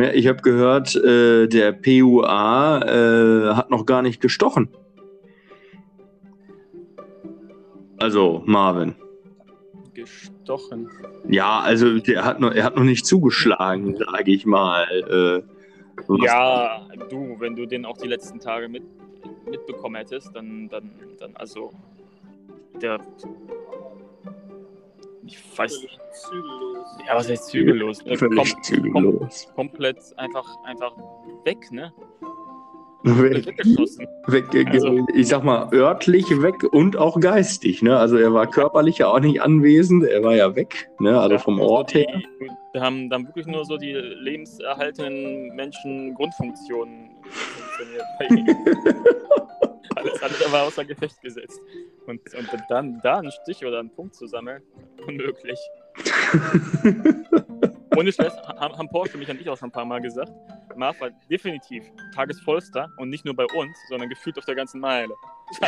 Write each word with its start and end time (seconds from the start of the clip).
Ja, 0.00 0.12
ich 0.12 0.26
habe 0.26 0.42
gehört, 0.42 0.94
äh, 0.96 1.46
der 1.46 1.72
PUA 1.72 2.82
äh, 2.82 3.54
hat 3.54 3.70
noch 3.70 3.86
gar 3.86 4.02
nicht 4.02 4.20
gestochen. 4.20 4.68
Also 7.98 8.42
Marvin. 8.44 8.94
Gestochen. 9.94 10.90
Ja, 11.28 11.60
also 11.60 11.98
der 11.98 12.24
hat 12.24 12.40
noch, 12.40 12.52
er 12.52 12.64
hat 12.64 12.76
noch 12.76 12.84
nicht 12.84 13.06
zugeschlagen, 13.06 13.96
sage 13.96 14.32
ich 14.32 14.44
mal. 14.44 14.84
Äh, 14.90 15.42
Ja, 16.22 16.86
du, 17.08 17.36
wenn 17.38 17.56
du 17.56 17.64
den 17.64 17.86
auch 17.86 17.96
die 17.96 18.08
letzten 18.08 18.38
Tage 18.38 18.68
mit, 18.68 18.82
mitbekommen 19.50 19.96
hättest, 19.96 20.36
dann, 20.36 20.68
dann, 20.68 20.90
dann, 21.18 21.34
also, 21.36 21.72
der, 22.82 23.00
ich 25.26 25.58
weiß 25.58 25.82
nicht, 25.82 25.98
Zügellos. 26.12 26.86
ja, 27.06 27.14
was 27.16 27.28
heißt 27.28 27.46
zügellos? 27.48 27.98
Der 28.04 28.16
Völlig 28.18 28.36
kommt 28.52 28.64
zügellos. 28.64 29.52
komplett 29.54 29.98
einfach, 30.16 30.44
einfach 30.64 30.92
weg, 31.44 31.70
ne? 31.72 31.92
Weg, 33.02 33.46
Weggeschossen. 33.46 34.06
weg, 34.26 34.46
Also- 34.72 35.06
ich 35.14 35.28
sag 35.28 35.44
mal, 35.44 35.68
örtlich 35.72 36.24
weg 36.42 36.64
und 36.72 36.96
auch 36.96 37.20
geistig. 37.20 37.80
Ne? 37.80 37.96
Also 37.96 38.16
er 38.16 38.32
war 38.34 38.48
körperlich 38.50 38.98
ja 38.98 39.06
auch 39.08 39.20
nicht 39.20 39.40
anwesend, 39.40 40.02
er 40.04 40.24
war 40.24 40.34
ja 40.34 40.56
weg, 40.56 40.90
ne? 40.98 41.20
also 41.20 41.38
vom 41.38 41.60
Also 41.60 41.72
Ort 41.72 41.94
die, 41.94 41.98
her. 41.98 42.20
Da 42.72 42.80
haben 42.80 43.08
dann 43.08 43.26
wirklich 43.28 43.46
nur 43.46 43.64
so 43.64 43.76
die 43.76 43.92
lebenserhaltenden 43.92 45.54
Menschen 45.54 46.14
Grundfunktionen 46.14 47.10
funktioniert 47.30 48.04
bei 48.18 48.26
ihm. 48.34 48.46
Alles 49.94 50.22
andere 50.22 50.52
war 50.52 50.64
außer 50.64 50.84
Gefecht 50.84 51.20
gesetzt. 51.22 51.60
Und, 52.06 52.20
und 52.34 52.48
dann 52.68 53.00
da 53.02 53.18
einen 53.18 53.30
Stich 53.30 53.64
oder 53.64 53.78
einen 53.80 53.90
Punkt 53.90 54.14
zu 54.14 54.26
sammeln, 54.26 54.62
unmöglich. 55.06 55.58
Ohne 57.96 58.12
Scheiß, 58.12 58.36
haben, 58.36 58.76
haben 58.76 58.88
Porsche 58.88 59.16
mich 59.16 59.30
an 59.30 59.38
dich 59.38 59.48
auch 59.48 59.56
schon 59.56 59.68
ein 59.68 59.72
paar 59.72 59.86
Mal 59.86 60.00
gesagt. 60.00 60.32
Marv 60.76 61.00
war 61.00 61.10
definitiv 61.30 61.84
Tagesvollster 62.14 62.88
und 62.98 63.08
nicht 63.08 63.24
nur 63.24 63.34
bei 63.34 63.46
uns, 63.54 63.76
sondern 63.88 64.08
gefühlt 64.08 64.38
auf 64.38 64.44
der 64.44 64.54
ganzen 64.54 64.80
Meile. 64.80 65.14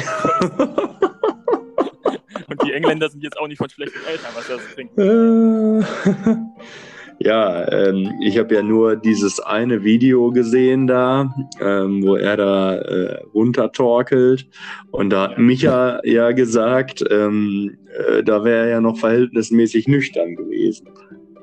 und 2.49 2.63
die 2.63 2.73
Engländer 2.73 3.09
sind 3.09 3.23
jetzt 3.23 3.39
auch 3.39 3.49
nicht 3.49 3.59
von 3.59 3.71
schlechten 3.71 3.99
Eltern, 4.07 4.31
was 4.35 4.49
das 4.49 4.61
bringt. 4.75 4.93
Ja, 7.21 7.71
ähm, 7.73 8.13
ich 8.23 8.39
habe 8.39 8.55
ja 8.55 8.63
nur 8.63 8.95
dieses 8.95 9.41
eine 9.41 9.83
Video 9.83 10.31
gesehen 10.31 10.87
da, 10.87 11.35
ähm, 11.61 12.03
wo 12.05 12.15
er 12.15 12.37
da 12.37 12.77
äh, 12.77 13.23
runtertorkelt. 13.35 14.47
Und 14.93 15.11
da 15.11 15.23
hat 15.23 15.39
Micha 15.39 16.01
ja 16.05 16.31
gesagt, 16.31 17.05
ähm, 17.11 17.77
äh, 18.09 18.23
da 18.23 18.45
wäre 18.45 18.67
er 18.67 18.69
ja 18.69 18.81
noch 18.81 18.99
verhältnismäßig 18.99 19.89
nüchtern 19.89 20.37
gewesen. 20.37 20.89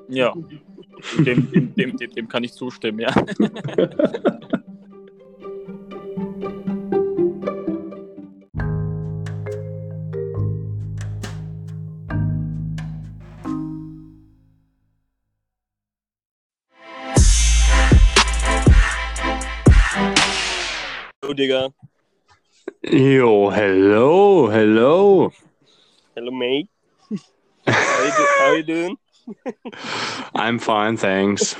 Ja, 0.07 0.33
dem, 1.19 1.51
dem, 1.51 1.97
dem, 1.97 2.11
dem 2.11 2.27
kann 2.27 2.43
ich 2.43 2.53
zustimmen, 2.53 2.99
ja. 2.99 3.13
Digga. 21.45 21.69
Jo, 22.81 23.51
hello, 23.51 24.49
hello. 24.49 25.31
Hello, 26.15 26.31
mate. 26.31 26.67
How 27.67 28.03
you, 28.03 28.11
do- 28.17 28.33
how 28.39 28.51
you 28.53 28.63
doing? 28.63 28.97
I'm 30.33 30.57
fine, 30.57 30.97
thanks. 30.97 31.55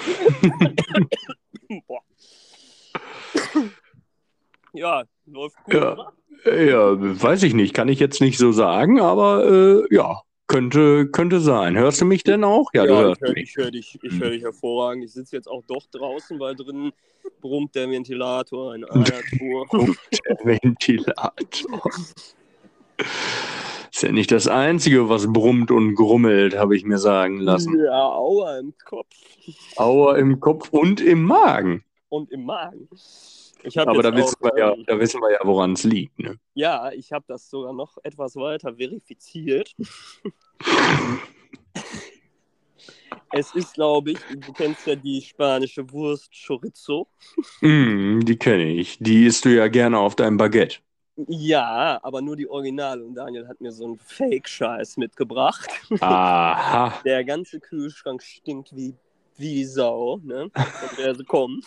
Ja, 4.74 5.04
läuft 5.28 5.56
gut, 5.66 5.74
Ja. 5.76 6.12
Ja, 6.46 7.22
weiß 7.22 7.44
ich 7.44 7.54
nicht, 7.54 7.76
kann 7.76 7.88
ich 7.88 8.00
jetzt 8.00 8.22
nicht 8.22 8.40
so 8.40 8.52
sagen, 8.52 9.00
aber 9.00 9.46
äh, 9.46 9.94
ja, 9.96 10.22
könnte, 10.48 11.08
könnte 11.08 11.40
sein. 11.40 11.78
Hörst 11.78 12.02
du 12.02 12.06
mich 12.06 12.24
denn 12.24 12.44
auch? 12.44 12.70
Ja, 12.74 12.86
du 12.86 12.94
ich 12.94 13.00
hörst 13.00 13.22
höre 13.22 13.34
mich. 13.34 13.44
ich 13.50 13.58
hör 13.58 13.72
dich, 13.72 14.00
ich 14.02 14.20
hör 14.20 14.30
dich 14.30 14.44
hervorragend. 14.44 15.04
Ich 15.04 15.14
sitze 15.14 15.36
jetzt 15.36 15.48
auch 15.48 15.64
doch 15.68 15.86
draußen, 15.92 16.40
weil 16.40 16.56
drin 16.56 16.92
brummt 17.42 17.76
der 17.76 17.90
Ventilator 17.90 18.76
in 18.76 18.86
einer 18.86 19.06
Tour. 19.38 19.68
Der 20.28 20.38
Ventilator. 20.44 21.92
Ist 23.92 24.04
ja 24.04 24.12
nicht 24.12 24.32
das 24.32 24.48
Einzige, 24.48 25.10
was 25.10 25.32
brummt 25.32 25.72
und 25.72 25.96
grummelt, 25.96 26.58
habe 26.58 26.76
ich 26.76 26.84
mir 26.84 26.98
sagen 26.98 27.40
lassen. 27.40 27.80
Ja, 27.80 28.10
aua 28.10 28.60
im 28.60 28.74
Kopf 28.84 29.08
Aua 29.78 30.18
im 30.18 30.40
Kopf 30.40 30.70
und 30.70 31.02
im 31.02 31.24
Magen. 31.24 31.84
und 32.10 32.32
im 32.32 32.46
Magen. 32.46 32.90
Aber 33.76 34.04
da 34.04 34.16
wissen, 34.16 34.36
auch, 34.42 34.54
wir 34.54 34.60
ja, 34.60 34.74
ähm, 34.74 34.84
da 34.86 35.00
wissen 35.00 35.22
wir 35.22 35.32
ja, 35.32 35.40
woran 35.44 35.74
es 35.74 35.84
liegt. 35.84 36.20
Ne? 36.20 36.38
Ja, 36.54 36.92
ich 36.92 37.12
habe 37.12 37.26
das 37.28 37.50
sogar 37.50 37.74
noch 37.74 37.98
etwas 38.04 38.36
weiter 38.36 38.76
verifiziert. 38.76 39.76
es 43.32 43.54
ist, 43.56 43.74
glaube 43.74 44.12
ich, 44.12 44.20
du 44.30 44.54
kennst 44.54 44.88
ja 44.88 44.96
die 44.96 45.22
spanische 45.22 45.90
Wurst 45.92 46.32
Chorizo. 46.46 47.08
Mm, 47.62 48.22
die 48.22 48.38
kenne 48.38 48.66
ich. 48.66 48.98
Die 49.00 49.26
isst 49.26 49.46
du 49.46 49.50
ja 49.50 49.68
gerne 49.68 50.00
auf 50.00 50.16
deinem 50.16 50.38
Baguette. 50.38 50.80
Ja, 51.28 52.00
aber 52.04 52.22
nur 52.22 52.36
die 52.36 52.48
Originale. 52.48 53.04
Und 53.04 53.16
Daniel 53.16 53.48
hat 53.48 53.62
mir 53.62 53.72
so 53.72 53.86
einen 53.86 53.98
Fake-Scheiß 53.98 54.98
mitgebracht. 54.98 55.70
Aha. 56.02 56.94
Der 57.06 57.24
ganze 57.24 57.60
Kühlschrank 57.60 58.22
stinkt 58.22 58.76
wie, 58.76 58.94
wie 59.38 59.56
die 59.56 59.66
Sau, 59.66 60.20
ne? 60.24 60.44
Und 60.44 60.98
der 60.98 61.16
so 61.16 61.24
kommt. 61.24 61.64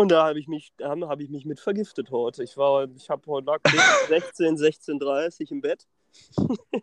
Und 0.00 0.10
da 0.10 0.28
habe 0.28 0.38
ich 0.40 0.48
mich, 0.48 0.72
da 0.78 0.88
habe 0.88 1.08
hab 1.08 1.20
ich 1.20 1.28
mich 1.28 1.44
mit 1.44 1.60
vergiftet 1.60 2.10
heute. 2.10 2.42
Ich 2.42 2.56
war, 2.56 2.88
ich 2.96 3.10
habe 3.10 3.20
heute 3.26 3.48
lag 3.48 3.60
bis 3.62 3.74
16, 4.08 4.56
16.30 4.56 5.50
im 5.50 5.60
Bett. 5.60 5.86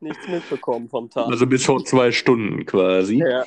Nichts 0.00 0.28
mitbekommen 0.28 0.88
vom 0.88 1.10
Tag. 1.10 1.26
Also 1.26 1.44
bis 1.48 1.64
vor 1.64 1.84
zwei 1.84 2.12
Stunden 2.12 2.66
quasi. 2.66 3.18
ja, 3.18 3.44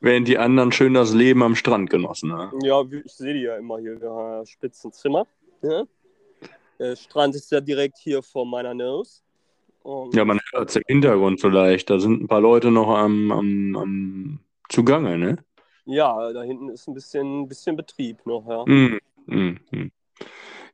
Während 0.00 0.26
die 0.26 0.36
anderen 0.36 0.72
schön 0.72 0.94
das 0.94 1.14
Leben 1.14 1.44
am 1.44 1.54
Strand 1.54 1.90
genossen 1.90 2.32
haben. 2.32 2.60
ja, 2.64 2.82
ich 2.82 3.12
sehe 3.12 3.34
die 3.34 3.42
ja 3.42 3.56
immer 3.56 3.78
hier, 3.78 4.00
wir 4.00 4.10
haben 4.10 4.38
ja 4.38 4.46
Spitzenzimmer. 4.46 5.24
Ja? 5.62 5.84
Der 6.80 6.96
Strand 6.96 7.36
ist 7.36 7.52
ja 7.52 7.60
direkt 7.60 7.98
hier 7.98 8.20
vor 8.24 8.44
meiner 8.46 8.74
Nose. 8.74 9.20
Und 9.84 10.12
Ja, 10.16 10.24
man 10.24 10.40
hört 10.52 10.70
es 10.70 10.76
im 10.76 10.82
Hintergrund 10.88 11.40
vielleicht. 11.40 11.88
Da 11.88 12.00
sind 12.00 12.20
ein 12.20 12.26
paar 12.26 12.40
Leute 12.40 12.72
noch 12.72 12.88
am, 12.88 13.30
am, 13.30 13.76
am 13.76 14.40
zugange, 14.68 15.18
ne? 15.18 15.44
Ja, 15.84 16.32
da 16.32 16.42
hinten 16.42 16.68
ist 16.68 16.86
ein 16.88 16.94
bisschen, 16.94 17.48
bisschen 17.48 17.76
Betrieb 17.76 18.24
noch, 18.26 18.46
ja. 18.48 18.64
Mm, 18.66 18.98
mm, 19.26 19.58
mm. 19.70 19.90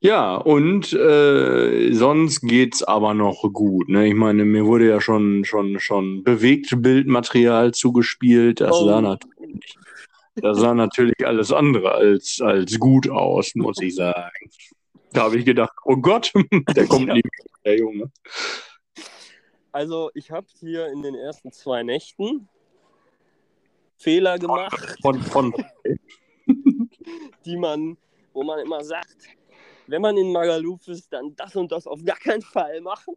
Ja, 0.01 0.37
und 0.37 0.93
äh, 0.93 1.93
sonst 1.93 2.43
geht's 2.43 2.85
aber 2.85 3.15
noch 3.15 3.43
gut. 3.53 3.89
Ne? 3.89 4.07
Ich 4.07 4.15
meine, 4.15 4.45
mir 4.45 4.65
wurde 4.65 4.89
ja 4.89 5.01
schon, 5.01 5.45
schon, 5.45 5.81
schon 5.81 6.23
Bewegtbildmaterial 6.23 7.73
zugespielt. 7.75 8.61
Das, 8.61 8.77
Oh. 8.77 8.87
sah 8.87 9.01
natürlich, 9.01 9.75
das 10.37 10.59
sah 10.59 10.75
natürlich 10.75 11.27
alles 11.27 11.51
andere 11.53 11.93
als, 11.93 12.41
als 12.41 12.79
gut 12.79 13.09
aus, 13.11 13.55
muss 13.57 13.81
ich 13.83 13.97
sagen. 13.97 14.31
Da 15.13 15.23
habe 15.25 15.39
ich 15.39 15.45
gedacht, 15.45 15.73
oh 15.85 15.97
Gott, 15.97 16.33
der 16.77 16.87
kommt 16.87 17.09
Ja. 17.09 17.15
nie 17.15 17.23
wieder, 17.25 17.45
der 17.65 17.79
Junge. 17.79 18.13
Also, 19.73 20.11
ich 20.15 20.31
habe 20.31 20.47
hier 20.61 20.87
in 20.93 21.03
den 21.03 21.15
ersten 21.17 21.51
zwei 21.51 21.83
Nächten 21.83 22.49
Fehler 23.99 24.39
gemacht, 24.39 24.97
Von, 25.03 25.21
von, 25.21 25.53
die 27.45 27.57
man, 27.57 27.97
wo 28.33 28.45
man 28.45 28.61
immer 28.61 28.83
sagt, 28.85 29.17
wenn 29.89 30.03
man 30.03 30.17
in 30.17 30.33
Magaluf 30.33 30.87
ist, 30.89 31.13
dann 31.13 31.35
das 31.35 31.57
und 31.57 31.73
das 31.73 31.87
auf 31.87 32.05
gar 32.05 32.19
keinen 32.19 32.43
Fall 32.43 32.81
machen. 32.81 33.15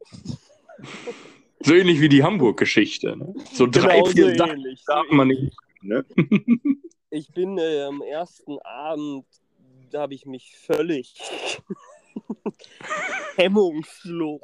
so 1.59 1.75
ähnlich 1.75 2.01
wie 2.01 2.09
die 2.09 2.23
Hamburg-Geschichte. 2.23 3.15
Ne? 3.15 3.33
So 3.53 3.67
drei, 3.67 3.97
Genau 3.99 4.05
vier 4.05 4.29
so 4.31 4.35
Sachen 4.37 4.57
ähnlich. 4.57 4.83
darf 4.85 5.05
man 5.11 5.27
nicht. 5.27 5.55
Ne? 5.81 6.05
Ich 7.13 7.27
bin 7.33 7.57
äh, 7.57 7.81
am 7.81 8.01
ersten 8.01 8.57
Abend, 8.59 9.25
da 9.89 9.99
habe 10.03 10.13
ich 10.13 10.25
mich 10.25 10.55
völlig 10.55 11.13
hemmungslos 13.35 14.39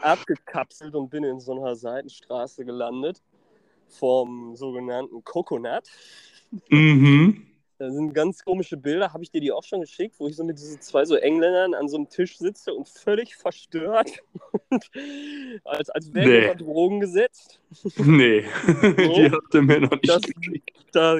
abgekapselt 0.00 0.94
und 0.94 1.10
bin 1.10 1.24
in 1.24 1.40
so 1.40 1.52
einer 1.52 1.74
Seitenstraße 1.76 2.64
gelandet 2.64 3.22
vom 3.88 4.56
sogenannten 4.56 5.22
Coconut. 5.24 5.84
Mhm. 6.68 7.46
Da 7.76 7.90
sind 7.90 8.14
ganz 8.14 8.44
komische 8.44 8.76
Bilder, 8.76 9.12
habe 9.12 9.24
ich 9.24 9.32
dir 9.32 9.40
die 9.40 9.50
auch 9.50 9.64
schon 9.64 9.80
geschickt, 9.80 10.14
wo 10.20 10.28
ich 10.28 10.36
so 10.36 10.44
mit 10.44 10.58
diesen 10.58 10.80
zwei 10.80 11.04
so 11.04 11.16
Engländern 11.16 11.74
an 11.74 11.88
so 11.88 11.96
einem 11.96 12.08
Tisch 12.08 12.38
sitze 12.38 12.72
und 12.72 12.88
völlig 12.88 13.34
verstört 13.34 14.12
und 14.70 14.90
als, 15.64 15.90
als 15.90 16.14
wäre 16.14 16.28
Nee. 16.28 16.54
Drogen 16.54 17.00
gesetzt. 17.00 17.60
Nee, 17.96 18.42
die 18.82 19.28
hast 19.30 19.52
du 19.52 19.62
mir 19.62 19.80
noch 19.80 19.90
nicht 19.90 20.08
Das, 20.08 20.22
geschickt. 20.22 20.70
da 20.92 21.18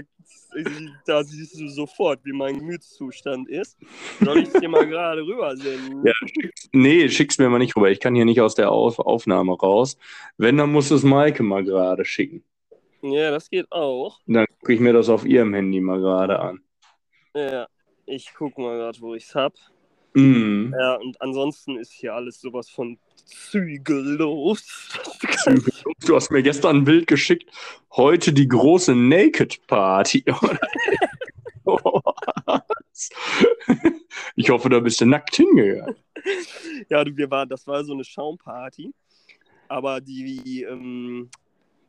Da 1.06 1.24
siehst 1.24 1.58
du 1.58 1.68
sofort, 1.68 2.24
wie 2.24 2.32
mein 2.32 2.58
Gemütszustand 2.58 3.48
ist. 3.48 3.76
Soll 4.20 4.38
ich 4.38 4.48
es 4.48 4.60
dir 4.60 4.68
mal 4.68 4.86
gerade 4.86 5.22
rübersenden? 5.22 6.06
Ja, 6.06 6.12
schick's, 6.26 6.68
nee, 6.72 7.08
schick's 7.08 7.38
mir 7.38 7.48
mal 7.48 7.58
nicht 7.58 7.76
rüber. 7.76 7.90
Ich 7.90 8.00
kann 8.00 8.14
hier 8.14 8.24
nicht 8.24 8.40
aus 8.40 8.54
der 8.54 8.70
Auf 8.70 8.98
Aufnahme 8.98 9.58
raus. 9.58 9.96
Wenn, 10.36 10.56
dann 10.56 10.72
muss 10.72 10.90
es 10.90 11.02
Maike 11.02 11.42
mal 11.42 11.64
gerade 11.64 12.04
schicken. 12.04 12.44
Ja, 13.02 13.30
das 13.30 13.50
geht 13.50 13.70
auch. 13.70 14.20
Dann 14.26 14.46
gucke 14.60 14.74
ich 14.74 14.80
mir 14.80 14.92
das 14.92 15.08
auf 15.08 15.26
ihrem 15.26 15.52
Handy 15.54 15.80
mal 15.80 16.00
gerade 16.00 16.38
an. 16.38 16.60
Ja, 17.34 17.66
ich 18.06 18.32
guck 18.36 18.56
mal 18.56 18.76
gerade, 18.76 19.00
wo 19.00 19.14
ich's 19.14 19.34
hab. 19.34 19.54
Mhm. 20.14 20.74
Ja, 20.78 20.94
und 20.94 21.20
ansonsten 21.20 21.76
ist 21.76 21.92
hier 21.92 22.14
alles 22.14 22.40
sowas 22.40 22.70
von 22.70 22.98
zügellos. 23.24 24.64
Du 26.06 26.16
hast 26.16 26.30
mir 26.30 26.42
gestern 26.42 26.78
ein 26.78 26.84
Bild 26.84 27.06
geschickt. 27.06 27.50
Heute 27.92 28.32
die 28.32 28.48
große 28.48 28.94
Naked 28.94 29.66
Party. 29.66 30.24
ich 34.36 34.50
hoffe, 34.50 34.68
da 34.68 34.80
bist 34.80 35.00
du 35.00 35.06
nackt 35.06 35.36
hingegangen. 35.36 35.96
Ja, 36.88 37.04
du, 37.04 37.16
wir 37.16 37.30
waren, 37.30 37.48
das 37.48 37.66
war 37.66 37.84
so 37.84 37.92
eine 37.92 38.04
Schaumparty. 38.04 38.92
Aber 39.68 40.00
die, 40.00 40.62
ähm, 40.62 41.30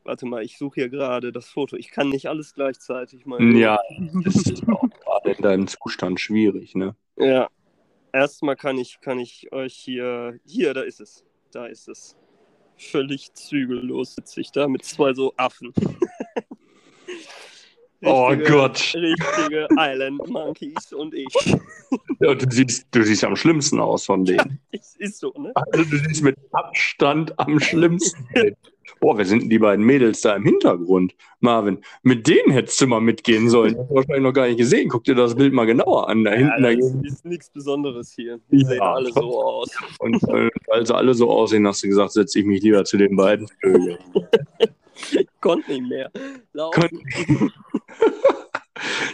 warte 0.04 0.26
mal, 0.26 0.44
ich 0.44 0.58
suche 0.58 0.82
hier 0.82 0.90
gerade 0.90 1.32
das 1.32 1.48
Foto. 1.48 1.76
Ich 1.76 1.92
kann 1.92 2.10
nicht 2.10 2.28
alles 2.28 2.54
gleichzeitig 2.54 3.26
mal. 3.26 3.42
Ja, 3.56 3.80
das 4.24 4.36
ist 4.36 4.68
auch 4.70 4.88
gerade 4.90 5.32
in 5.32 5.42
deinem 5.44 5.68
Zustand 5.68 6.20
schwierig, 6.20 6.76
ne? 6.76 6.96
Ja. 7.18 7.50
Erstmal 8.16 8.56
kann 8.56 8.78
ich, 8.78 9.02
kann 9.02 9.20
ich 9.20 9.52
euch 9.52 9.74
hier. 9.74 10.40
Hier, 10.46 10.74
da 10.74 10.82
ist 10.84 11.02
es. 11.02 11.26
Da 11.52 11.66
ist 11.66 11.90
es. 11.90 12.16
Völlig 12.78 13.34
zügellos 13.34 14.16
sitze 14.16 14.40
ich 14.40 14.52
da 14.54 14.70
mit 14.70 14.86
zwei 14.86 15.14
so 15.14 15.34
Affen. 15.36 15.74
Oh 18.08 18.28
Richtige- 18.28 18.52
Gott. 18.52 18.94
Richtige 18.94 19.68
Island 19.80 20.28
Monkeys 20.28 20.94
und 20.94 21.16
ich. 21.16 21.34
Ja, 22.20 22.36
du, 22.36 22.46
siehst, 22.52 22.86
du 22.92 23.02
siehst 23.04 23.24
am 23.24 23.36
schlimmsten 23.36 23.80
aus 23.80 24.06
von 24.06 24.24
denen. 24.26 24.60
Es 24.72 24.96
ist 25.00 25.20
so, 25.20 25.32
ne? 25.40 25.52
Also, 25.56 25.90
du 25.90 25.98
siehst 25.98 26.22
mit 26.22 26.38
Abstand 26.52 27.38
am 27.40 27.60
schlimmsten. 27.60 28.28
Boah, 29.00 29.18
wer 29.18 29.26
sind 29.26 29.44
denn 29.44 29.50
die 29.50 29.60
beiden 29.60 29.86
Mädels 29.86 30.22
da 30.22 30.36
im 30.36 30.44
Hintergrund? 30.44 31.16
Marvin, 31.40 31.80
mit 32.04 32.28
denen 32.28 32.52
hättest 32.52 32.80
du 32.82 32.88
mal 32.88 33.02
mitgehen 33.02 33.50
sollen. 33.50 33.74
Das 33.74 33.82
hast 33.84 33.90
du 33.90 33.96
wahrscheinlich 33.96 34.24
noch 34.24 34.34
gar 34.34 34.48
nicht 34.48 34.58
gesehen. 34.58 34.90
Guck 34.90 35.04
dir 35.04 35.16
das 35.16 35.36
Bild 35.36 35.54
mal 35.54 35.66
genauer 35.66 36.08
an. 36.10 36.24
Da 36.24 36.32
hinten. 36.32 36.64
Ja, 36.64 36.72
da 36.72 36.76
das 36.76 36.94
ist 37.14 37.26
nichts 37.26 37.50
Besonderes 37.50 38.14
hier. 38.16 38.40
Die 38.52 38.62
Ja, 38.62 38.68
sehen 38.68 38.82
alle 38.82 39.12
so 39.12 39.42
aus. 39.44 39.70
Und 40.00 40.24
äh, 40.30 40.50
weil 40.68 40.86
sie 40.86 40.96
alle 40.96 41.14
so 41.14 41.30
aussehen, 41.30 41.68
hast 41.68 41.84
du 41.84 41.88
gesagt, 41.88 42.12
setze 42.14 42.40
ich 42.40 42.46
mich 42.46 42.62
lieber 42.62 42.84
zu 42.86 42.98
den 42.98 43.16
beiden 43.16 43.48
Vögeln. 43.62 43.98
Konnte 45.42 45.72
nicht 45.74 45.88
mehr. 45.90 46.12
Laufen. 46.54 46.90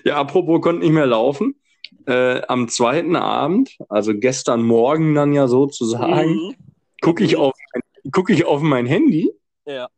Ja, 0.04 0.16
apropos 0.18 0.62
konnte 0.62 0.82
nicht 0.82 0.92
mehr 0.94 1.06
laufen. 1.06 1.56
Äh, 2.08 2.42
am 2.48 2.68
zweiten 2.68 3.16
Abend, 3.16 3.78
also 3.90 4.14
gestern 4.18 4.64
Morgen 4.64 5.14
dann 5.14 5.34
ja 5.34 5.48
sozusagen, 5.48 6.32
Mhm. 6.34 6.56
gucke 7.02 7.24
ich, 7.24 7.38
auf 7.38 7.54
mein- 7.74 8.12
guck 8.12 8.30
ich 8.32 8.46
auf 8.46 8.62
mein 8.62 8.88
Handy 8.88 9.32
Ja. 9.66 9.90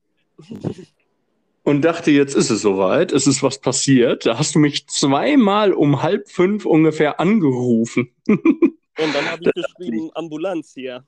und 1.63 1.81
dachte, 1.81 2.11
jetzt 2.11 2.35
ist 2.35 2.49
es 2.49 2.61
soweit, 2.61 3.11
es 3.11 3.27
ist 3.27 3.43
was 3.43 3.59
passiert. 3.59 4.25
Da 4.25 4.37
hast 4.37 4.55
du 4.55 4.59
mich 4.59 4.87
zweimal 4.87 5.73
um 5.73 6.01
halb 6.01 6.29
fünf 6.29 6.65
ungefähr 6.65 7.19
angerufen. 7.19 8.09
Und 8.99 9.15
dann 9.15 9.25
habe 9.25 9.41
ich 9.43 9.51
geschrieben, 9.53 10.11
Ambulanz 10.13 10.73
hier. 10.75 11.03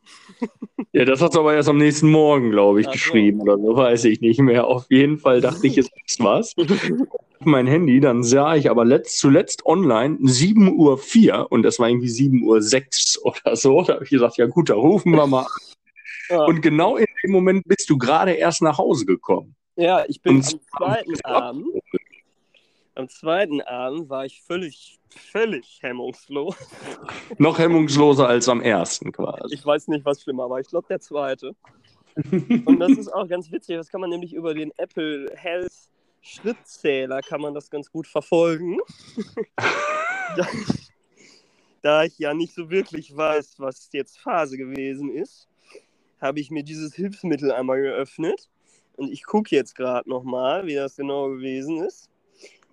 Ja, 0.92 1.06
das 1.06 1.22
hast 1.22 1.36
du 1.36 1.40
aber 1.40 1.54
erst 1.54 1.70
am 1.70 1.78
nächsten 1.78 2.10
Morgen, 2.10 2.50
glaube 2.50 2.82
ich, 2.82 2.88
Ach 2.88 2.94
geschrieben 2.94 3.42
oder 3.42 3.58
so, 3.58 3.76
weiß 3.76 4.06
ich 4.06 4.22
nicht 4.22 4.40
mehr. 4.40 4.66
Auf 4.66 4.88
jeden 4.90 5.20
Fall 5.20 5.40
dachte 5.40 5.68
ich, 5.68 5.78
es 5.78 5.88
ist 6.08 6.24
was. 6.24 6.56
Mein 7.42 7.68
Handy, 7.68 8.00
dann 8.00 8.24
sah 8.24 8.56
ich 8.56 8.72
aber 8.72 8.86
letzt, 8.86 9.20
zuletzt 9.20 9.68
online 9.68 10.18
7.04 10.18 11.32
Uhr 11.32 11.52
und 11.52 11.62
das 11.62 11.78
war 11.78 11.88
irgendwie 11.88 12.08
7.06 12.08 13.20
Uhr 13.20 13.26
oder 13.26 13.56
so. 13.56 13.84
Da 13.84 13.96
habe 13.96 14.04
ich 14.04 14.10
gesagt, 14.10 14.38
ja 14.38 14.48
gut, 14.48 14.70
da 14.70 14.74
rufen 14.74 15.12
wir 15.12 15.28
mal. 15.28 15.46
Ja. 16.30 16.44
Und 16.46 16.62
genau 16.62 16.98
in 16.98 17.06
dem 17.24 17.32
Moment 17.32 17.68
bist 17.68 17.90
du 17.90 17.98
gerade 17.98 18.34
erst 18.34 18.62
nach 18.62 18.78
Hause 18.78 19.06
gekommen. 19.06 19.56
Ja, 19.76 20.06
ich 20.08 20.22
bin 20.22 20.38
Und 20.38 20.54
am 20.54 20.60
zweiten 20.78 21.26
Abend. 21.26 21.66
Am 22.96 23.10
zweiten 23.10 23.62
Abend 23.62 24.10
war 24.10 24.26
ich 24.26 24.42
völlig, 24.42 25.00
völlig 25.10 25.80
hemmungslos. 25.82 26.56
Noch 27.38 27.60
hemmungsloser 27.60 28.28
als 28.28 28.48
am 28.48 28.62
ersten 28.62 29.12
quasi. 29.12 29.54
Ich 29.54 29.66
weiß 29.66 29.90
nicht, 29.90 30.06
was 30.06 30.22
schlimmer 30.22 30.50
war. 30.50 30.62
Ich 30.62 30.70
glaube, 30.70 30.88
der 30.88 31.02
zweite. 31.02 31.52
Und 32.66 32.80
das 32.80 32.92
ist 32.92 33.14
auch 33.14 33.28
ganz 33.28 33.52
witzig. 33.52 33.76
Das 33.76 33.90
kann 33.90 34.00
man 34.00 34.10
nämlich 34.10 34.34
über 34.34 34.54
den 34.54 34.72
Apple 34.78 35.30
Health 35.36 35.74
Schrittzähler 36.26 37.22
kann 37.22 37.40
man 37.40 37.54
das 37.54 37.70
ganz 37.70 37.92
gut 37.92 38.08
verfolgen. 38.08 38.80
da, 40.36 40.48
da 41.84 42.04
ich 42.04 42.18
ja 42.18 42.34
nicht 42.34 42.56
so 42.56 42.72
wirklich 42.72 43.16
weiß, 43.16 43.60
was 43.60 43.90
jetzt 43.94 44.18
Phase 44.20 44.58
gewesen 44.58 45.14
ist, 45.14 45.48
habe 46.26 46.40
ich 46.40 46.52
mir 46.52 46.64
dieses 46.64 46.94
Hilfsmittel 46.96 47.52
einmal 47.52 47.82
geöffnet. 47.82 48.50
Und 48.98 49.12
ich 49.12 49.24
gucke 49.24 49.56
jetzt 49.56 49.76
gerade 49.76 50.10
nochmal, 50.10 50.66
wie 50.68 50.76
das 50.76 50.96
genau 50.96 51.30
gewesen 51.30 51.84
ist. 51.84 52.10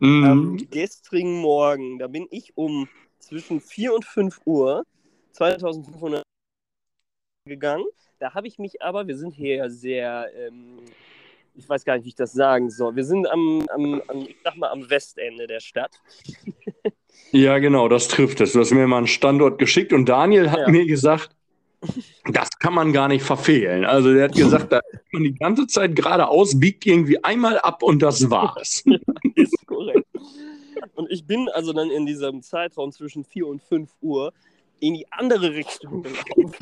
Am 0.01 0.53
Mhm. 0.53 0.71
gestrigen 0.71 1.41
Morgen, 1.41 1.99
da 1.99 2.07
bin 2.09 2.27
ich 2.31 2.57
um 2.57 2.89
zwischen 3.19 3.61
4 3.61 3.95
und 3.95 4.05
5 4.05 4.41
Uhr 4.45 4.85
2500 5.33 6.23
gegangen. 7.47 7.85
Da 8.19 8.35
habe 8.35 8.47
ich 8.47 8.59
mich 8.59 8.83
aber, 8.83 9.07
wir 9.09 9.17
sind 9.17 9.33
hier 9.35 9.57
ja 9.57 9.69
sehr, 9.69 10.31
ähm, 10.37 10.79
ich 11.55 11.69
weiß 11.69 11.85
gar 11.85 11.97
nicht, 11.97 12.05
wie 12.05 12.11
ich 12.11 12.15
das 12.15 12.33
sagen 12.33 12.71
soll. 12.71 12.95
Wir 12.97 13.05
sind 13.05 13.27
am, 13.29 13.67
am, 13.71 14.03
am 14.09 14.19
ich 14.23 14.37
sag 14.45 14.57
mal, 14.57 14.71
am 14.71 14.89
Westende 14.89 15.47
der 15.47 15.61
Stadt. 15.61 15.93
Ja, 17.33 17.59
genau, 17.59 17.89
das 17.89 18.09
trifft 18.09 18.41
es. 18.41 18.53
Du 18.53 18.61
hast 18.61 18.71
mir 18.73 18.87
mal 18.87 18.99
einen 18.99 19.07
Standort 19.07 19.59
geschickt 19.59 19.93
und 19.93 20.09
Daniel 20.09 20.51
hat 20.51 20.61
Ja. 20.61 20.69
mir 20.69 20.87
gesagt, 20.87 21.35
das 22.33 22.49
kann 22.59 22.75
man 22.75 22.93
gar 22.93 23.09
nicht 23.09 23.23
verfehlen. 23.25 23.85
Also 23.85 24.13
der 24.13 24.25
hat 24.25 24.35
gesagt, 24.35 24.73
da 24.73 24.79
ist 24.93 25.13
man 25.13 25.25
die 25.25 25.35
ganze 25.35 25.67
Zeit 25.67 25.97
geradeaus, 25.97 26.59
biegt 26.59 26.87
irgendwie 26.87 27.23
einmal 27.25 27.59
ab 27.59 27.83
und 27.83 28.01
das 28.03 28.31
war's. 28.31 28.85
Ist 29.35 29.67
korrekt. 29.67 30.07
Und 30.95 31.11
ich 31.11 31.25
bin 31.27 31.49
also 31.51 31.73
dann 31.73 31.91
in 31.91 32.07
diesem 32.07 32.43
Zeitraum 32.43 32.93
zwischen 32.93 33.25
4 33.25 33.47
und 33.47 33.63
5 33.63 33.91
Uhr 34.01 34.33
in 34.81 34.95
die 34.95 35.07
andere 35.13 35.55
Richtung 35.55 36.03
gelaufen. 36.03 36.55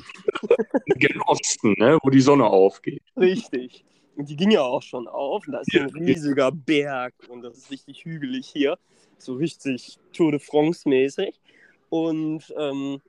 Gen 0.96 1.20
Osten, 1.22 1.74
ne, 1.78 1.98
wo 2.02 2.10
die 2.10 2.20
Sonne 2.20 2.46
aufgeht. 2.46 3.02
Richtig. 3.16 3.84
Und 4.16 4.28
die 4.28 4.36
ging 4.36 4.50
ja 4.50 4.62
auch 4.62 4.82
schon 4.82 5.08
auf. 5.08 5.44
Da 5.46 5.60
ist 5.60 5.72
Ja. 5.72 5.82
ein 5.82 5.90
riesiger 5.90 6.52
Berg 6.52 7.14
und 7.28 7.42
das 7.42 7.56
ist 7.56 7.70
richtig 7.70 8.04
hügelig 8.04 8.46
hier. 8.48 8.78
So 9.18 9.34
richtig 9.34 9.98
Tour 10.12 10.32
de 10.32 10.40
France-mäßig. 10.40 11.40
Und 11.88 12.54
ähm, 12.58 13.00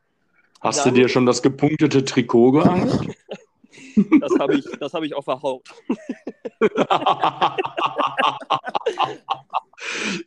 Hast 0.62 0.86
Dann- 0.86 0.94
du 0.94 1.02
dir 1.02 1.10
schon 1.10 1.26
das 1.26 1.42
gepunktete 1.42 2.06
Trikot 2.06 2.52
gehangen? 2.52 3.14
das 4.22 4.32
habe 4.40 4.56
ich, 4.56 4.66
das 4.80 4.94
hab 4.94 5.04
ich 5.04 5.16
auf 5.16 5.26
der 5.26 5.42
Haut. 5.42 5.68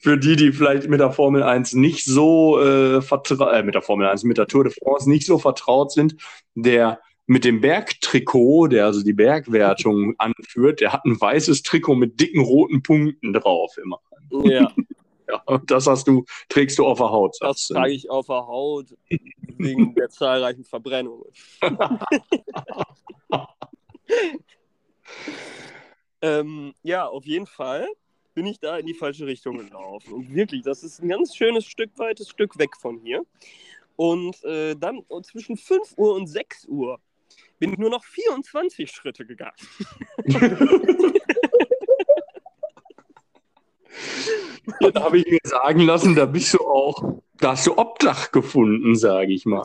Für 0.01 0.19
die, 0.19 0.35
die 0.35 0.53
vielleicht 0.53 0.89
mit 0.89 0.99
der 1.01 1.13
Formel 1.13 1.45
1 1.45 1.75
nicht 1.75 2.05
so 2.05 2.61
äh, 2.61 3.01
vertraut, 3.01 3.55
äh, 3.55 3.63
mit 3.63 3.77
der 3.77 3.83
Formel 3.83 4.09
1, 4.09 4.25
mit 4.25 4.37
der 4.37 4.49
Tour 4.49 4.65
de 4.65 4.73
France 4.73 5.09
nicht 5.09 5.25
so 5.27 5.39
vertraut 5.39 5.93
sind, 5.93 6.17
der 6.55 6.99
mit 7.27 7.45
dem 7.45 7.61
Bergtrikot, 7.61 8.67
der 8.69 8.87
also 8.87 9.05
die 9.05 9.13
Bergwertung 9.13 10.15
anführt, 10.19 10.81
der 10.81 10.93
hat 10.93 11.05
ein 11.05 11.21
weißes 11.21 11.63
Trikot 11.63 11.95
mit 11.95 12.21
dicken 12.21 12.41
roten 12.41 12.83
Punkten 12.83 13.33
drauf 13.33 13.79
immer. 13.83 14.01
Ja, 14.45 14.73
Ja, 15.35 15.43
und 15.47 15.71
das 15.71 15.87
hast 15.87 16.07
du, 16.07 16.25
trägst 16.49 16.79
du 16.79 16.87
auf 16.87 16.99
der 16.99 17.11
Haut. 17.11 17.37
das 17.41 17.69
trage 17.69 17.93
ich 17.93 18.11
auf 18.11 18.27
der 18.27 18.47
Haut 18.47 18.87
wegen 19.59 19.95
der 19.95 20.09
zahlreichen 20.09 20.65
Verbrennungen. 20.65 21.27
ähm, 26.23 26.75
ja, 26.83 27.07
auf 27.07 27.25
jeden 27.25 27.47
Fall 27.47 27.89
bin 28.35 28.47
ich 28.47 28.59
da 28.61 28.79
in 28.79 28.87
die 28.87 28.95
falsche 28.95 29.27
Richtung 29.27 29.59
gelaufen. 29.59 30.13
Und 30.13 30.35
wirklich, 30.35 30.63
das 30.63 30.83
ist 30.83 31.01
ein 31.03 31.09
ganz 31.09 31.37
schönes 31.37 31.67
Stück, 31.67 31.91
weites 31.97 32.29
Stück 32.29 32.59
weg 32.59 32.77
von 32.77 32.99
hier. 32.99 33.25
Und 33.97 34.43
äh, 34.45 34.75
dann 34.75 35.05
zwischen 35.23 35.57
5 35.57 35.95
Uhr 35.97 36.15
und 36.15 36.27
6 36.27 36.67
Uhr 36.67 37.01
bin 37.59 37.73
ich 37.73 37.79
nur 37.79 37.91
noch 37.91 38.05
24 38.05 38.91
Schritte 38.91 39.25
gegangen. 39.25 39.55
Da 44.93 45.03
habe 45.03 45.19
ich 45.19 45.27
mir 45.27 45.41
sagen 45.45 45.81
lassen, 45.81 46.15
da 46.15 46.27
bist 46.27 46.55
du 46.55 46.59
auch, 46.59 47.21
da 47.39 47.53
hast 47.53 47.67
du 47.67 47.77
Obdach 47.77 48.33
gefunden, 48.33 48.97
sage 48.97 49.33
ich 49.33 49.45
mal. 49.45 49.63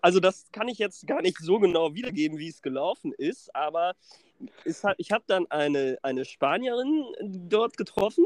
Also 0.00 0.20
das 0.20 0.46
kann 0.52 0.68
ich 0.68 0.78
jetzt 0.78 1.06
gar 1.06 1.22
nicht 1.22 1.38
so 1.38 1.58
genau 1.58 1.94
wiedergeben, 1.94 2.38
wie 2.38 2.48
es 2.48 2.62
gelaufen 2.62 3.12
ist, 3.12 3.54
aber 3.54 3.94
es 4.64 4.84
hat, 4.84 4.94
ich 4.98 5.10
habe 5.10 5.24
dann 5.26 5.50
eine, 5.50 5.98
eine 6.02 6.24
Spanierin 6.24 7.04
dort 7.48 7.76
getroffen, 7.76 8.24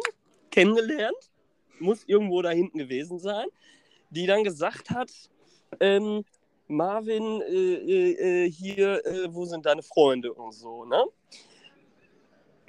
kennengelernt, 0.50 1.30
muss 1.78 2.04
irgendwo 2.06 2.42
da 2.42 2.50
hinten 2.50 2.78
gewesen 2.78 3.18
sein, 3.18 3.46
die 4.10 4.26
dann 4.26 4.44
gesagt 4.44 4.90
hat, 4.90 5.10
ähm, 5.80 6.24
Marvin, 6.68 7.40
äh, 7.42 7.54
äh, 7.54 8.44
äh, 8.44 8.50
hier, 8.50 9.04
äh, 9.06 9.34
wo 9.34 9.44
sind 9.44 9.66
deine 9.66 9.82
Freunde 9.82 10.32
und 10.32 10.52
so, 10.52 10.84
ne? 10.84 11.04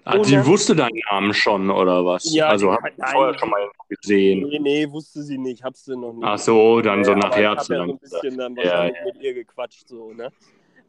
Ah, 0.05 0.22
sie 0.24 0.45
wusste 0.45 0.75
deinen 0.75 1.00
Namen 1.10 1.33
schon, 1.33 1.69
oder 1.69 2.05
was? 2.05 2.33
Ja, 2.33 2.48
also 2.48 2.74
hat 2.74 2.93
sie 2.95 3.03
vorher 3.12 3.38
schon 3.39 3.50
mal 3.50 3.69
gesehen. 3.88 4.48
Nee, 4.50 4.60
nee, 4.60 4.91
wusste 4.91 5.24
sie 5.24 5.38
nicht, 5.38 5.63
hab's 5.63 5.86
sie 5.86 5.95
noch 5.95 6.12
nicht. 6.13 6.25
Ach 6.25 6.38
so, 6.38 6.81
dann 6.81 7.05
so 7.05 7.12
Ja, 7.12 7.17
aber 7.17 7.27
nachher 7.29 7.53
ich 7.53 7.57
hab 7.60 7.69
ja 7.69 7.86
so 7.86 7.91
ein 7.93 8.00
bisschen 8.00 8.38
dann 8.38 8.55
Ja, 8.57 8.63
wahrscheinlich 8.63 8.98
mit 9.05 9.24
ihr 9.24 9.33
gequatscht, 9.33 9.88
so, 9.88 10.13
ne? 10.13 10.29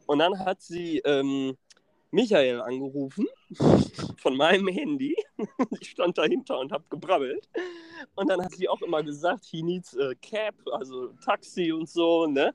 Und 0.05 0.19
dann 0.19 0.37
hat 0.39 0.61
sie 0.61 0.99
ähm, 1.05 1.55
Michael 2.15 2.61
angerufen 2.61 3.27
von 4.17 4.35
meinem 4.35 4.67
Handy. 4.67 5.15
Ich 5.79 5.89
stand 5.91 6.17
dahinter 6.17 6.59
und 6.59 6.71
hab 6.71 6.89
gebrabbelt. 6.89 7.49
Und 8.15 8.29
dann 8.29 8.41
hat 8.41 8.53
sie 8.53 8.69
auch 8.69 8.81
immer 8.81 9.03
gesagt, 9.03 9.45
he 9.45 9.61
needs 9.61 9.97
a 9.97 10.13
cab, 10.21 10.55
also 10.71 11.09
Taxi 11.23 11.71
und 11.71 11.89
so, 11.89 12.25
ne? 12.25 12.53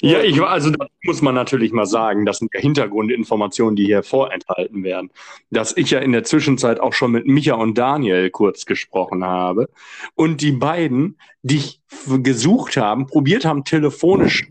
Ja, 0.00 0.22
ich 0.22 0.38
war, 0.38 0.50
also 0.50 0.70
das 0.70 0.88
muss 1.04 1.22
man 1.22 1.34
natürlich 1.34 1.72
mal 1.72 1.86
sagen, 1.86 2.24
das 2.24 2.38
sind 2.38 2.50
ja 2.54 2.60
Hintergrundinformationen, 2.60 3.76
die 3.76 3.86
hier 3.86 4.02
vorenthalten 4.02 4.84
werden. 4.84 5.10
Dass 5.50 5.76
ich 5.76 5.90
ja 5.90 5.98
in 6.00 6.12
der 6.12 6.24
Zwischenzeit 6.24 6.80
auch 6.80 6.92
schon 6.92 7.12
mit 7.12 7.26
Micha 7.26 7.54
und 7.54 7.76
Daniel 7.76 8.30
kurz 8.30 8.64
gesprochen 8.64 9.24
habe 9.24 9.68
und 10.14 10.40
die 10.40 10.52
beiden 10.52 11.18
dich 11.42 11.80
gesucht 12.06 12.76
haben, 12.76 13.06
probiert 13.06 13.44
haben, 13.44 13.64
telefonisch 13.64 14.48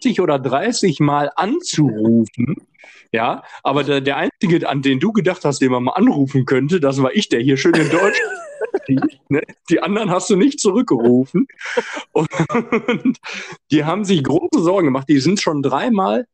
20 0.00 0.20
oder 0.20 0.38
30 0.38 1.00
Mal 1.00 1.30
anzurufen. 1.34 2.56
Ja, 3.12 3.42
aber 3.62 3.84
der, 3.84 4.00
der 4.00 4.16
Einzige, 4.16 4.68
an 4.68 4.82
den 4.82 5.00
du 5.00 5.12
gedacht 5.12 5.44
hast, 5.44 5.60
den 5.60 5.72
man 5.72 5.84
mal 5.84 5.92
anrufen 5.92 6.44
könnte, 6.44 6.78
das 6.78 7.02
war 7.02 7.14
ich, 7.14 7.28
der 7.28 7.40
hier 7.40 7.56
schön 7.56 7.74
in 7.74 7.88
liegt, 8.86 9.20
ne? 9.30 9.42
Die 9.70 9.80
anderen 9.80 10.10
hast 10.10 10.30
du 10.30 10.36
nicht 10.36 10.60
zurückgerufen. 10.60 11.46
Und 12.12 13.18
die 13.70 13.84
haben 13.84 14.04
sich 14.04 14.22
große 14.24 14.62
Sorgen 14.62 14.86
gemacht. 14.86 15.08
Die 15.08 15.20
sind 15.20 15.40
schon 15.40 15.62
dreimal, 15.62 16.26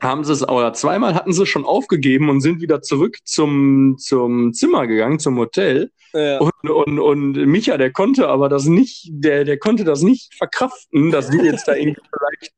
haben 0.00 0.24
sie 0.24 0.32
es, 0.32 0.48
oder 0.48 0.72
zweimal 0.72 1.14
hatten 1.14 1.32
sie 1.32 1.42
es 1.42 1.48
schon 1.48 1.64
aufgegeben 1.64 2.28
und 2.30 2.40
sind 2.40 2.60
wieder 2.60 2.82
zurück 2.82 3.18
zum, 3.24 3.96
zum 3.98 4.52
Zimmer 4.52 4.86
gegangen, 4.86 5.18
zum 5.18 5.38
Hotel. 5.38 5.90
Ja. 6.12 6.38
Und, 6.38 6.70
und, 6.70 6.98
und 6.98 7.32
Micha, 7.46 7.76
der 7.76 7.92
konnte 7.92 8.28
aber 8.28 8.48
das 8.48 8.64
nicht, 8.64 9.08
der, 9.10 9.44
der 9.44 9.58
konnte 9.58 9.84
das 9.84 10.02
nicht 10.02 10.34
verkraften, 10.34 11.10
dass 11.10 11.30
du 11.30 11.42
jetzt 11.42 11.68
da 11.68 11.74
irgendwie 11.74 12.00
vielleicht 12.18 12.52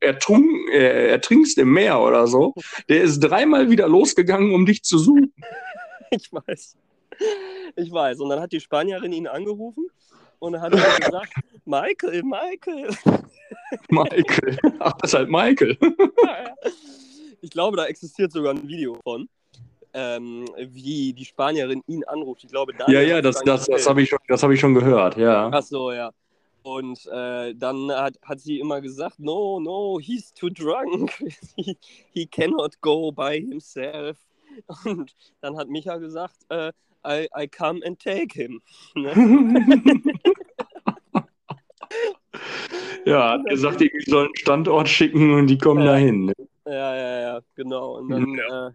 ertrunk, 0.00 0.70
äh, 0.72 1.10
ertrinkst 1.10 1.58
im 1.58 1.72
Meer 1.72 2.00
oder 2.00 2.26
so. 2.26 2.54
Der 2.88 3.02
ist 3.02 3.20
dreimal 3.20 3.70
wieder 3.70 3.88
losgegangen, 3.88 4.52
um 4.52 4.66
dich 4.66 4.82
zu 4.82 4.98
suchen. 4.98 5.32
Ich 6.10 6.32
weiß. 6.32 6.76
Ich 7.74 7.90
weiß. 7.90 8.20
Und 8.20 8.28
dann 8.28 8.38
hat 8.38 8.52
die 8.52 8.60
Spanierin 8.60 9.12
ihn 9.12 9.26
angerufen 9.26 9.88
und 10.38 10.52
dann 10.52 10.62
hat 10.62 10.74
er 10.74 10.98
gesagt, 10.98 11.32
Michael, 11.64 12.22
Michael. 12.22 12.88
Michael. 13.90 14.58
Ach, 14.78 14.92
das 14.98 15.10
ist 15.12 15.18
halt 15.18 15.28
Michael. 15.28 15.76
Ich 17.42 17.50
glaube, 17.50 17.76
da 17.76 17.84
existiert 17.84 18.32
sogar 18.32 18.54
ein 18.54 18.66
Video 18.66 18.98
von, 19.04 19.28
ähm, 19.92 20.46
wie 20.58 21.12
die 21.12 21.24
Spanierin 21.24 21.82
ihn 21.86 22.02
anruft. 22.04 22.42
Ich 22.42 22.50
glaube, 22.50 22.72
Ja, 22.88 23.00
ja, 23.02 23.20
das, 23.20 23.40
das, 23.44 23.66
das 23.66 23.86
habe 23.86 24.02
ich, 24.02 24.08
schon- 24.08 24.18
das 24.26 24.42
hab 24.42 24.50
ich 24.50 24.58
schon 24.58 24.74
gehört, 24.74 25.16
ja. 25.16 25.50
Ach 25.52 25.62
so, 25.62 25.92
ja. 25.92 26.10
Und 26.62 27.06
äh, 27.06 27.54
dann 27.54 27.92
hat, 27.92 28.14
hat 28.22 28.40
sie 28.40 28.58
immer 28.58 28.80
gesagt, 28.80 29.20
no, 29.20 29.60
no, 29.60 30.00
he's 30.00 30.32
too 30.34 30.48
drunk. 30.48 31.12
he, 31.56 31.76
he 32.12 32.26
cannot 32.26 32.80
go 32.80 33.12
by 33.12 33.38
himself. 33.38 34.16
Und 34.84 35.14
dann 35.42 35.56
hat 35.56 35.68
Micha 35.68 35.98
gesagt, 35.98 36.38
äh, 36.48 36.72
I, 37.06 37.28
I 37.36 37.46
come 37.46 37.80
and 37.86 37.98
take 37.98 38.32
him. 38.34 38.60
Ne? 38.94 39.12
Ja, 43.04 43.30
hat 43.32 43.46
gesagt, 43.46 43.80
die 43.80 43.90
sollen 44.06 44.26
einen 44.26 44.36
Standort 44.36 44.88
schicken 44.88 45.32
und 45.34 45.46
die 45.46 45.58
kommen 45.58 45.82
Ja. 45.84 45.92
dahin. 45.92 46.26
ne? 46.26 46.32
Ja, 46.66 46.96
ja, 46.96 47.20
ja, 47.20 47.40
genau. 47.54 47.98
Und 47.98 48.08
dann, 48.10 48.34
äh, 48.38 48.70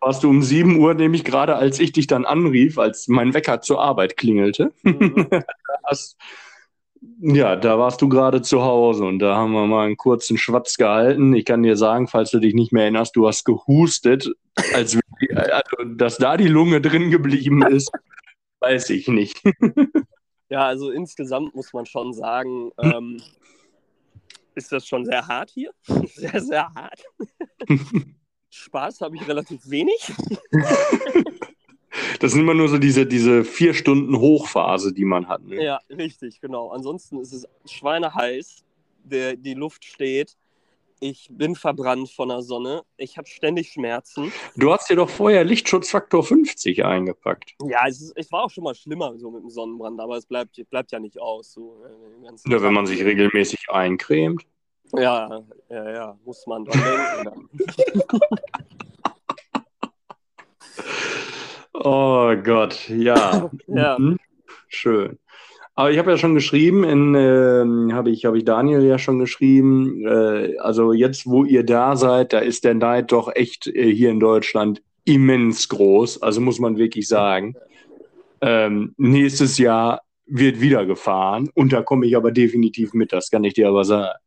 Warst 0.00 0.22
du 0.24 0.28
um 0.30 0.42
7 0.42 0.78
Uhr, 0.78 0.94
nämlich 0.94 1.24
gerade 1.24 1.56
als 1.56 1.78
ich 1.80 1.92
dich 1.92 2.06
dann 2.06 2.24
anrief, 2.26 2.78
als 2.78 3.08
mein 3.08 3.32
Wecker 3.32 3.60
zur 3.60 3.80
Arbeit 3.80 4.16
klingelte. 4.16 4.72
mhm. 4.82 5.28
Hast, 5.84 6.16
ja, 7.20 7.56
da 7.56 7.78
warst 7.78 8.00
du 8.02 8.08
gerade 8.08 8.40
zu 8.42 8.62
Hause 8.62 9.04
und 9.04 9.18
da 9.18 9.36
haben 9.36 9.52
wir 9.52 9.66
mal 9.66 9.86
einen 9.86 9.96
kurzen 9.98 10.36
Schwatz 10.38 10.76
gehalten. 10.76 11.34
Ich 11.34 11.44
kann 11.44 11.62
dir 11.62 11.76
sagen, 11.76 12.08
falls 12.08 12.30
du 12.30 12.38
dich 12.38 12.54
nicht 12.54 12.72
mehr 12.72 12.82
erinnerst, 12.84 13.16
du 13.16 13.26
hast 13.28 13.44
gehustet, 13.44 14.30
als 14.72 14.98
also, 15.34 15.84
dass 15.96 16.16
da 16.18 16.36
die 16.36 16.48
Lunge 16.48 16.80
drin 16.80 17.10
geblieben 17.10 17.62
ist, 17.66 17.90
weiß 18.60 18.90
ich 18.90 19.08
nicht. 19.08 19.40
ja, 20.48 20.66
also 20.66 20.90
insgesamt 20.90 21.54
muss 21.54 21.72
man 21.72 21.86
schon 21.86 22.12
sagen, 22.12 22.70
ähm, 22.78 23.20
ist 24.54 24.70
das 24.72 24.86
schon 24.86 25.04
sehr 25.04 25.26
hart 25.26 25.50
hier. 25.50 25.72
Sehr, 26.14 26.40
sehr 26.40 26.72
hart. 26.74 27.02
Spaß 28.50 29.00
habe 29.00 29.16
ich 29.16 29.26
relativ 29.26 29.68
wenig. 29.68 30.12
Das 32.20 32.32
sind 32.32 32.42
immer 32.42 32.54
nur 32.54 32.68
so 32.68 32.78
diese, 32.78 33.04
diese 33.04 33.44
vier 33.44 33.74
Stunden 33.74 34.16
Hochphase, 34.16 34.92
die 34.92 35.04
man 35.04 35.26
hat. 35.28 35.42
Ne? 35.42 35.62
Ja, 35.62 35.80
richtig, 35.90 36.40
genau. 36.40 36.70
Ansonsten 36.70 37.20
ist 37.20 37.32
es 37.32 37.48
schweineheiß. 37.66 38.64
Der, 39.02 39.36
die 39.36 39.54
Luft 39.54 39.84
steht. 39.84 40.36
Ich 41.00 41.28
bin 41.30 41.54
verbrannt 41.54 42.10
von 42.10 42.28
der 42.28 42.42
Sonne. 42.42 42.82
Ich 42.96 43.18
habe 43.18 43.28
ständig 43.28 43.72
Schmerzen. 43.72 44.32
Du 44.56 44.72
hast 44.72 44.88
dir 44.88 44.96
doch 44.96 45.10
vorher 45.10 45.44
Lichtschutzfaktor 45.44 46.24
50 46.24 46.84
eingepackt. 46.84 47.54
Ja, 47.64 47.86
es, 47.86 48.00
ist, 48.00 48.12
es 48.16 48.32
war 48.32 48.44
auch 48.44 48.50
schon 48.50 48.64
mal 48.64 48.74
schlimmer 48.74 49.16
so 49.18 49.30
mit 49.30 49.42
dem 49.42 49.50
Sonnenbrand, 49.50 50.00
aber 50.00 50.16
es 50.16 50.26
bleibt, 50.26 50.58
bleibt 50.70 50.92
ja 50.92 51.00
nicht 51.00 51.20
aus. 51.20 51.52
So, 51.52 51.82
äh, 51.84 52.50
Ja, 52.50 52.62
wenn 52.62 52.72
man 52.72 52.86
sich 52.86 53.04
regelmäßig 53.04 53.68
eincremt. 53.70 54.46
Ja, 54.96 55.42
ja, 55.68 55.90
ja, 55.90 56.18
muss 56.24 56.46
man 56.46 56.64
dran 56.64 57.24
denken. 57.24 57.50
Oh 61.76 62.34
Gott, 62.36 62.88
ja. 62.88 63.50
Ja. 63.66 63.98
Mhm. 63.98 64.18
Schön. 64.68 65.18
Aber 65.76 65.90
ich 65.90 65.98
habe 65.98 66.12
ja 66.12 66.18
schon 66.18 66.34
geschrieben, 66.34 66.84
in, 66.84 67.14
ähm, 67.16 67.92
habe 67.92 68.10
ich, 68.10 68.24
hab 68.24 68.34
ich 68.34 68.44
Daniel 68.44 68.84
ja 68.84 68.98
schon 68.98 69.18
geschrieben, 69.18 70.06
äh, 70.06 70.56
also 70.58 70.92
jetzt, 70.92 71.26
wo 71.26 71.44
ihr 71.44 71.64
da 71.64 71.96
seid, 71.96 72.32
da 72.32 72.38
ist 72.38 72.64
der 72.64 72.74
Neid 72.74 73.10
doch 73.10 73.34
echt 73.34 73.66
äh, 73.66 73.92
hier 73.92 74.10
in 74.10 74.20
Deutschland 74.20 74.82
immens 75.04 75.68
groß. 75.68 76.22
Also 76.22 76.40
muss 76.40 76.60
man 76.60 76.78
wirklich 76.78 77.08
sagen. 77.08 77.54
Ähm, 78.40 78.94
nächstes 78.98 79.58
Jahr 79.58 80.02
wird 80.26 80.60
wieder 80.60 80.86
gefahren 80.86 81.50
und 81.54 81.72
da 81.72 81.82
komme 81.82 82.06
ich 82.06 82.16
aber 82.16 82.30
definitiv 82.30 82.94
mit, 82.94 83.12
das 83.12 83.30
kann 83.30 83.44
ich 83.44 83.54
dir 83.54 83.68
aber 83.68 83.84
sagen. 83.84 84.18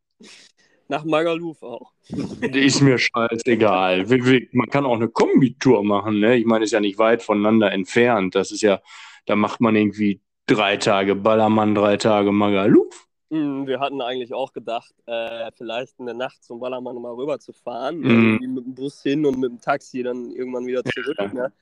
Nach 0.89 1.05
Magaluf 1.05 1.61
auch. 1.63 1.91
Ist 2.41 2.81
mir 2.81 2.97
scheißegal. 2.97 4.05
Man 4.53 4.69
kann 4.69 4.85
auch 4.85 4.95
eine 4.95 5.09
Kombitour 5.09 5.83
machen, 5.83 6.19
ne? 6.19 6.37
Ich 6.37 6.45
meine, 6.45 6.63
ist 6.63 6.71
ja 6.71 6.79
nicht 6.79 6.97
weit 6.97 7.21
voneinander 7.21 7.71
entfernt. 7.73 8.35
Das 8.35 8.51
ist 8.51 8.61
ja, 8.61 8.79
da 9.25 9.35
macht 9.35 9.59
man 9.59 9.75
irgendwie 9.75 10.21
drei 10.47 10.77
Tage 10.77 11.15
Ballermann, 11.15 11.75
drei 11.75 11.97
Tage 11.97 12.31
Magaluf. 12.31 13.07
Hm, 13.29 13.67
Wir 13.67 13.79
hatten 13.79 14.01
eigentlich 14.01 14.33
auch 14.33 14.53
gedacht, 14.53 14.93
äh, 15.05 15.51
vielleicht 15.57 15.99
eine 15.99 16.13
Nacht 16.13 16.43
zum 16.43 16.59
Ballermann 16.59 16.95
mal 17.01 17.13
rüber 17.13 17.37
zu 17.39 17.51
fahren. 17.53 17.99
Mhm. 17.99 18.05
Irgendwie 18.09 18.47
mit 18.47 18.65
dem 18.65 18.73
Bus 18.75 19.03
hin 19.03 19.25
und 19.25 19.37
mit 19.37 19.51
dem 19.51 19.59
Taxi 19.61 20.01
dann 20.01 20.31
irgendwann 20.31 20.65
wieder 20.65 20.83
zurück. 20.83 21.17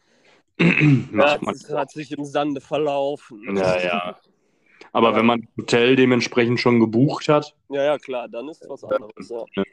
Ja. 0.58 0.66
Ne? 0.68 1.10
Ja, 1.12 1.38
man. 1.42 1.54
das 1.54 1.70
hat 1.70 1.92
sich 1.92 2.14
im 2.18 2.24
Sande 2.24 2.62
verlaufen. 2.62 3.58
Ja, 3.58 3.78
ja. 3.84 4.18
Aber 4.94 5.14
wenn 5.14 5.26
man 5.26 5.42
das 5.42 5.50
Hotel 5.58 5.98
dementsprechend 5.98 6.62
schon 6.62 6.80
gebucht 6.80 7.28
hat, 7.28 7.54
Ja, 7.68 7.84
ja, 7.84 7.98
klar, 7.98 8.30
dann 8.30 8.48
ist 8.48 8.64
was 8.70 8.82
anderes. 8.86 9.28
Ja. 9.30 9.64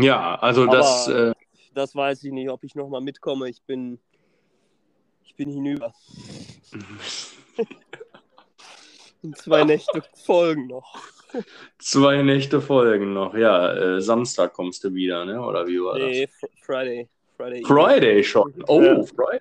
ja, 0.00 0.34
also 0.40 0.62
Aber- 0.64 0.72
das, 0.78 1.06
äh, 1.08 1.32
Das 1.74 1.94
weiß 1.94 2.24
ich 2.24 2.32
nicht, 2.32 2.50
ob 2.50 2.64
ich 2.64 2.74
nochmal 2.74 3.00
mitkomme. 3.00 3.48
Ich 3.48 3.62
bin, 3.62 4.00
ich 5.22 5.36
bin 5.36 5.48
hinüber. 5.50 5.92
Und 9.22 9.36
zwei 9.36 9.64
Nächte 9.64 10.02
folgen 10.24 10.68
noch. 10.68 10.96
zwei 11.78 12.22
Nächte 12.22 12.60
folgen 12.60 13.12
noch. 13.12 13.34
Ja, 13.34 13.74
äh, 13.74 14.00
Samstag 14.00 14.52
kommst 14.52 14.84
du 14.84 14.94
wieder, 14.94 15.24
ne? 15.24 15.42
Oder 15.42 15.66
wie 15.66 15.80
war 15.80 15.98
Nee, 15.98 16.26
Fr 16.28 16.46
Friday. 16.62 17.08
Friday. 17.36 17.60
das? 17.62 17.68
Friday 17.68 18.24
schon. 18.24 18.54
Oh. 18.66 19.04
Friday. 19.04 19.40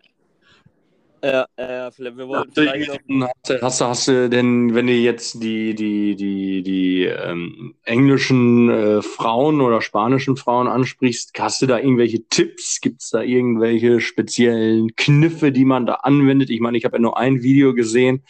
Ja, 1.24 1.48
ja, 1.58 1.92
vielleicht, 1.92 2.18
wir 2.18 2.28
wollten 2.28 2.54
du, 2.54 2.62
vielleicht 2.62 3.10
noch. 3.10 3.30
hast, 3.62 3.82
hast 3.82 4.08
du 4.08 4.30
denn, 4.30 4.76
wenn 4.76 4.88
du 4.88 4.94
jetzt 4.94 5.42
die, 5.42 5.74
die, 5.74 6.16
die, 6.16 6.62
die 6.62 7.06
ähm, 7.06 7.76
englischen 7.84 8.70
äh, 8.70 9.02
Frauen 9.02 9.62
oder 9.62 9.82
spanischen 9.82 10.38
Frauen 10.38 10.68
ansprichst, 10.68 11.32
hast 11.40 11.62
du 11.62 11.66
da 11.66 11.80
irgendwelche 11.80 12.28
Tipps? 12.28 12.82
Gibt 12.82 13.02
es 13.02 13.10
da 13.10 13.22
irgendwelche 13.22 14.00
speziellen 14.00 14.96
Kniffe, 14.96 15.52
die 15.52 15.66
man 15.66 15.86
da 15.88 15.96
anwendet? 15.96 16.50
Ich 16.52 16.60
meine, 16.60 16.78
ich 16.78 16.86
habe 16.86 16.98
ja 16.98 17.02
nur 17.02 17.18
ein 17.18 17.42
Video 17.42 17.74
gesehen. 17.74 18.24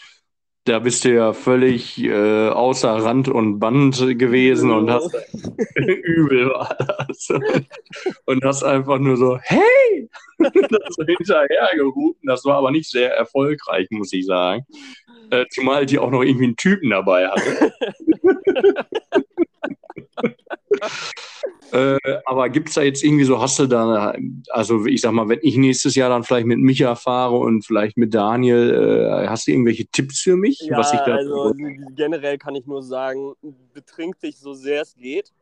Da 0.68 0.80
bist 0.80 1.06
du 1.06 1.16
ja 1.16 1.32
völlig 1.32 1.98
äh, 2.04 2.50
außer 2.50 2.90
Rand 2.90 3.30
und 3.30 3.58
Band 3.58 3.96
gewesen 4.20 4.70
und 4.70 4.92
hast 4.92 5.16
übel 5.76 6.50
war 6.50 6.76
das. 7.08 7.30
Und 8.26 8.44
hast 8.44 8.64
einfach 8.64 9.00
nur 9.00 9.16
so, 9.16 9.40
hey! 9.42 10.10
das 10.40 10.52
so 10.90 11.06
hinterhergerufen. 11.06 12.22
Das 12.24 12.44
war 12.44 12.58
aber 12.58 12.72
nicht 12.72 12.92
sehr 12.92 13.16
erfolgreich, 13.16 13.88
muss 13.92 14.12
ich 14.12 14.26
sagen. 14.26 14.66
Äh, 15.30 15.46
zumal 15.52 15.86
die 15.86 16.00
auch 16.00 16.12
noch 16.12 16.22
irgendwie 16.22 16.48
einen 16.48 16.58
Typen 16.58 16.90
dabei 16.90 17.30
hatte. 17.30 17.72
Äh, 21.74 21.98
aber 22.26 22.50
gibt 22.50 22.70
es 22.70 22.76
da 22.76 22.82
jetzt 22.82 23.04
irgendwie 23.04 23.26
so, 23.26 23.42
hast 23.42 23.60
du 23.60 23.68
da, 23.68 24.16
also 24.52 24.86
ich 24.86 25.02
sag 25.02 25.12
mal, 25.12 25.28
wenn 25.28 25.40
ich 25.42 25.58
nächstes 25.58 25.96
Jahr 25.96 26.10
dann 26.10 26.24
vielleicht 26.24 26.48
mit 26.48 26.60
Micha 26.60 26.96
fahre 26.96 27.36
und 27.38 27.66
vielleicht 27.66 27.98
mit 27.98 28.14
Daniel, 28.14 29.24
äh, 29.24 29.28
hast 29.28 29.48
du 29.48 29.52
irgendwelche 29.52 29.86
Tipps 29.88 30.22
für 30.22 30.38
mich? 30.38 30.62
Ja, 30.62 30.78
was 30.78 30.94
ich 30.94 31.00
da 31.00 31.16
also 31.16 31.54
generell 31.96 32.38
kann 32.38 32.56
ich 32.56 32.66
nur 32.66 32.82
sagen, 32.84 33.34
betrink 33.74 34.20
dich 34.22 34.38
so 34.38 34.54
sehr 34.54 34.84
es 34.84 34.96
geht. 34.96 35.34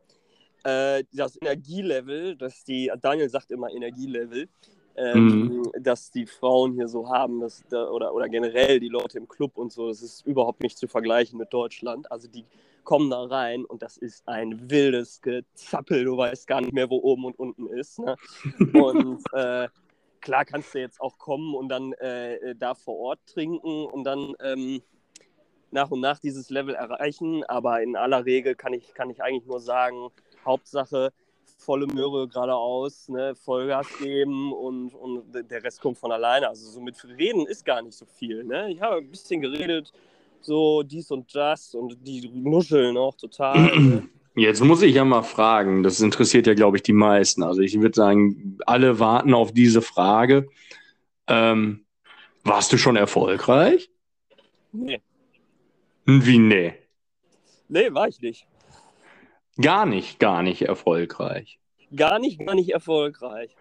Äh, 0.64 1.04
das 1.14 1.40
Energielevel, 1.40 2.36
das 2.36 2.64
die, 2.64 2.92
Daniel 3.02 3.30
sagt 3.30 3.52
immer 3.52 3.70
Energielevel, 3.70 4.50
ähm, 4.98 5.72
dass 5.80 6.12
die 6.12 6.26
Frauen 6.26 6.74
hier 6.74 6.88
so 6.88 7.10
haben, 7.10 7.40
dass, 7.40 7.64
da, 7.70 7.90
oder, 7.90 8.14
oder 8.14 8.30
generell 8.30 8.80
die 8.80 8.90
Leute 8.90 9.18
im 9.18 9.28
Club 9.28 9.58
und 9.58 9.72
so, 9.72 9.88
das 9.88 10.02
ist 10.02 10.26
überhaupt 10.26 10.62
nicht 10.62 10.78
zu 10.78 10.88
vergleichen 10.88 11.38
mit 11.38 11.54
Deutschland. 11.54 12.12
Also 12.12 12.28
die 12.28 12.46
kommen 12.84 13.10
da 13.10 13.24
rein 13.24 13.66
und 13.66 13.82
das 13.82 13.98
ist 13.98 14.28
ein 14.28 14.70
wildes 14.70 15.22
Gezappel, 15.22 16.06
du 16.06 16.18
weißt 16.18 16.48
gar 16.48 16.62
nicht 16.62 16.74
mehr, 16.74 16.90
wo 16.90 16.98
oben 16.98 17.26
und 17.26 17.38
unten 17.38 17.68
ist. 17.68 18.00
Ne? 18.00 18.16
Und 18.74 19.22
äh, 19.34 19.68
klar 20.22 20.46
kannst 20.46 20.74
du 20.74 20.80
jetzt 20.80 21.02
auch 21.02 21.18
kommen 21.18 21.54
und 21.54 21.70
dann 21.70 21.94
äh, 21.94 22.56
da 22.56 22.74
vor 22.74 22.98
Ort 22.98 23.20
trinken 23.28 23.86
und 23.86 24.04
dann 24.06 24.34
ähm, 24.42 24.82
nach 25.72 25.92
und 25.92 26.00
nach 26.00 26.20
dieses 26.20 26.50
Level 26.50 26.74
erreichen, 26.74 27.44
aber 27.44 27.82
in 27.84 27.96
aller 27.96 28.26
Regel 28.26 28.56
kann 28.56 28.74
ich, 28.74 28.94
kann 28.94 29.10
ich 29.10 29.22
eigentlich 29.22 29.46
nur 29.46 29.60
sagen, 29.60 30.10
Hauptsache 30.44 31.12
volle 31.58 31.88
Möhre 31.88 32.28
geradeaus, 32.28 33.10
ne, 33.10 33.34
Vollgas 33.36 33.88
geben 34.00 34.54
und, 34.54 34.94
und 34.94 35.24
der 35.34 35.64
Rest 35.64 35.82
kommt 35.82 35.98
von 35.98 36.12
alleine. 36.12 36.50
Also 36.50 36.70
so 36.70 36.82
mit 36.82 36.96
Reden 37.18 37.46
ist 37.48 37.66
gar 37.66 37.82
nicht 37.82 37.98
so 37.98 38.06
viel. 38.06 38.44
Ne? 38.44 38.72
Ich 38.72 38.82
habe 38.82 38.98
ein 38.98 39.10
bisschen 39.10 39.42
geredet, 39.42 39.92
so 40.42 40.84
dies 40.84 41.10
und 41.12 41.34
das 41.36 41.74
und 41.74 41.98
die 42.06 42.30
nuscheln 42.34 42.98
auch 42.98 43.16
total. 43.16 43.80
ne? 43.80 44.10
Jetzt 44.38 44.62
muss 44.62 44.82
ich 44.82 44.94
ja 44.96 45.06
mal 45.06 45.24
fragen, 45.24 45.82
das 45.82 46.02
interessiert 46.02 46.46
ja, 46.46 46.54
glaube 46.54 46.76
ich, 46.76 46.84
die 46.84 46.92
meisten. 46.92 47.42
Also 47.42 47.62
ich 47.62 47.80
würde 47.80 47.96
sagen, 47.96 48.58
alle 48.66 49.00
warten 49.00 49.34
auf 49.34 49.54
diese 49.54 49.82
Frage. 49.82 50.50
Ähm, 51.28 51.86
warst 52.44 52.74
du 52.74 52.78
schon 52.78 52.98
erfolgreich? 52.98 53.90
Nee. 54.74 55.00
Wie 56.06 56.38
nee? 56.38 56.74
nee, 57.70 57.94
war 57.94 58.10
ich 58.10 58.20
nicht. 58.20 58.46
Gar 59.62 59.86
nicht, 59.86 60.20
gar 60.20 60.44
nicht 60.44 60.64
erfolgreich. 60.64 61.60
Gar 61.96 62.20
nicht, 62.20 62.46
gar 62.46 62.56
nicht 62.56 62.70
erfolgreich. 62.70 63.56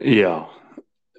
Ja. 0.00 0.48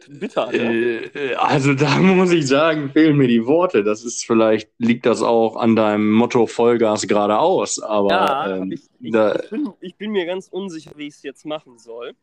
Bitter? 0.08 0.54
Äh, 0.54 1.36
also 1.36 1.74
da 1.74 1.98
muss 2.00 2.32
ich 2.32 2.48
sagen, 2.48 2.92
fehlen 2.92 3.18
mir 3.18 3.28
die 3.28 3.46
Worte. 3.46 3.84
Das 3.84 4.04
ist 4.04 4.26
vielleicht, 4.26 4.70
liegt 4.78 5.06
das 5.06 5.22
auch 5.22 5.56
an 5.56 5.76
deinem 5.76 6.12
Motto 6.12 6.48
Vollgas 6.48 7.08
geradeaus, 7.08 7.80
aber 7.82 8.10
Ja, 8.10 8.58
ähm, 8.58 8.72
ich, 8.72 8.82
ich, 9.00 9.12
da, 9.12 9.36
ich, 9.36 9.50
bin, 9.50 9.74
ich 9.80 9.96
bin 9.96 10.12
mir 10.12 10.26
ganz 10.26 10.48
unsicher, 10.48 10.92
wie 10.96 11.08
ich 11.08 11.16
es 11.16 11.24
jetzt 11.24 11.46
machen 11.46 11.78
soll. 11.80 12.14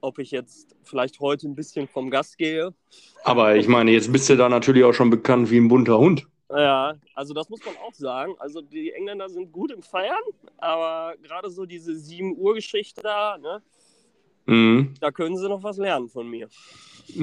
Ob 0.00 0.18
ich 0.18 0.30
jetzt 0.30 0.76
vielleicht 0.84 1.20
heute 1.20 1.48
ein 1.48 1.56
bisschen 1.56 1.88
vom 1.88 2.10
Gas 2.10 2.36
gehe. 2.36 2.72
aber 3.24 3.56
ich 3.56 3.66
meine, 3.66 3.90
jetzt 3.90 4.12
bist 4.12 4.28
du 4.30 4.36
da 4.36 4.48
natürlich 4.48 4.84
auch 4.84 4.92
schon 4.92 5.10
bekannt 5.10 5.50
wie 5.50 5.58
ein 5.58 5.68
bunter 5.68 5.98
Hund. 5.98 6.28
Ja, 6.50 6.94
also 7.14 7.34
das 7.34 7.50
muss 7.50 7.60
man 7.64 7.76
auch 7.76 7.92
sagen. 7.92 8.34
Also 8.38 8.62
die 8.62 8.92
Engländer 8.92 9.28
sind 9.28 9.52
gut 9.52 9.70
im 9.70 9.82
Feiern, 9.82 10.22
aber 10.56 11.14
gerade 11.22 11.50
so 11.50 11.66
diese 11.66 11.94
7 11.94 12.36
Uhr 12.38 12.54
Geschichte 12.54 13.02
da, 13.02 13.36
ne, 13.36 13.62
Mhm. 14.48 14.94
da 15.00 15.10
können 15.10 15.36
sie 15.36 15.48
noch 15.48 15.62
was 15.62 15.76
lernen 15.76 16.08
von 16.08 16.28
mir. 16.28 16.48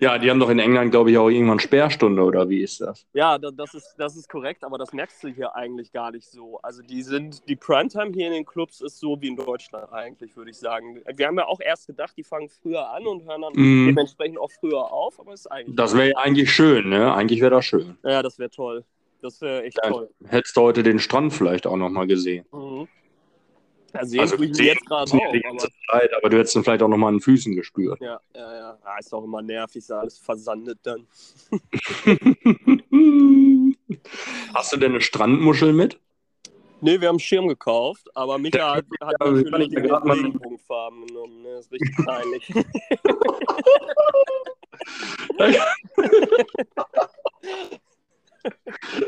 ja, 0.00 0.18
die 0.18 0.30
haben 0.30 0.38
doch 0.38 0.50
in 0.50 0.58
England, 0.58 0.90
glaube 0.92 1.10
ich, 1.10 1.18
auch 1.18 1.28
irgendwann 1.28 1.58
Sperrstunde, 1.58 2.22
oder 2.22 2.48
wie 2.48 2.62
ist 2.62 2.80
das? 2.80 3.06
Ja, 3.12 3.38
da, 3.38 3.50
das, 3.50 3.74
ist, 3.74 3.94
das 3.98 4.16
ist 4.16 4.28
korrekt, 4.28 4.64
aber 4.64 4.78
das 4.78 4.92
merkst 4.92 5.22
du 5.24 5.28
hier 5.28 5.54
eigentlich 5.56 5.92
gar 5.92 6.10
nicht 6.12 6.28
so. 6.28 6.58
Also 6.62 6.82
die 6.82 7.02
sind, 7.02 7.48
die 7.48 7.56
Primetime 7.56 8.12
hier 8.12 8.26
in 8.28 8.32
den 8.32 8.44
Clubs 8.46 8.80
ist 8.80 8.98
so 9.00 9.20
wie 9.20 9.28
in 9.28 9.36
Deutschland 9.36 9.92
eigentlich, 9.92 10.36
würde 10.36 10.50
ich 10.50 10.58
sagen. 10.58 11.00
Wir 11.14 11.26
haben 11.26 11.38
ja 11.38 11.46
auch 11.46 11.60
erst 11.60 11.86
gedacht, 11.88 12.14
die 12.16 12.24
fangen 12.24 12.48
früher 12.48 12.88
an 12.90 13.06
und 13.06 13.24
hören 13.24 13.42
dann 13.42 13.52
Mhm. 13.54 13.86
dementsprechend 13.88 14.38
auch 14.38 14.50
früher 14.60 14.92
auf, 14.92 15.18
aber 15.18 15.32
ist 15.32 15.50
eigentlich. 15.50 15.76
Das 15.76 15.96
wäre 15.96 16.16
eigentlich 16.18 16.52
schön, 16.52 16.88
ne? 16.88 17.12
Eigentlich 17.14 17.40
wäre 17.40 17.50
das 17.50 17.64
schön. 17.64 17.96
ja, 18.04 18.22
das 18.22 18.38
wäre 18.38 18.50
toll. 18.50 18.84
Das 19.22 19.40
wäre 19.40 19.62
echt 19.64 19.78
Ja. 19.82 19.90
toll. 19.90 20.08
Hättest 20.26 20.56
du 20.56 20.60
heute 20.62 20.82
den 20.82 20.98
Strand 20.98 21.32
vielleicht 21.32 21.66
auch 21.66 21.76
nochmal 21.76 22.06
gesehen. 22.06 22.44
Mhm. 22.52 22.88
Also, 23.92 24.20
Also 24.20 24.36
sehen 24.38 24.54
jetzt 24.54 24.86
gerade 24.86 25.12
auch, 25.12 25.18
die 25.18 25.24
aber 25.24 25.40
ganze 25.40 25.68
Zeit, 25.90 26.10
aber 26.16 26.30
du 26.30 26.38
hättest 26.38 26.56
ihn 26.56 26.64
vielleicht 26.64 26.82
auch 26.82 26.88
nochmal 26.88 27.08
an 27.08 27.16
den 27.16 27.20
Füßen 27.20 27.54
gespürt. 27.54 28.00
ja, 28.00 28.18
ja, 28.34 28.56
ja. 28.56 28.78
Ah, 28.82 28.98
ist 28.98 29.12
auch 29.12 29.24
immer 29.24 29.42
nervig, 29.42 29.76
ist 29.76 29.92
alles 29.92 30.18
versandet 30.18 30.78
dann. 30.82 31.06
Hast 34.54 34.72
du 34.72 34.76
denn 34.78 34.92
eine 34.92 35.00
Strandmuschel 35.00 35.72
mit? 35.72 35.98
Nee, 36.80 37.00
wir 37.00 37.08
haben 37.08 37.14
einen 37.14 37.20
Schirm 37.20 37.46
gekauft, 37.46 38.08
aber 38.14 38.38
Micha 38.38 38.74
hat, 38.76 38.84
hat 39.00 39.14
Ja, 39.20 39.30
natürlich 39.30 39.72
mal- 39.72 40.12
Regenbogenfarben 40.12 41.06
genommen. 41.06 41.42
Ne? 41.42 41.48
Das 41.56 41.66
ist 41.66 41.72
richtig 41.72 41.96
peinlich. 42.04 42.52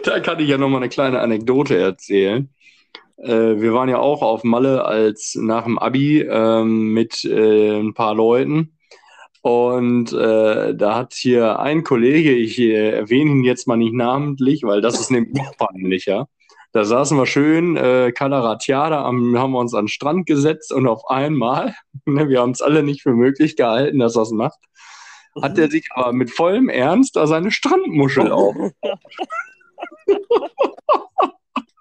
Da 0.04 0.20
kann 0.20 0.38
ich 0.40 0.48
ja 0.48 0.58
nochmal 0.58 0.80
eine 0.82 0.88
kleine 0.88 1.20
Anekdote 1.20 1.76
erzählen. 1.76 2.48
Äh, 3.16 3.60
wir 3.60 3.72
waren 3.74 3.88
ja 3.88 3.98
auch 3.98 4.22
auf 4.22 4.44
Malle 4.44 4.84
als 4.84 5.34
nach 5.34 5.64
dem 5.64 5.78
Abi 5.78 6.20
ähm, 6.20 6.92
mit 6.92 7.24
äh, 7.24 7.78
ein 7.78 7.94
paar 7.94 8.14
Leuten. 8.14 8.76
Und 9.42 10.12
äh, 10.12 10.74
da 10.74 10.94
hat 10.94 11.12
hier 11.12 11.58
ein 11.58 11.84
Kollege, 11.84 12.32
ich 12.32 12.58
äh, 12.58 12.90
erwähne 12.90 13.32
ihn 13.32 13.44
jetzt 13.44 13.66
mal 13.68 13.76
nicht 13.76 13.92
namentlich, 13.92 14.62
weil 14.62 14.80
das 14.80 14.98
ist 14.98 15.10
nämlich 15.10 15.34
noch 15.34 15.56
peinlicher. 15.58 16.28
Da 16.72 16.84
saßen 16.84 17.16
wir 17.16 17.26
schön, 17.26 17.76
äh, 17.76 18.10
Calaratiada, 18.10 19.04
haben 19.04 19.30
wir 19.30 19.58
uns 19.58 19.74
an 19.74 19.84
den 19.84 19.88
Strand 19.88 20.26
gesetzt 20.26 20.72
und 20.72 20.88
auf 20.88 21.08
einmal, 21.08 21.74
ne, 22.06 22.28
wir 22.28 22.40
haben 22.40 22.50
es 22.50 22.62
alle 22.62 22.82
nicht 22.82 23.02
für 23.02 23.12
möglich 23.12 23.54
gehalten, 23.54 23.98
dass 23.98 24.16
er 24.16 24.22
es 24.22 24.32
macht, 24.32 24.58
hat 25.40 25.58
er 25.58 25.70
sich 25.70 25.88
aber 25.94 26.12
mit 26.12 26.30
vollem 26.30 26.68
Ernst 26.68 27.14
da 27.16 27.26
seine 27.26 27.50
Strandmuschel 27.50 28.32
auf. 28.32 28.56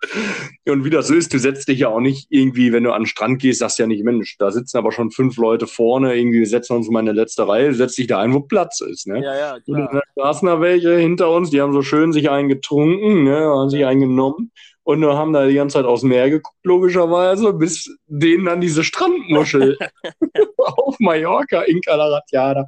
Und 0.68 0.86
wie 0.86 0.90
das 0.90 1.08
so 1.08 1.14
ist, 1.14 1.34
du 1.34 1.40
setzt 1.40 1.68
dich 1.68 1.80
ja 1.80 1.90
auch 1.90 2.00
nicht 2.00 2.28
irgendwie, 2.30 2.72
wenn 2.72 2.84
du 2.84 2.92
an 2.92 3.02
den 3.04 3.08
Strand 3.08 3.42
gehst, 3.42 3.60
sagst 3.60 3.80
ja 3.80 3.88
nicht, 3.88 4.04
Mensch, 4.04 4.38
da 4.38 4.52
sitzen 4.52 4.78
aber 4.78 4.92
schon 4.92 5.12
fünf 5.12 5.38
Leute 5.38 5.68
vorne, 5.68 6.16
irgendwie 6.16 6.40
wir 6.40 6.48
setzen 6.48 6.76
uns 6.76 6.90
mal 6.90 7.02
in 7.02 7.10
eine 7.10 7.20
letzte 7.20 7.48
Reihe, 7.48 7.74
setz 7.74 7.96
dich 7.96 8.08
da 8.08 8.20
ein, 8.20 8.34
wo 8.34 8.42
Platz 8.42 8.82
ist. 8.82 9.08
Ne? 9.08 9.24
ja, 9.24 9.36
ja, 9.36 9.54
Und 9.66 9.76
klar. 9.76 10.02
da 10.16 10.24
saßen 10.24 10.46
da 10.48 10.62
welche 10.62 10.98
hinter 10.98 11.30
uns, 11.32 11.50
die 11.50 11.62
haben 11.62 11.74
so 11.74 11.82
schön 11.82 12.14
sich 12.14 12.30
einen 12.30 12.50
getrunken, 12.50 13.24
ne, 13.24 13.38
haben 13.38 13.70
sich 13.70 13.86
einen 13.86 14.02
genommen 14.02 14.52
und 14.84 15.06
haben 15.06 15.34
da 15.34 15.48
die 15.48 15.56
ganze 15.56 15.78
Zeit 15.78 15.86
aufs 15.86 16.04
Meer 16.04 16.30
geguckt, 16.30 16.58
logischerweise, 16.64 17.54
bis 17.54 17.96
denen 18.08 18.46
dann 18.46 18.62
diese 18.62 18.84
Strandmuschel 18.84 19.78
auf 20.58 21.00
Mallorca 21.00 21.62
in 21.62 21.82
Calaratiada 21.82 22.66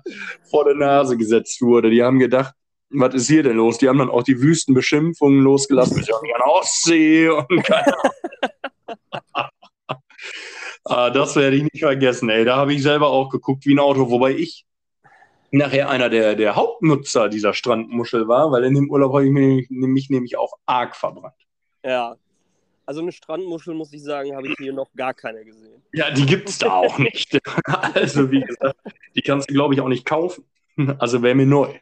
vor 0.50 0.65
der 0.65 0.76
Nase 0.76 1.17
gesetzt 1.17 1.62
wurde. 1.62 1.89
Die 1.89 2.04
haben 2.04 2.19
gedacht, 2.19 2.54
was 2.89 3.13
ist 3.13 3.28
hier 3.28 3.43
denn 3.43 3.58
los? 3.58 3.78
Die 3.78 3.88
haben 3.88 4.00
dann 4.00 4.10
auch 4.10 4.24
die 4.24 4.41
Wüstenbeschimpfungen 4.41 5.41
losgelassen. 5.41 6.00
Ich 6.00 6.12
habe 6.12 6.24
eine 6.24 6.45
Ostsee 6.45 7.30
und 7.30 7.63
keine 7.63 7.93
Ahnung. 9.34 9.50
ah, 10.86 11.10
das 11.10 11.36
werde 11.36 11.58
ich 11.58 11.63
nicht 11.63 11.80
vergessen, 11.80 12.30
ey. 12.30 12.45
Da 12.45 12.58
habe 12.58 12.74
ich 12.74 12.84
selber 12.84 13.10
auch 13.10 13.30
geguckt 13.30 13.65
wie 13.65 13.74
ein 13.76 13.80
Auto, 13.80 14.10
wobei 14.10 14.32
ich 14.32 14.65
nachher 15.52 15.89
einer 15.89 16.10
der, 16.10 16.36
der 16.36 16.56
Hauptnutzer 16.56 17.30
dieser 17.30 17.54
Strandmuschel 17.54 18.28
war, 18.28 18.52
weil 18.52 18.65
in 18.65 18.76
dem 18.76 18.89
Urlaub 18.89 19.13
habe 19.13 19.26
ich 19.26 19.32
mich, 19.32 19.69
mich 19.69 20.10
nämlich 20.10 20.38
auch 20.38 20.54
arg 20.65 20.95
verbrannt. 20.95 21.36
Ja. 21.84 22.15
Also 22.86 23.02
eine 23.02 23.12
Strandmuschel, 23.12 23.74
muss 23.74 23.91
ich 23.93 24.04
sagen, 24.04 24.36
habe 24.36 24.48
ich 24.48 24.56
hier 24.60 24.74
noch 24.74 24.91
gar 24.95 25.13
keine 25.13 25.43
gesehen. 25.43 25.82
Ja, 25.93 26.12
die 26.12 26.26
gibt 26.26 26.50
es 26.50 26.60
da 26.60 26.74
auch 26.74 26.98
nicht. 27.00 27.39
Also, 27.95 28.30
wie 28.30 28.41
gesagt, 28.41 28.78
die 29.15 29.21
kannst 29.21 29.50
du, 29.50 29.54
glaube 29.54 29.74
ich, 29.74 29.82
auch 29.82 29.88
nicht 29.88 30.06
kaufen. 30.06 30.45
Also 30.99 31.21
wäre 31.21 31.35
mir 31.35 31.45
neu. 31.45 31.73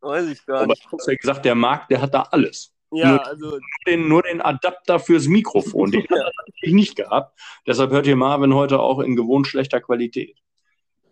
Weiß 0.00 0.28
ich 0.28 0.44
gar 0.44 0.58
Aber 0.58 0.66
nicht. 0.68 0.80
ich 0.80 0.86
habe 0.86 1.02
ja 1.06 1.14
gesagt, 1.16 1.44
der 1.44 1.54
Markt, 1.54 1.90
der 1.90 2.00
hat 2.00 2.12
da 2.14 2.22
alles. 2.22 2.74
Ja, 2.92 3.12
nur- 3.12 3.26
also 3.26 3.50
Nur 3.50 3.60
den, 3.86 4.08
nur 4.08 4.22
den 4.22 4.40
Adapter 4.40 5.00
fürs 5.00 5.26
Mikrofon, 5.26 5.90
den 5.90 6.02
hat 6.10 6.10
er 6.10 6.30
natürlich 6.46 6.74
nicht 6.74 6.96
gehabt. 6.96 7.38
Deshalb 7.66 7.90
hört 7.90 8.06
ihr 8.06 8.16
Marvin 8.16 8.54
heute 8.54 8.80
auch 8.80 9.00
in 9.00 9.16
gewohnt 9.16 9.46
schlechter 9.46 9.80
Qualität. 9.80 10.38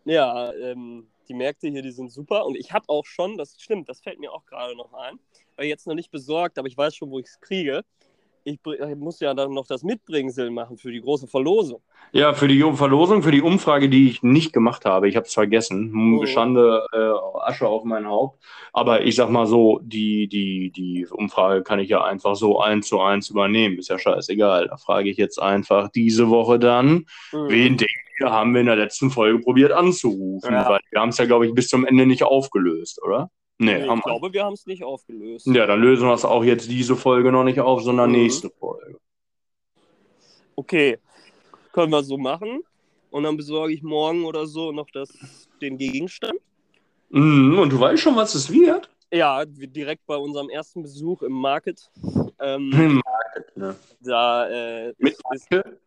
Ja, 0.04 0.52
ähm, 0.54 1.08
die 1.28 1.34
Märkte 1.34 1.68
hier, 1.68 1.82
die 1.82 1.92
sind 1.92 2.10
super. 2.12 2.44
Und 2.46 2.56
ich 2.56 2.72
habe 2.72 2.88
auch 2.88 3.06
schon, 3.06 3.38
das 3.38 3.56
stimmt, 3.60 3.88
das 3.88 4.00
fällt 4.00 4.18
mir 4.20 4.32
auch 4.32 4.44
gerade 4.46 4.76
noch 4.76 4.92
ein, 4.94 5.18
weil 5.56 5.66
jetzt 5.66 5.86
noch 5.86 5.94
nicht 5.94 6.10
besorgt, 6.10 6.58
aber 6.58 6.68
ich 6.68 6.76
weiß 6.76 6.94
schon, 6.96 7.10
wo 7.10 7.18
ich 7.18 7.26
es 7.26 7.40
kriege. 7.40 7.82
Ich, 8.44 8.58
ich 8.64 8.96
muss 8.96 9.20
ja 9.20 9.34
dann 9.34 9.52
noch 9.52 9.66
das 9.66 9.82
Mitbringsel 9.82 10.50
machen 10.50 10.76
für 10.76 10.90
die 10.90 11.00
große 11.00 11.26
Verlosung. 11.28 11.80
Ja, 12.12 12.34
für 12.34 12.48
die 12.48 12.60
Verlosung, 12.74 13.22
für 13.22 13.30
die 13.30 13.40
Umfrage, 13.42 13.88
die 13.88 14.08
ich 14.08 14.22
nicht 14.22 14.52
gemacht 14.52 14.84
habe, 14.84 15.08
ich 15.08 15.16
habe 15.16 15.26
es 15.26 15.32
vergessen. 15.34 16.18
Oh. 16.20 16.26
Schande, 16.26 16.84
äh, 16.92 17.40
Asche 17.40 17.66
auf 17.68 17.84
mein 17.84 18.06
Haupt. 18.06 18.38
Aber 18.72 19.02
ich 19.02 19.14
sag 19.16 19.30
mal 19.30 19.46
so, 19.46 19.78
die, 19.82 20.28
die, 20.28 20.70
die 20.70 21.06
Umfrage 21.06 21.62
kann 21.62 21.78
ich 21.78 21.88
ja 21.88 22.02
einfach 22.04 22.34
so 22.36 22.60
eins 22.60 22.88
zu 22.88 23.00
eins 23.00 23.30
übernehmen. 23.30 23.78
Ist 23.78 23.88
ja 23.88 23.98
scheißegal. 23.98 24.68
Da 24.68 24.76
frage 24.76 25.08
ich 25.08 25.16
jetzt 25.16 25.40
einfach 25.40 25.88
diese 25.88 26.28
Woche 26.28 26.58
dann, 26.58 27.06
Mhm. 27.32 27.48
wen 27.48 27.76
denkt 27.76 27.92
ihr, 28.20 28.30
haben 28.30 28.52
wir 28.54 28.60
in 28.60 28.66
der 28.66 28.76
letzten 28.76 29.10
Folge 29.10 29.38
probiert 29.38 29.72
anzurufen? 29.72 30.52
Ja. 30.52 30.68
Weil 30.68 30.80
wir 30.90 31.00
haben 31.00 31.08
es 31.10 31.18
ja, 31.18 31.24
glaube 31.24 31.46
ich, 31.46 31.54
bis 31.54 31.68
zum 31.68 31.86
Ende 31.86 32.06
nicht 32.06 32.24
aufgelöst, 32.24 33.00
oder? 33.02 33.30
Nee, 33.62 33.78
Nee, 33.78 33.88
haben 33.88 33.98
ich 34.00 34.04
wir. 34.04 34.10
glaube, 34.18 34.32
wir 34.32 34.44
haben 34.44 34.54
es 34.54 34.66
nicht 34.66 34.82
aufgelöst. 34.82 35.46
Ja, 35.46 35.66
dann 35.66 35.80
lösen 35.80 36.08
wir 36.08 36.14
es 36.14 36.24
auch 36.24 36.42
jetzt 36.42 36.68
diese 36.68 36.96
Folge 36.96 37.30
noch 37.30 37.44
nicht 37.44 37.60
auf, 37.60 37.82
sondern 37.82 38.10
Mhm. 38.10 38.16
nächste 38.16 38.50
Folge. 38.50 38.98
okay, 40.56 40.98
können 41.72 41.92
wir 41.92 42.02
so 42.02 42.18
machen. 42.18 42.62
Und 43.10 43.22
dann 43.24 43.36
besorge 43.36 43.72
ich 43.74 43.82
morgen 43.82 44.24
oder 44.24 44.46
so 44.46 44.72
noch 44.72 44.88
das, 44.92 45.10
den 45.60 45.76
Gegenstand. 45.78 46.34
Mhm, 47.10 47.58
und 47.58 47.70
du 47.70 47.78
weißt 47.78 48.02
schon, 48.02 48.16
was 48.16 48.34
es 48.34 48.50
wird? 48.50 48.90
Ja, 49.12 49.44
direkt 49.44 50.06
bei 50.06 50.16
unserem 50.16 50.48
ersten 50.48 50.82
Besuch 50.82 51.22
im 51.22 51.32
Market. 51.32 51.90
Ähm, 52.40 52.72
Im 52.72 53.02
Market, 53.04 53.56
ne? 53.56 53.76
da, 54.00 54.48
äh, 54.48 54.94
Mit 54.98 55.16
Michael? 55.30 55.78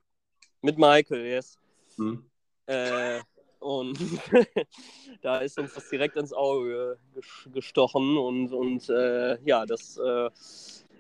mit 0.62 0.78
Michael, 0.78 1.26
yes. 1.26 1.58
Hm. 1.98 2.24
Äh, 2.68 3.20
und 3.66 3.98
da 5.22 5.40
ist 5.40 5.58
uns 5.58 5.74
das 5.74 5.90
direkt 5.90 6.16
ins 6.18 6.32
Auge 6.34 6.98
ges- 7.16 7.52
gestochen 7.52 8.16
und, 8.18 8.54
und 8.54 8.88
äh, 8.90 9.40
ja, 9.44 9.66
das, 9.66 9.98
äh, 9.98 10.30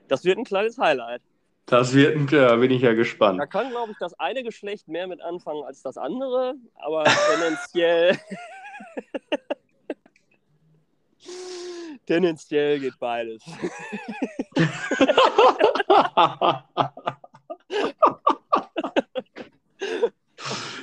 das 0.07 0.25
wird 0.25 0.39
ein 0.39 0.43
kleines 0.43 0.77
Highlight. 0.79 1.21
Das 1.67 1.93
wird 1.93 2.15
ein, 2.15 2.27
ja, 2.29 2.55
bin 2.55 2.71
ich 2.71 2.81
ja 2.81 2.89
Da 2.89 2.95
gespannt. 2.95 3.51
kann, 3.51 3.69
glaube 3.69 3.91
ich, 3.91 3.97
das 3.99 4.13
eine 4.19 4.43
Geschlecht 4.43 4.87
mehr 4.87 5.05
mit 5.07 5.21
anfangen 5.21 5.63
als 5.63 5.81
das 5.83 5.97
andere, 5.97 6.55
aber 6.75 7.03
tendenziell. 7.29 8.17
tendenziell 12.07 12.79
geht 12.79 12.97
beides. 12.99 13.43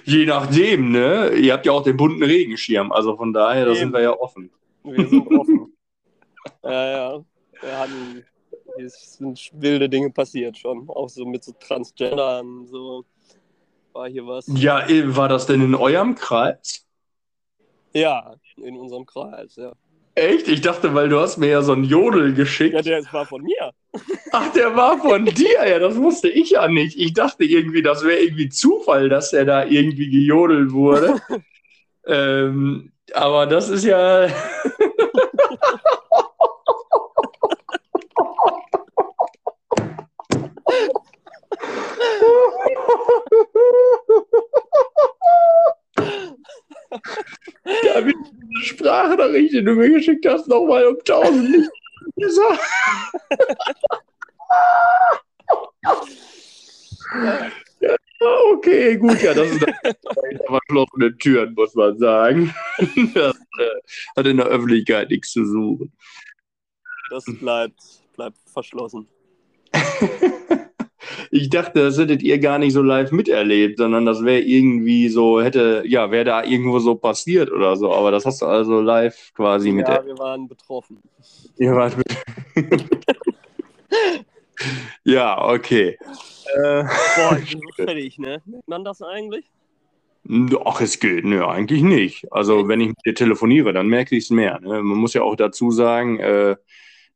Je 0.04 0.26
nachdem, 0.26 0.90
ne? 0.90 1.30
Ihr 1.30 1.52
habt 1.52 1.66
ja 1.66 1.72
auch 1.72 1.82
den 1.82 1.96
bunten 1.96 2.22
Regenschirm, 2.22 2.92
also 2.92 3.16
von 3.16 3.32
daher, 3.32 3.66
da 3.66 3.74
sind 3.74 3.92
wir 3.92 4.00
ja 4.00 4.18
offen. 4.18 4.50
Wir 4.84 5.08
sind 5.08 5.26
offen. 5.28 5.76
ja, 6.64 6.90
ja. 6.90 7.24
Wir 7.60 7.78
hatten, 7.78 8.24
es 8.78 9.14
sind 9.14 9.50
wilde 9.54 9.88
Dinge 9.88 10.10
passiert 10.10 10.58
schon. 10.58 10.88
Auch 10.88 11.08
so 11.08 11.24
mit 11.24 11.44
so 11.44 11.52
Transgendern, 11.52 12.66
so 12.66 13.04
war 13.92 14.08
hier 14.08 14.26
was. 14.26 14.46
Ja, 14.48 14.88
eh, 14.88 15.16
war 15.16 15.28
das 15.28 15.46
denn 15.46 15.62
in 15.62 15.74
eurem 15.74 16.14
Kreis? 16.14 16.86
Ja, 17.94 18.34
in 18.56 18.76
unserem 18.76 19.06
Kreis, 19.06 19.56
ja. 19.56 19.72
Echt? 20.14 20.48
Ich 20.48 20.60
dachte, 20.60 20.94
weil 20.94 21.08
du 21.08 21.20
hast 21.20 21.38
mir 21.38 21.48
ja 21.48 21.62
so 21.62 21.72
einen 21.72 21.84
Jodel 21.84 22.34
geschickt. 22.34 22.74
Ja, 22.74 22.82
der 22.82 23.04
war 23.12 23.26
von 23.26 23.42
mir. 23.42 23.72
Ach, 24.32 24.52
der 24.52 24.74
war 24.74 24.98
von 24.98 25.26
dir. 25.26 25.66
Ja, 25.66 25.78
das 25.78 25.96
wusste 25.96 26.28
ich 26.28 26.50
ja 26.50 26.68
nicht. 26.68 26.98
Ich 26.98 27.12
dachte 27.12 27.44
irgendwie, 27.44 27.82
das 27.82 28.04
wäre 28.04 28.20
irgendwie 28.20 28.48
Zufall, 28.48 29.08
dass 29.08 29.32
er 29.32 29.44
da 29.44 29.64
irgendwie 29.64 30.10
gejodelt 30.10 30.72
wurde. 30.72 31.20
ähm, 32.06 32.92
aber 33.12 33.46
das 33.46 33.68
ist 33.68 33.84
ja. 33.84 34.28
Ja, 47.84 48.04
wie 48.04 48.14
diese 48.14 48.64
Sprachnachricht, 48.64 49.54
die 49.54 49.64
du 49.64 49.74
mir 49.74 49.90
geschickt 49.90 50.26
hast, 50.26 50.48
nochmal 50.48 50.86
um 50.86 50.98
tausend 51.04 51.50
nicht 51.50 51.70
Ja, 58.22 58.36
okay, 58.52 58.96
gut, 58.96 59.20
ja, 59.20 59.34
das 59.34 59.50
ist 59.50 59.60
verschlossene 60.46 61.16
Türen, 61.18 61.54
muss 61.54 61.74
man 61.74 61.98
sagen. 61.98 62.54
Das 63.14 63.36
äh, 63.58 63.80
hat 64.16 64.26
in 64.26 64.36
der 64.36 64.46
Öffentlichkeit 64.46 65.10
nichts 65.10 65.32
zu 65.32 65.44
suchen. 65.44 65.92
Das 67.10 67.24
bleibt, 67.40 67.80
bleibt 68.14 68.38
verschlossen. 68.46 69.08
Ich 71.34 71.48
dachte, 71.48 71.82
das 71.82 71.96
hättet 71.96 72.22
ihr 72.22 72.38
gar 72.38 72.58
nicht 72.58 72.74
so 72.74 72.82
live 72.82 73.10
miterlebt, 73.10 73.78
sondern 73.78 74.04
das 74.04 74.22
wäre 74.22 74.40
irgendwie 74.40 75.08
so, 75.08 75.40
hätte, 75.40 75.82
ja, 75.86 76.10
wäre 76.10 76.26
da 76.26 76.44
irgendwo 76.44 76.78
so 76.78 76.94
passiert 76.94 77.50
oder 77.50 77.74
so. 77.74 77.90
Aber 77.90 78.10
das 78.10 78.26
hast 78.26 78.42
du 78.42 78.46
also 78.46 78.82
live 78.82 79.32
quasi 79.34 79.72
mit 79.72 79.88
Ja, 79.88 80.04
wir 80.04 80.18
waren 80.18 80.46
betroffen. 80.46 80.98
Ihr 81.56 81.74
wart 81.74 81.96
mit. 81.96 82.06
ja, 85.04 85.42
okay. 85.42 85.96
Äh, 86.54 86.84
Boah, 87.16 87.38
ich 87.42 87.52
bin 87.52 87.60
so 87.60 87.82
fertig, 87.82 88.18
ne? 88.18 88.42
Merkt 88.44 88.68
man 88.68 88.84
das 88.84 89.00
eigentlich? 89.00 89.46
ach, 90.66 90.82
es 90.82 91.00
geht. 91.00 91.24
Nö, 91.24 91.46
eigentlich 91.46 91.80
nicht. 91.80 92.30
Also, 92.30 92.68
wenn 92.68 92.82
ich 92.82 92.88
mit 92.88 93.06
dir 93.06 93.14
telefoniere, 93.14 93.72
dann 93.72 93.86
merke 93.88 94.16
ich 94.16 94.24
es 94.24 94.30
mehr. 94.30 94.60
Ne? 94.60 94.82
Man 94.82 94.98
muss 94.98 95.14
ja 95.14 95.22
auch 95.22 95.36
dazu 95.36 95.70
sagen, 95.70 96.20
äh, 96.20 96.56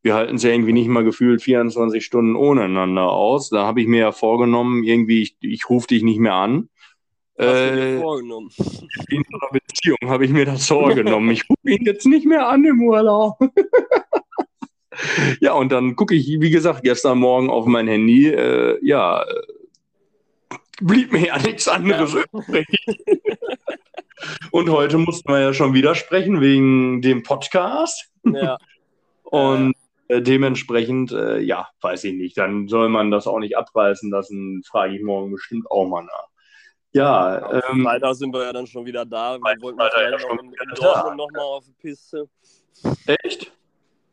wir 0.06 0.14
halten 0.14 0.36
es 0.36 0.44
ja 0.44 0.50
irgendwie 0.50 0.72
nicht 0.72 0.86
mal 0.86 1.02
gefühlt 1.02 1.42
24 1.42 2.04
Stunden 2.04 2.36
ohne 2.36 2.62
einander 2.62 3.10
aus. 3.10 3.50
Da 3.50 3.66
habe 3.66 3.80
ich 3.80 3.88
mir 3.88 3.98
ja 3.98 4.12
vorgenommen, 4.12 4.84
irgendwie, 4.84 5.20
ich, 5.20 5.36
ich 5.40 5.68
rufe 5.68 5.88
dich 5.88 6.04
nicht 6.04 6.20
mehr 6.20 6.34
an. 6.34 6.68
Äh, 7.34 7.98
vorgenommen? 7.98 8.48
in 9.08 9.24
einer 9.28 9.50
Beziehung 9.52 9.98
habe 10.04 10.24
ich 10.24 10.30
mir 10.30 10.44
das 10.44 10.68
vorgenommen. 10.68 11.28
Ich 11.30 11.42
rufe 11.50 11.68
ihn 11.68 11.84
jetzt 11.84 12.06
nicht 12.06 12.24
mehr 12.24 12.48
an 12.48 12.64
im 12.64 12.82
Urlaub. 12.82 13.36
ja, 15.40 15.54
und 15.54 15.72
dann 15.72 15.96
gucke 15.96 16.14
ich, 16.14 16.28
wie 16.28 16.50
gesagt, 16.50 16.84
gestern 16.84 17.18
Morgen 17.18 17.50
auf 17.50 17.66
mein 17.66 17.88
Handy. 17.88 18.28
Äh, 18.28 18.78
ja, 18.86 19.24
blieb 20.80 21.10
mir 21.10 21.26
ja 21.26 21.38
nichts 21.38 21.66
anderes 21.66 22.14
übrig. 22.14 22.68
und 24.52 24.70
heute 24.70 24.98
mussten 24.98 25.32
wir 25.32 25.40
ja 25.40 25.52
schon 25.52 25.74
wieder 25.74 25.96
sprechen 25.96 26.40
wegen 26.40 27.02
dem 27.02 27.24
Podcast. 27.24 28.08
Ja, 28.22 28.56
Und 29.24 29.74
äh, 30.08 30.22
dementsprechend, 30.22 31.12
äh, 31.12 31.38
ja, 31.40 31.68
weiß 31.80 32.04
ich 32.04 32.14
nicht. 32.14 32.36
Dann 32.38 32.68
soll 32.68 32.88
man 32.88 33.10
das 33.10 33.26
auch 33.26 33.38
nicht 33.38 33.56
abreißen 33.56 34.10
lassen, 34.10 34.62
frage 34.64 34.96
ich 34.96 35.02
morgen 35.02 35.32
bestimmt 35.32 35.70
auch 35.70 35.86
mal 35.86 36.02
nach. 36.02 36.28
Ja, 36.92 37.52
ähm, 37.70 37.84
Freitag 37.84 38.14
sind 38.14 38.32
wir 38.32 38.44
ja 38.44 38.52
dann 38.52 38.66
schon 38.66 38.86
wieder 38.86 39.04
da. 39.04 39.34
Wir 39.34 39.40
Freitag 39.40 39.62
wollten 39.62 39.80
ja 39.80 39.90
vielleicht 39.92 40.12
noch 40.12 40.20
schon 40.20 40.38
in, 40.38 40.46
in. 40.52 40.74
Dortmund 40.74 41.16
nochmal 41.18 41.42
auf 41.42 41.64
die 41.66 41.72
Piste. 41.72 42.28
echt? 43.06 43.52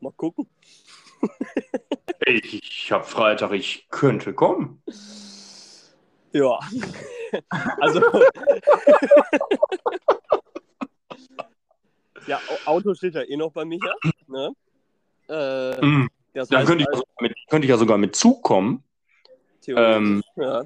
Mal 0.00 0.12
gucken. 0.12 0.48
Ich, 2.26 2.54
ich 2.54 2.90
habe 2.90 3.04
Freitag, 3.04 3.52
ich 3.52 3.86
könnte 3.90 4.32
kommen. 4.32 4.82
Ja. 6.32 6.58
also. 7.80 8.00
ja, 12.26 12.40
Au- 12.48 12.70
Auto 12.70 12.94
steht 12.94 13.14
ja 13.14 13.20
eh 13.22 13.36
noch 13.36 13.52
bei 13.52 13.66
Micha. 13.66 13.92
Ne? 14.26 14.54
Äh, 15.28 15.84
Mhm. 15.84 16.08
das 16.34 16.48
Dann 16.48 16.58
heißt 16.60 16.68
könnte 16.68 16.82
ich, 16.84 16.88
also, 16.88 17.04
mit, 17.20 17.34
könnte 17.48 17.64
ich 17.66 17.70
ja 17.70 17.76
sogar 17.76 17.98
mit 17.98 18.14
Zug 18.16 18.42
kommen, 18.42 18.82
theoretisch, 19.62 19.96
ähm, 19.96 20.22
ja. 20.36 20.64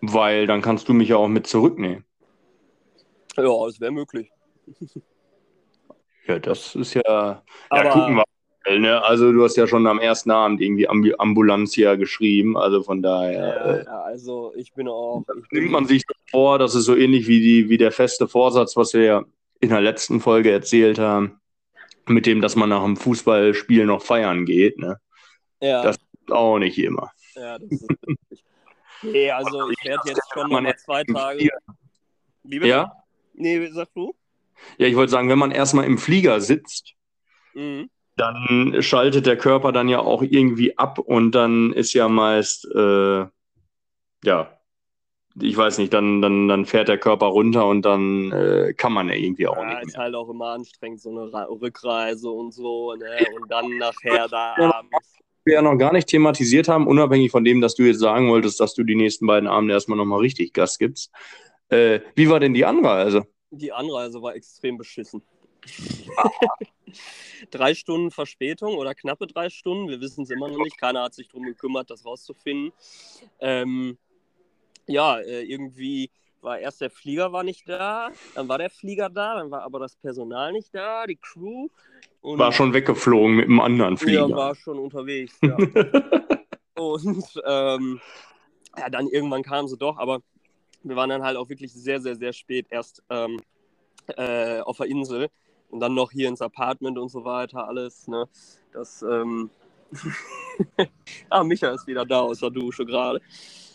weil 0.00 0.46
dann 0.46 0.62
kannst 0.62 0.88
du 0.88 0.94
mich 0.94 1.08
ja 1.10 1.16
auch 1.16 1.28
mit 1.28 1.46
zurücknehmen. 1.46 2.04
ja, 3.36 3.66
es 3.66 3.80
wäre 3.80 3.92
möglich. 3.92 4.30
Ja, 6.26 6.38
das 6.38 6.74
ist 6.74 6.94
ja. 6.94 7.02
Ja, 7.06 7.42
Aber- 7.70 7.88
gucken 7.90 8.08
wir. 8.08 8.14
mal, 8.16 8.24
Ne? 8.78 9.02
Also, 9.02 9.32
du 9.32 9.42
hast 9.44 9.56
ja 9.56 9.66
schon 9.66 9.86
am 9.86 9.98
ersten 9.98 10.30
Abend 10.30 10.60
irgendwie 10.60 10.86
Ambu 10.86 11.12
Ambulanzia 11.16 11.94
geschrieben. 11.94 12.58
Also 12.58 12.82
von 12.82 13.00
daher 13.00 13.46
Ja, 13.46 13.76
äh, 13.76 13.84
ja, 13.84 14.02
also 14.02 14.52
ich 14.56 14.74
bin 14.74 14.88
auch. 14.88 15.24
Ich 15.46 15.50
nimmt 15.52 15.70
man 15.70 15.86
sich 15.86 16.02
vor, 16.30 16.58
das 16.58 16.74
ist 16.74 16.84
so 16.84 16.94
ähnlich 16.94 17.28
wie, 17.28 17.40
die, 17.40 17.70
wie 17.70 17.78
der 17.78 17.92
feste 17.92 18.28
Vorsatz, 18.28 18.76
was 18.76 18.92
wir 18.92 19.02
ja 19.04 19.24
in 19.60 19.70
der 19.70 19.80
letzten 19.80 20.20
Folge 20.20 20.50
erzählt 20.50 20.98
haben, 20.98 21.40
mit 22.08 22.26
dem, 22.26 22.40
dass 22.40 22.56
man 22.56 22.68
nach 22.68 22.82
dem 22.84 22.96
Fußballspiel 22.96 23.86
noch 23.86 24.02
feiern 24.02 24.44
geht. 24.44 24.78
Ne? 24.78 24.98
ja, 25.60 25.82
das- 25.82 25.96
Auch 26.30 26.58
nicht 26.58 26.78
immer. 26.78 27.10
ja, 27.34 27.58
das 27.58 27.70
ist 27.70 27.88
richtig. 27.90 28.18
Nee, 29.02 29.30
also 29.30 29.70
ich 29.70 29.78
werde 29.84 30.02
jetzt 30.08 30.28
schon 30.32 30.50
mal 30.50 30.76
zwei 30.76 31.04
Tage. 31.04 31.48
Wie 32.42 32.58
bitte? 32.58 32.66
Ja? 32.68 32.92
Nee, 33.34 33.64
sag 33.70 33.94
du? 33.94 34.12
Ja, 34.76 34.88
ich 34.88 34.96
wollte 34.96 35.12
sagen, 35.12 35.28
wenn 35.28 35.38
man 35.38 35.52
erstmal 35.52 35.84
im 35.84 35.98
Flieger 35.98 36.40
sitzt, 36.40 36.94
Mhm. 37.54 37.88
dann 38.16 38.76
schaltet 38.80 39.24
der 39.26 39.36
Körper 39.38 39.70
dann 39.70 39.88
ja 39.88 40.00
auch 40.00 40.22
irgendwie 40.22 40.76
ab 40.78 40.98
und 40.98 41.30
dann 41.30 41.72
ist 41.72 41.92
ja 41.92 42.08
meist, 42.08 42.64
äh, 42.74 43.26
ja, 44.24 44.57
ich 45.40 45.56
weiß 45.56 45.78
nicht, 45.78 45.92
dann, 45.92 46.20
dann, 46.22 46.48
dann 46.48 46.64
fährt 46.66 46.88
der 46.88 46.98
Körper 46.98 47.26
runter 47.26 47.66
und 47.66 47.82
dann 47.82 48.32
äh, 48.32 48.74
kann 48.76 48.92
man 48.92 49.08
ja 49.08 49.14
irgendwie 49.14 49.46
auch 49.46 49.56
Ja, 49.56 49.64
nicht 49.78 49.86
ist 49.88 49.94
mehr. 49.94 50.04
halt 50.04 50.14
auch 50.14 50.28
immer 50.28 50.50
anstrengend, 50.50 51.00
so 51.00 51.10
eine 51.10 51.32
Ra 51.32 51.44
Rückreise 51.44 52.30
und 52.30 52.52
so, 52.52 52.94
ne? 52.94 53.26
Und 53.36 53.50
dann 53.50 53.78
nachher 53.78 54.28
da 54.28 54.54
Ja. 54.58 54.74
abends. 54.74 55.18
Wir 55.44 55.54
ja 55.54 55.62
noch 55.62 55.76
gar 55.76 55.92
nicht 55.92 56.08
thematisiert 56.08 56.68
haben, 56.68 56.86
unabhängig 56.86 57.30
von 57.30 57.42
dem, 57.42 57.60
dass 57.62 57.74
du 57.74 57.84
jetzt 57.84 58.00
sagen 58.00 58.28
wolltest, 58.28 58.60
dass 58.60 58.74
du 58.74 58.84
die 58.84 58.96
nächsten 58.96 59.26
beiden 59.26 59.48
Abende 59.48 59.72
erstmal 59.72 59.96
nochmal 59.96 60.20
richtig 60.20 60.52
Gas 60.52 60.78
gibst. 60.78 61.10
Äh, 61.70 62.00
wie 62.14 62.28
war 62.28 62.38
denn 62.40 62.52
die 62.54 62.66
Anreise? 62.66 63.26
Die 63.50 63.72
Anreise 63.72 64.20
war 64.20 64.34
extrem 64.34 64.76
beschissen. 64.76 65.22
drei 67.50 67.74
Stunden 67.74 68.10
Verspätung 68.10 68.74
oder 68.76 68.94
knappe 68.94 69.26
drei 69.26 69.48
Stunden, 69.48 69.88
wir 69.88 70.00
wissen 70.00 70.24
es 70.24 70.30
immer 70.30 70.48
noch 70.48 70.58
nicht. 70.58 70.78
Keiner 70.78 71.02
hat 71.02 71.14
sich 71.14 71.28
darum 71.28 71.44
gekümmert, 71.44 71.90
das 71.90 72.04
rauszufinden. 72.04 72.72
Ähm, 73.40 73.96
ja, 74.88 75.18
äh, 75.20 75.42
irgendwie 75.42 76.10
war 76.40 76.58
erst 76.58 76.80
der 76.80 76.90
Flieger 76.90 77.32
war 77.32 77.42
nicht 77.42 77.68
da, 77.68 78.10
dann 78.34 78.48
war 78.48 78.58
der 78.58 78.70
Flieger 78.70 79.08
da, 79.10 79.36
dann 79.36 79.50
war 79.50 79.62
aber 79.62 79.78
das 79.80 79.96
Personal 79.96 80.52
nicht 80.52 80.74
da, 80.74 81.06
die 81.06 81.16
Crew. 81.16 81.68
War 82.22 82.52
schon 82.52 82.72
weggeflogen 82.72 83.36
mit 83.36 83.46
einem 83.46 83.60
anderen 83.60 83.96
Flieger. 83.96 84.28
Ja, 84.28 84.36
war 84.36 84.54
schon 84.54 84.78
unterwegs, 84.78 85.38
ja. 85.42 85.56
Und 86.74 87.42
ähm, 87.44 88.00
ja, 88.76 88.88
dann 88.88 89.08
irgendwann 89.08 89.42
kamen 89.42 89.66
sie 89.68 89.76
doch, 89.76 89.98
aber 89.98 90.20
wir 90.84 90.94
waren 90.94 91.10
dann 91.10 91.24
halt 91.24 91.36
auch 91.36 91.48
wirklich 91.48 91.72
sehr, 91.72 92.00
sehr, 92.00 92.14
sehr 92.14 92.32
spät 92.32 92.66
erst 92.70 93.02
ähm, 93.10 93.40
äh, 94.16 94.60
auf 94.60 94.76
der 94.76 94.86
Insel 94.86 95.28
und 95.70 95.80
dann 95.80 95.94
noch 95.94 96.12
hier 96.12 96.28
ins 96.28 96.40
Apartment 96.40 96.96
und 96.98 97.08
so 97.08 97.24
weiter, 97.24 97.66
alles. 97.66 98.06
Ne? 98.06 98.28
Das, 98.72 99.02
ähm... 99.02 99.50
ah, 101.30 101.42
Micha 101.42 101.70
ist 101.70 101.86
wieder 101.86 102.04
da 102.04 102.20
aus 102.20 102.40
der 102.40 102.50
Dusche 102.50 102.84
gerade. 102.84 103.20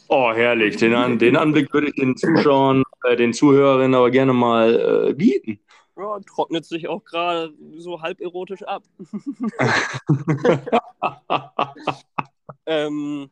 Oh, 0.08 0.32
herrlich. 0.34 0.78
Den, 0.78 0.94
An 0.94 1.18
den 1.18 1.36
Anblick 1.36 1.74
würde 1.74 1.88
ich 1.88 1.96
den 1.96 2.16
Zuschauern, 2.16 2.84
äh, 3.04 3.16
den 3.16 3.34
Zuhörerinnen 3.34 3.96
aber 3.96 4.12
gerne 4.12 4.34
mal 4.34 5.10
äh, 5.10 5.14
bieten. 5.14 5.60
Ja, 5.96 6.20
trocknet 6.22 6.66
sich 6.66 6.88
auch 6.88 7.04
gerade 7.04 7.54
so 7.78 8.02
halb 8.02 8.20
erotisch 8.20 8.64
ab. 8.64 8.84
ähm, 12.66 13.30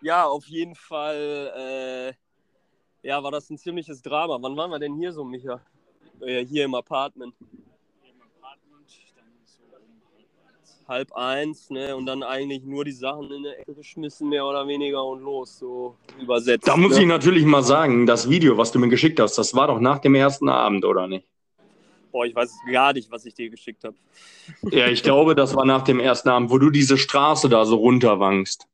ja, 0.00 0.26
auf 0.26 0.46
jeden 0.46 0.74
Fall 0.74 2.14
äh, 2.14 2.28
ja, 3.02 3.22
war 3.22 3.30
das 3.30 3.50
ein 3.50 3.58
ziemliches 3.58 4.00
Drama. 4.02 4.38
Wann 4.40 4.56
waren 4.56 4.70
wir 4.70 4.78
denn 4.78 4.96
hier 4.96 5.12
so, 5.12 5.24
Micha? 5.24 5.60
Äh, 6.20 6.44
hier 6.44 6.64
im 6.64 6.74
Apartment. 6.74 7.34
Im 7.40 7.48
Apartment, 8.20 8.90
dann 9.14 9.32
so 9.44 9.62
um 9.76 10.02
halb 10.88 11.12
eins, 11.12 11.70
ne? 11.70 11.94
Und 11.94 12.06
dann 12.06 12.22
eigentlich 12.22 12.64
nur 12.64 12.84
die 12.84 12.92
Sachen 12.92 13.30
in 13.30 13.42
der 13.42 13.60
Ecke 13.60 13.74
geschmissen, 13.74 14.28
mehr 14.28 14.44
oder 14.44 14.66
weniger, 14.66 15.04
und 15.04 15.20
los, 15.22 15.58
so 15.58 15.96
übersetzt. 16.20 16.66
Da 16.66 16.76
muss 16.76 16.96
ne? 16.96 17.02
ich 17.02 17.06
natürlich 17.06 17.44
mal 17.44 17.62
sagen, 17.62 18.06
das 18.06 18.28
Video, 18.28 18.56
was 18.56 18.72
du 18.72 18.78
mir 18.78 18.88
geschickt 18.88 19.20
hast, 19.20 19.36
das 19.36 19.54
war 19.54 19.68
doch 19.68 19.80
nach 19.80 19.98
dem 19.98 20.14
ersten 20.14 20.48
Abend, 20.48 20.84
oder 20.84 21.06
nicht? 21.06 21.26
Boah, 22.10 22.24
ich 22.24 22.34
weiß 22.34 22.56
gar 22.72 22.94
nicht, 22.94 23.10
was 23.10 23.26
ich 23.26 23.34
dir 23.34 23.50
geschickt 23.50 23.84
habe. 23.84 23.96
Ja, 24.70 24.88
ich 24.88 25.02
glaube, 25.02 25.34
das 25.34 25.54
war 25.54 25.66
nach 25.66 25.82
dem 25.82 26.00
ersten 26.00 26.30
Abend, 26.30 26.50
wo 26.50 26.58
du 26.58 26.70
diese 26.70 26.96
Straße 26.96 27.50
da 27.50 27.66
so 27.66 27.76
runterwankst. 27.76 28.66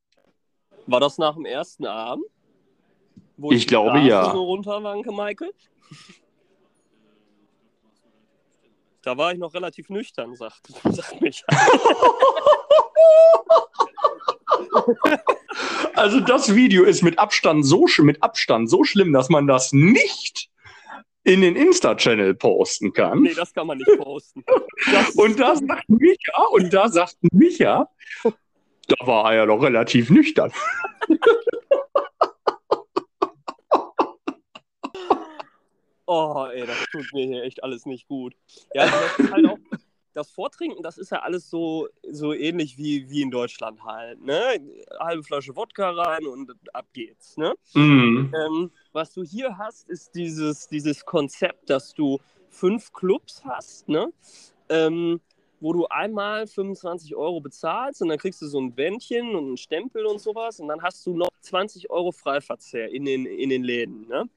War 0.87 1.01
das 1.01 1.19
nach 1.19 1.35
dem 1.35 1.45
ersten 1.45 1.85
Abend? 1.85 2.25
Wo 3.37 3.51
Ich 3.51 3.63
die 3.63 3.67
glaube, 3.67 3.99
ja. 3.99 4.31
so 4.31 4.45
runterwanke, 4.45 5.11
Michael? 5.11 5.53
Da 9.05 9.19
war 9.19 9.33
ich 9.33 9.39
noch 9.39 9.53
relativ 9.55 9.91
nüchtern, 9.91 10.35
sagt, 10.35 10.67
sagt 10.85 11.21
mich. 11.21 11.45
Also 15.95 16.21
das 16.21 16.55
Video 16.55 16.85
ist 16.85 17.03
mit 17.03 17.19
Abstand 17.19 17.65
so 17.65 17.87
mit 18.01 18.23
Abstand 18.23 18.69
so 18.69 18.85
schlimm, 18.85 19.13
dass 19.13 19.29
man 19.29 19.47
das 19.47 19.73
nicht 19.73 20.51
in 21.23 21.41
den 21.41 21.57
Insta-Channel 21.57 22.35
posten 22.35 22.93
kann. 22.93 23.23
Nee, 23.23 23.35
das 23.35 23.53
kann 23.53 23.67
man 23.67 23.79
nicht 23.79 23.97
posten. 23.99 24.45
Das, 24.93 25.11
Und 25.15 25.39
da 25.39 25.57
sagt 25.57 25.89
Micha, 25.89 26.43
und 26.51 26.73
da 26.73 26.89
sagt 26.89 27.17
Micha, 27.33 27.89
da 28.23 29.07
war 29.07 29.33
er 29.33 29.39
ja 29.39 29.47
noch 29.47 29.63
relativ 29.63 30.11
nüchtern. 30.11 30.53
Oh, 36.07 36.47
ey, 36.53 36.67
das 36.67 36.85
tut 36.91 37.13
mir 37.13 37.27
hier 37.27 37.43
echt 37.43 37.63
alles 37.63 37.87
nicht 37.87 38.09
gut. 38.09 38.35
Ja, 38.75 38.83
also 38.83 38.97
das 38.97 39.19
ist 39.19 39.33
halt 39.33 39.47
auch, 39.47 39.59
das 40.15 40.31
Vortrinken, 40.31 40.83
das 40.83 40.97
ist 40.97 41.11
ja 41.11 41.21
alles 41.21 41.51
so, 41.51 41.89
so 42.09 42.33
ähnlich 42.33 42.79
wie, 42.79 43.11
wie 43.11 43.23
in 43.23 43.31
Deutschland 43.31 43.85
halt. 43.85 44.23
Ne? 44.25 44.61
Halbe 44.99 45.25
Flasche 45.25 45.55
Wodka 45.57 45.91
rein 45.91 46.27
und 46.27 46.53
ab 46.73 46.87
geht's. 46.93 47.37
Ne? 47.37 47.55
Mhm. 47.75 48.33
Ähm, 48.35 48.71
was 48.93 49.13
du 49.13 49.25
hier 49.25 49.59
hast, 49.59 49.89
ist 49.89 50.15
dieses, 50.15 50.69
dieses 50.69 51.05
Konzept, 51.05 51.69
dass 51.69 51.93
du 51.93 52.21
fünf 52.49 52.93
Clubs 52.93 53.45
hast, 53.45 53.89
ne? 53.89 54.13
Ähm, 54.69 55.21
wo 55.61 55.73
du 55.73 55.87
einmal 55.87 56.47
25 56.47 57.17
Euro 57.17 57.41
bezahlst 57.41 58.03
und 58.03 58.09
dann 58.09 58.19
kriegst 58.19 58.41
du 58.43 58.47
so 58.47 58.61
ein 58.61 58.73
Bändchen 58.73 59.35
und 59.35 59.47
einen 59.47 59.57
Stempel 59.57 60.05
und 60.05 60.21
sowas 60.21 60.61
und 60.61 60.69
dann 60.69 60.83
hast 60.83 61.05
du 61.07 61.17
noch 61.17 61.31
20 61.41 61.91
Euro 61.91 62.13
Freiverzehr 62.13 62.91
in 62.91 63.05
den, 63.05 63.25
in 63.27 63.49
den 63.49 63.65
Läden. 63.65 64.07
Ne? 64.09 64.29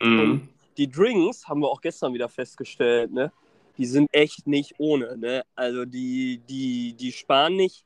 Mhm. 0.00 0.48
Die 0.76 0.88
Drinks 0.90 1.46
haben 1.48 1.60
wir 1.60 1.68
auch 1.68 1.80
gestern 1.80 2.14
wieder 2.14 2.28
festgestellt, 2.28 3.12
ne? 3.12 3.32
die 3.78 3.86
sind 3.86 4.08
echt 4.12 4.46
nicht 4.46 4.74
ohne. 4.78 5.16
Ne? 5.16 5.42
Also 5.54 5.84
die, 5.84 6.40
die, 6.48 6.94
die 6.94 7.12
sparen 7.12 7.56
nicht 7.56 7.84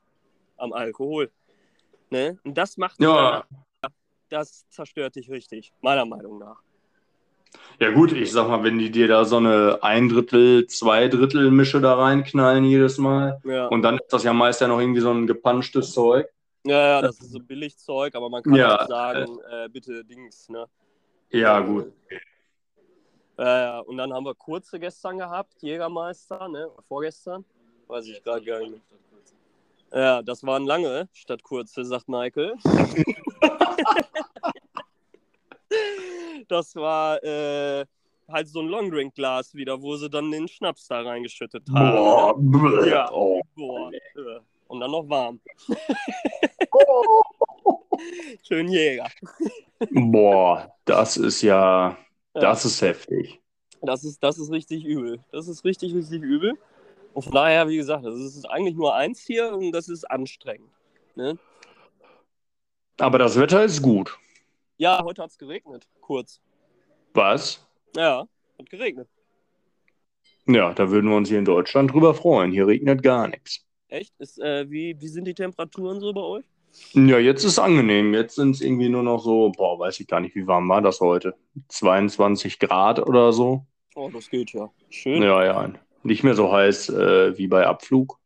am 0.57 0.73
Alkohol. 0.73 1.31
Ne? 2.09 2.37
Und 2.43 2.57
das 2.57 2.77
macht 2.77 2.99
Ja. 2.99 3.45
das 4.29 4.67
zerstört 4.69 5.15
dich 5.15 5.29
richtig, 5.29 5.71
meiner 5.81 6.05
Meinung 6.05 6.39
nach. 6.39 6.61
Ja 7.79 7.91
gut, 7.91 8.11
ich 8.11 8.31
sag 8.31 8.47
mal, 8.49 8.63
wenn 8.63 8.77
die 8.77 8.91
dir 8.91 9.07
da 9.07 9.23
so 9.23 9.37
eine 9.37 9.79
ein 9.81 10.09
Drittel, 10.09 10.67
zwei 10.67 11.07
Drittel 11.07 11.51
Mische 11.51 11.79
da 11.79 11.95
reinknallen 11.95 12.65
jedes 12.65 12.97
Mal 12.97 13.39
Ja. 13.43 13.67
und 13.67 13.83
dann 13.83 13.97
ist 13.97 14.11
das 14.11 14.23
ja 14.23 14.33
meist 14.33 14.61
ja 14.61 14.67
noch 14.67 14.79
irgendwie 14.79 14.99
so 15.01 15.11
ein 15.11 15.27
gepanschtes 15.27 15.93
Zeug. 15.93 16.27
Ja, 16.65 16.87
ja, 16.87 17.01
das 17.01 17.19
ist 17.21 17.31
so 17.31 17.39
Billigzeug, 17.39 18.13
aber 18.15 18.29
man 18.29 18.43
kann 18.43 18.55
Ja, 18.55 18.81
auch 18.81 18.87
sagen, 18.87 19.39
äh, 19.49 19.69
bitte 19.69 20.03
Dings, 20.03 20.49
ne? 20.49 20.65
Ja 21.29 21.59
gut. 21.59 21.93
Ja, 23.37 23.59
ja, 23.61 23.79
und 23.79 23.97
dann 23.97 24.11
haben 24.13 24.25
wir 24.25 24.33
kurze 24.33 24.79
gestern 24.79 25.17
gehabt, 25.19 25.61
Jägermeister, 25.61 26.47
ne? 26.47 26.69
Vorgestern? 26.87 27.45
Weiß 27.87 28.07
ich 28.07 28.23
gerade 28.23 28.43
gar 28.43 28.59
nicht. 28.61 28.81
Ja, 29.93 30.21
das 30.21 30.43
waren 30.43 30.65
lange 30.65 31.07
statt 31.13 31.43
kurze, 31.43 31.85
sagt 31.85 32.09
Michael. 32.09 32.55
das 36.47 36.75
war 36.75 37.21
äh, 37.23 37.85
halt 38.27 38.47
so 38.49 38.59
ein 38.61 38.67
Longdrink-Glas 38.67 39.53
wieder, 39.53 39.79
wo 39.81 39.95
sie 39.95 40.09
dann 40.09 40.31
den 40.31 40.47
Schnaps 40.47 40.87
da 40.87 41.01
reingeschüttet 41.01 41.63
haben. 41.73 42.51
Boah, 42.51 42.87
Ja. 42.87 43.11
oh. 43.11 43.41
Boah, 43.55 43.91
äh, 43.93 44.39
und 44.67 44.79
dann 44.79 44.89
noch 44.91 45.07
warm. 45.07 45.39
Schön 48.43 48.67
Jäger. 48.67 49.07
Boah, 49.91 50.71
das 50.85 51.17
ist 51.17 51.41
Ja. 51.43 51.95
Das 52.41 52.65
ist 52.65 52.81
heftig. 52.81 53.39
Das 53.81 54.03
ist, 54.03 54.23
das 54.23 54.37
ist 54.37 54.51
richtig 54.51 54.83
übel. 54.83 55.19
Das 55.31 55.47
ist 55.47 55.63
richtig, 55.63 55.93
richtig 55.93 56.21
übel. 56.21 56.57
Und 57.13 57.23
von 57.23 57.33
daher, 57.33 57.67
wie 57.67 57.77
gesagt, 57.77 58.05
das 58.05 58.15
ist 58.15 58.45
eigentlich 58.45 58.75
nur 58.75 58.95
eins 58.95 59.21
hier 59.21 59.51
und 59.53 59.71
das 59.71 59.89
ist 59.89 60.03
anstrengend. 60.05 60.69
Ne? 61.15 61.37
Aber 62.99 63.17
das 63.17 63.39
Wetter 63.39 63.63
ist 63.63 63.81
gut. 63.81 64.17
Ja, 64.77 65.03
heute 65.03 65.23
hat 65.23 65.31
es 65.31 65.37
geregnet, 65.37 65.87
kurz. 66.01 66.39
Was? 67.13 67.65
Ja, 67.95 68.27
hat 68.59 68.69
geregnet. 68.69 69.07
Ja, 70.47 70.73
da 70.73 70.89
würden 70.89 71.09
wir 71.09 71.17
uns 71.17 71.29
hier 71.29 71.39
in 71.39 71.45
Deutschland 71.45 71.91
drüber 71.91 72.13
freuen. 72.13 72.51
Hier 72.51 72.67
regnet 72.67 73.03
gar 73.03 73.27
nichts. 73.27 73.65
Echt? 73.89 74.13
Ist, 74.19 74.39
äh, 74.39 74.69
wie, 74.69 74.95
wie 74.99 75.07
sind 75.07 75.25
die 75.25 75.33
Temperaturen 75.33 75.99
so 75.99 76.13
bei 76.13 76.21
euch? 76.21 76.45
Ja, 76.93 77.19
jetzt 77.19 77.43
ist 77.43 77.59
angenehm. 77.59 78.13
Jetzt 78.13 78.35
sind 78.35 78.51
es 78.51 78.61
irgendwie 78.61 78.89
nur 78.89 79.03
noch 79.03 79.23
so, 79.23 79.51
boah, 79.55 79.79
weiß 79.79 79.99
ich 79.99 80.07
gar 80.07 80.19
nicht, 80.19 80.35
wie 80.35 80.47
warm 80.47 80.67
war 80.69 80.81
das 80.81 80.99
heute? 80.99 81.35
22 81.69 82.59
Grad 82.59 82.99
oder 82.99 83.31
so? 83.33 83.65
Oh, 83.95 84.09
das 84.09 84.29
geht 84.29 84.53
ja. 84.53 84.69
Schön. 84.89 85.21
Ja, 85.21 85.43
ja. 85.43 85.73
Nicht 86.03 86.23
mehr 86.23 86.35
so 86.35 86.51
heiß 86.51 86.89
äh, 86.89 87.37
wie 87.37 87.47
bei 87.47 87.65
Abflug. 87.65 88.19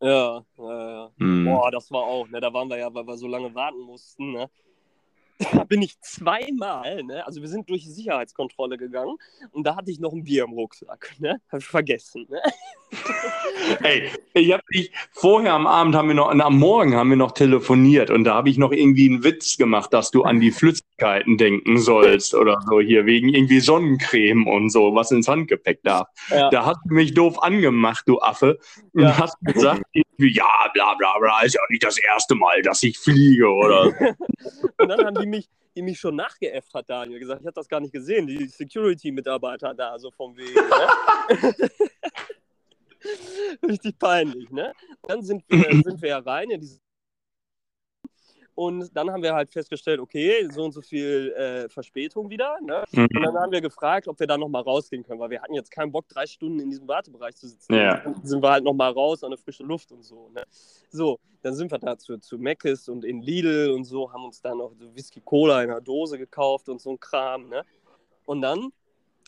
Ja, 0.00 0.44
ja, 0.58 0.90
ja. 0.90 1.10
Hm. 1.18 1.44
Boah, 1.44 1.70
das 1.70 1.90
war 1.92 2.02
auch, 2.02 2.28
ne? 2.28 2.40
Da 2.40 2.52
waren 2.52 2.68
wir 2.68 2.76
ja, 2.76 2.92
weil 2.92 3.06
wir 3.06 3.16
so 3.16 3.28
lange 3.28 3.54
warten 3.54 3.80
mussten, 3.80 4.32
ne? 4.32 4.50
Da 5.52 5.64
bin 5.64 5.82
ich 5.82 5.98
zweimal, 6.00 7.02
ne? 7.04 7.24
Also 7.26 7.40
wir 7.40 7.48
sind 7.48 7.68
durch 7.68 7.82
die 7.82 7.90
Sicherheitskontrolle 7.90 8.76
gegangen 8.78 9.16
und 9.52 9.64
da 9.64 9.76
hatte 9.76 9.90
ich 9.90 10.00
noch 10.00 10.12
ein 10.12 10.24
Bier 10.24 10.44
im 10.44 10.52
Rucksack, 10.52 11.14
ne? 11.18 11.40
Hab 11.48 11.60
ich 11.60 11.66
vergessen, 11.66 12.26
ne? 12.28 12.40
Ey, 13.82 14.10
ich 14.34 14.52
habe 14.52 14.62
dich 14.74 14.92
vorher 15.12 15.54
am 15.54 15.66
Abend 15.66 15.94
haben 15.94 16.08
wir 16.08 16.14
noch, 16.14 16.30
am 16.30 16.58
Morgen 16.58 16.94
haben 16.94 17.10
wir 17.10 17.16
noch 17.16 17.32
telefoniert 17.32 18.10
und 18.10 18.24
da 18.24 18.34
habe 18.34 18.50
ich 18.50 18.58
noch 18.58 18.72
irgendwie 18.72 19.08
einen 19.08 19.24
Witz 19.24 19.56
gemacht, 19.56 19.92
dass 19.92 20.10
du 20.10 20.24
an 20.24 20.40
die 20.40 20.50
Flüssigkeiten 20.50 21.38
denken 21.38 21.78
sollst 21.78 22.34
oder 22.34 22.60
so 22.68 22.80
hier 22.80 23.06
wegen 23.06 23.28
irgendwie 23.28 23.60
Sonnencreme 23.60 24.46
und 24.46 24.70
so, 24.70 24.94
was 24.94 25.10
ins 25.10 25.28
Handgepäck 25.28 25.82
darf. 25.84 26.08
Ja. 26.30 26.50
Da 26.50 26.66
hast 26.66 26.80
du 26.86 26.94
mich 26.94 27.14
doof 27.14 27.42
angemacht, 27.42 28.04
du 28.06 28.20
Affe, 28.20 28.58
und 28.92 29.02
Ja. 29.02 29.18
hast 29.18 29.36
gesagt, 29.40 29.82
ja, 30.18 30.70
bla 30.74 30.94
bla 30.94 31.18
bla, 31.18 31.42
ist 31.42 31.54
ja 31.54 31.60
nicht 31.70 31.84
das 31.84 31.98
erste 31.98 32.34
Mal, 32.34 32.62
dass 32.62 32.82
ich 32.82 32.98
fliege 32.98 33.48
oder. 33.48 33.84
Und 34.78 34.88
dann 34.88 35.04
haben 35.04 35.16
die 35.16 35.26
mich, 35.26 35.48
die 35.74 35.82
mich 35.82 35.98
schon 35.98 36.16
nachgeäfft 36.16 36.74
hat, 36.74 36.88
Daniel, 36.90 37.18
gesagt, 37.18 37.40
ich 37.40 37.46
habe 37.46 37.54
das 37.54 37.68
gar 37.68 37.80
nicht 37.80 37.92
gesehen, 37.92 38.26
die 38.26 38.46
Security-Mitarbeiter 38.46 39.74
da, 39.74 39.98
so 39.98 40.10
vom 40.10 40.36
Wegen, 40.36 40.54
ne? 40.54 41.54
Richtig 43.68 43.98
peinlich, 43.98 44.50
ne? 44.50 44.72
Dann 45.02 45.22
sind 45.22 45.44
wir, 45.48 45.58
sind 45.84 46.02
wir 46.02 46.08
ja 46.08 46.18
rein 46.18 46.50
in 46.50 46.60
diese 46.60 46.80
und 48.54 48.94
dann 48.94 49.10
haben 49.10 49.22
wir 49.22 49.34
halt 49.34 49.50
festgestellt, 49.50 49.98
okay, 49.98 50.46
so 50.50 50.64
und 50.64 50.72
so 50.72 50.82
viel 50.82 51.32
äh, 51.32 51.68
Verspätung 51.70 52.28
wieder. 52.28 52.58
Ne? 52.60 52.84
Mhm. 52.92 53.08
Und 53.16 53.22
dann 53.22 53.34
haben 53.36 53.50
wir 53.50 53.62
gefragt, 53.62 54.08
ob 54.08 54.20
wir 54.20 54.26
da 54.26 54.36
nochmal 54.36 54.62
rausgehen 54.62 55.02
können, 55.02 55.20
weil 55.20 55.30
wir 55.30 55.40
hatten 55.40 55.54
jetzt 55.54 55.70
keinen 55.70 55.90
Bock, 55.90 56.06
drei 56.08 56.26
Stunden 56.26 56.60
in 56.60 56.68
diesem 56.68 56.86
Wartebereich 56.86 57.34
zu 57.34 57.48
sitzen. 57.48 57.74
Ja. 57.74 58.00
Dann 58.00 58.22
sind 58.24 58.42
wir 58.42 58.50
halt 58.50 58.64
nochmal 58.64 58.92
raus 58.92 59.24
an 59.24 59.30
der 59.30 59.38
frische 59.38 59.62
Luft 59.62 59.90
und 59.90 60.04
so. 60.04 60.28
Ne? 60.34 60.42
So, 60.90 61.18
dann 61.40 61.54
sind 61.54 61.70
wir 61.70 61.78
da 61.78 61.96
zu, 61.96 62.18
zu 62.18 62.36
Mc's 62.36 62.88
und 62.88 63.04
in 63.04 63.22
Lidl 63.22 63.70
und 63.70 63.84
so, 63.84 64.12
haben 64.12 64.24
uns 64.26 64.42
dann 64.42 64.58
noch 64.58 64.72
so 64.74 64.94
Whisky 64.94 65.20
Cola 65.20 65.62
in 65.62 65.70
einer 65.70 65.80
Dose 65.80 66.18
gekauft 66.18 66.68
und 66.68 66.80
so 66.80 66.90
ein 66.90 67.00
Kram. 67.00 67.48
Ne? 67.48 67.64
Und 68.26 68.42
dann 68.42 68.70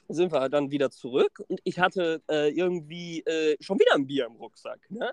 sind 0.09 0.33
wir 0.33 0.49
dann 0.49 0.71
wieder 0.71 0.91
zurück 0.91 1.43
und 1.49 1.61
ich 1.65 1.79
hatte 1.79 2.23
äh, 2.31 2.51
irgendwie 2.51 3.21
äh, 3.21 3.57
schon 3.61 3.79
wieder 3.79 3.95
ein 3.95 4.07
Bier 4.07 4.27
im 4.27 4.37
Rucksack. 4.37 4.81
Ne? 4.91 5.11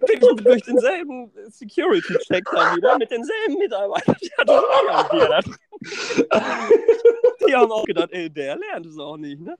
Wirklich 0.00 0.44
durch 0.44 0.62
denselben 0.62 1.32
Security-Check 1.48 2.44
da 2.52 2.76
wieder 2.76 2.98
mit 2.98 3.10
denselben 3.10 3.58
Mitarbeitern. 3.58 4.16
Die, 4.22 4.30
hatten 4.38 4.50
auch 4.50 5.12
wieder 5.12 5.28
da 5.28 5.40
drin. 5.40 5.56
die 7.48 7.54
haben 7.54 7.72
auch 7.72 7.84
gedacht, 7.84 8.08
ey, 8.12 8.30
der 8.30 8.56
lernt 8.56 8.86
es 8.86 8.98
auch 8.98 9.16
nicht, 9.16 9.40
ne? 9.40 9.56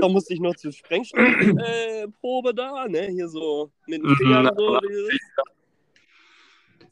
Da 0.00 0.08
musste 0.08 0.34
ich 0.34 0.40
noch 0.40 0.56
zur 0.56 0.72
Sprengstoffprobe 0.72 2.54
da, 2.54 2.88
ne? 2.88 3.08
Hier 3.08 3.28
so 3.28 3.70
mit 3.86 4.02
den 4.02 4.16
Fingern 4.16 4.46
Mhm, 4.46 4.50
so. 4.56 4.80
Dieses. 4.80 5.18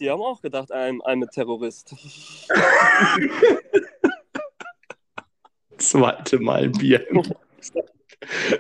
Die 0.00 0.10
haben 0.10 0.22
auch 0.22 0.40
gedacht, 0.40 0.70
I'm, 0.70 1.00
I'm 1.02 1.24
a 1.24 1.26
Terrorist. 1.26 1.94
Zweite 5.78 6.38
Mal 6.38 6.68
Bier. 6.68 7.06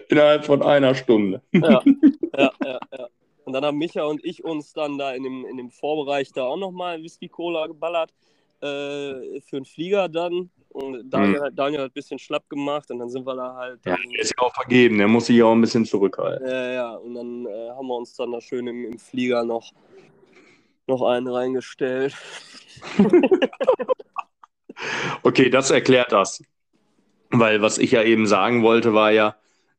Innerhalb 0.08 0.44
von 0.44 0.62
einer 0.62 0.94
Stunde. 0.94 1.42
Ja, 1.52 1.82
ja, 2.36 2.52
ja, 2.64 2.80
ja. 2.92 3.08
Und 3.44 3.52
dann 3.52 3.64
haben 3.64 3.78
Micha 3.78 4.02
und 4.04 4.24
ich 4.24 4.44
uns 4.44 4.72
dann 4.72 4.98
da 4.98 5.12
in 5.14 5.22
dem, 5.22 5.46
in 5.46 5.56
dem 5.56 5.70
Vorbereich 5.70 6.32
da 6.32 6.44
auch 6.44 6.56
nochmal 6.56 7.02
Whisky-Cola 7.02 7.68
geballert 7.68 8.12
äh, 8.60 9.40
für 9.40 9.56
den 9.56 9.64
Flieger 9.64 10.08
dann. 10.08 10.50
Und 10.70 11.10
Daniel, 11.10 11.40
hat- 11.42 11.52
Daniel 11.58 11.80
hat 11.82 11.90
ein 11.90 11.94
bisschen 11.94 12.18
schlapp 12.18 12.48
gemacht 12.48 12.90
und 12.90 12.98
dann 12.98 13.08
sind 13.08 13.26
wir 13.26 13.34
da 13.34 13.54
halt. 13.56 13.80
Ja, 13.86 13.96
der 13.96 14.20
ist 14.20 14.34
ja 14.38 14.46
auch 14.46 14.54
vergeben, 14.54 14.98
der 14.98 15.08
muss 15.08 15.26
sich 15.26 15.36
ja 15.36 15.46
auch 15.46 15.52
ein 15.52 15.60
bisschen 15.60 15.84
zurückhalten. 15.84 16.46
ja, 16.46 16.72
ja, 16.72 16.94
und 16.94 17.14
dann 17.14 17.46
äh, 17.46 17.70
haben 17.70 17.86
wir 17.86 17.96
uns 17.96 18.14
dann 18.14 18.32
da 18.32 18.40
schön 18.40 18.66
im, 18.66 18.84
im 18.84 18.98
Flieger 18.98 19.44
noch, 19.44 19.72
noch 20.86 21.02
einen 21.02 21.28
reingestellt. 21.28 22.14
Okay, 25.22 25.50
das 25.50 25.70
erklärt 25.70 26.12
das. 26.12 26.42
Weil 27.30 27.60
was 27.60 27.78
ich 27.78 27.90
ja 27.90 28.02
eben 28.02 28.26
sagen 28.26 28.62
wollte, 28.62 28.94
war 28.94 29.10
ja, 29.10 29.36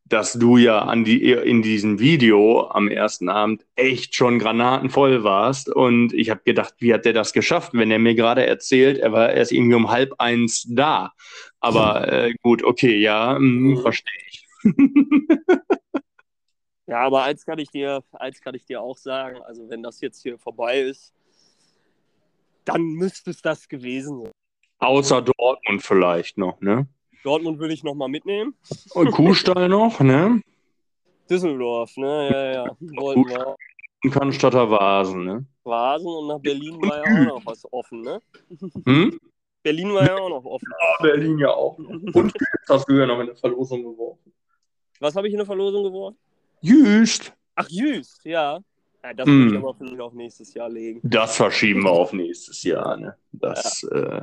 dass 0.09 0.33
du 0.33 0.57
ja 0.57 0.79
an 0.79 1.03
die, 1.03 1.31
in 1.31 1.61
diesem 1.61 1.99
Video 1.99 2.67
am 2.69 2.87
ersten 2.87 3.29
Abend 3.29 3.65
echt 3.75 4.15
schon 4.15 4.39
granatenvoll 4.39 5.23
warst. 5.23 5.69
Und 5.69 6.13
ich 6.13 6.29
habe 6.29 6.41
gedacht, 6.43 6.73
wie 6.79 6.93
hat 6.93 7.05
der 7.05 7.13
das 7.13 7.31
geschafft, 7.33 7.73
wenn 7.73 7.91
er 7.91 7.99
mir 7.99 8.15
gerade 8.15 8.45
erzählt, 8.45 8.97
er 8.97 9.11
war 9.11 9.31
erst 9.31 9.51
irgendwie 9.51 9.75
um 9.75 9.89
halb 9.89 10.13
eins 10.17 10.65
da. 10.69 11.13
Aber 11.59 12.07
äh, 12.11 12.33
gut, 12.41 12.63
okay, 12.63 12.97
ja, 12.97 13.37
mm, 13.37 13.69
Mhm. 13.69 13.81
verstehe 13.81 14.13
ich. 14.29 14.45
Ja, 16.87 17.01
aber 17.01 17.23
eins 17.23 17.45
kann 17.45 17.59
ich 17.59 17.69
dir, 17.69 18.03
eins 18.13 18.41
kann 18.41 18.55
ich 18.55 18.65
dir 18.65 18.81
auch 18.81 18.97
sagen, 18.97 19.39
also 19.43 19.69
wenn 19.69 19.83
das 19.83 20.01
jetzt 20.01 20.23
hier 20.23 20.39
vorbei 20.39 20.79
ist, 20.81 21.13
dann 22.65 22.81
müsste 22.81 23.29
es 23.29 23.41
das 23.41 23.67
gewesen 23.67 24.23
sein. 24.23 24.31
Außer 24.79 25.21
Dortmund 25.21 25.83
vielleicht 25.83 26.37
noch, 26.37 26.59
ne? 26.61 26.87
Dortmund 27.23 27.59
würde 27.59 27.73
ich 27.73 27.83
nochmal 27.83 28.09
mitnehmen. 28.09 28.55
Und 28.93 29.11
Kuhstall 29.11 29.69
noch, 29.69 29.99
ne? 29.99 30.41
Düsseldorf, 31.29 31.95
ne? 31.97 32.29
Ja, 32.31 32.51
ja. 32.51 32.77
Wollten 32.79 33.27
wir 33.29 33.55
Und 34.03 34.11
Cannstatter 34.11 34.69
Vasen, 34.69 35.25
ne? 35.25 35.45
Vasen 35.63 36.07
und 36.07 36.27
nach 36.27 36.39
Berlin 36.39 36.81
war 36.81 36.97
ja 36.97 37.03
auch 37.03 37.35
noch 37.35 37.45
was 37.45 37.71
offen, 37.71 38.01
ne? 38.01 38.21
Hm? 38.85 39.19
Berlin 39.61 39.93
war 39.93 40.05
ja 40.05 40.17
auch 40.17 40.29
noch 40.29 40.45
offen. 40.45 40.67
Berlin 41.01 41.37
ja 41.37 41.49
auch. 41.49 41.77
Und 41.77 42.33
hast 42.69 42.87
du 42.89 42.93
ja 42.93 43.05
noch 43.05 43.19
in 43.19 43.27
der 43.27 43.35
Verlosung 43.35 43.83
geworfen. 43.83 44.31
Was 44.99 45.15
habe 45.15 45.27
ich 45.27 45.33
in 45.33 45.37
der 45.37 45.45
Verlosung 45.45 45.83
geworden? 45.83 46.17
Jüst. 46.61 47.33
Ach, 47.55 47.67
Jüst, 47.69 48.23
ja. 48.23 48.59
ja 49.03 49.13
das 49.13 49.27
Mm. 49.27 49.31
würde 49.31 49.51
ich 49.51 49.57
aber 49.57 49.73
vielleicht 49.75 50.01
auf 50.01 50.13
nächstes 50.13 50.53
Jahr 50.53 50.69
legen. 50.69 51.01
Das 51.03 51.35
verschieben 51.35 51.83
wir 51.83 51.91
auf 51.91 52.13
nächstes 52.13 52.63
Jahr. 52.63 52.97
Ne? 52.97 53.15
Das, 53.31 53.83
äh, 53.83 54.21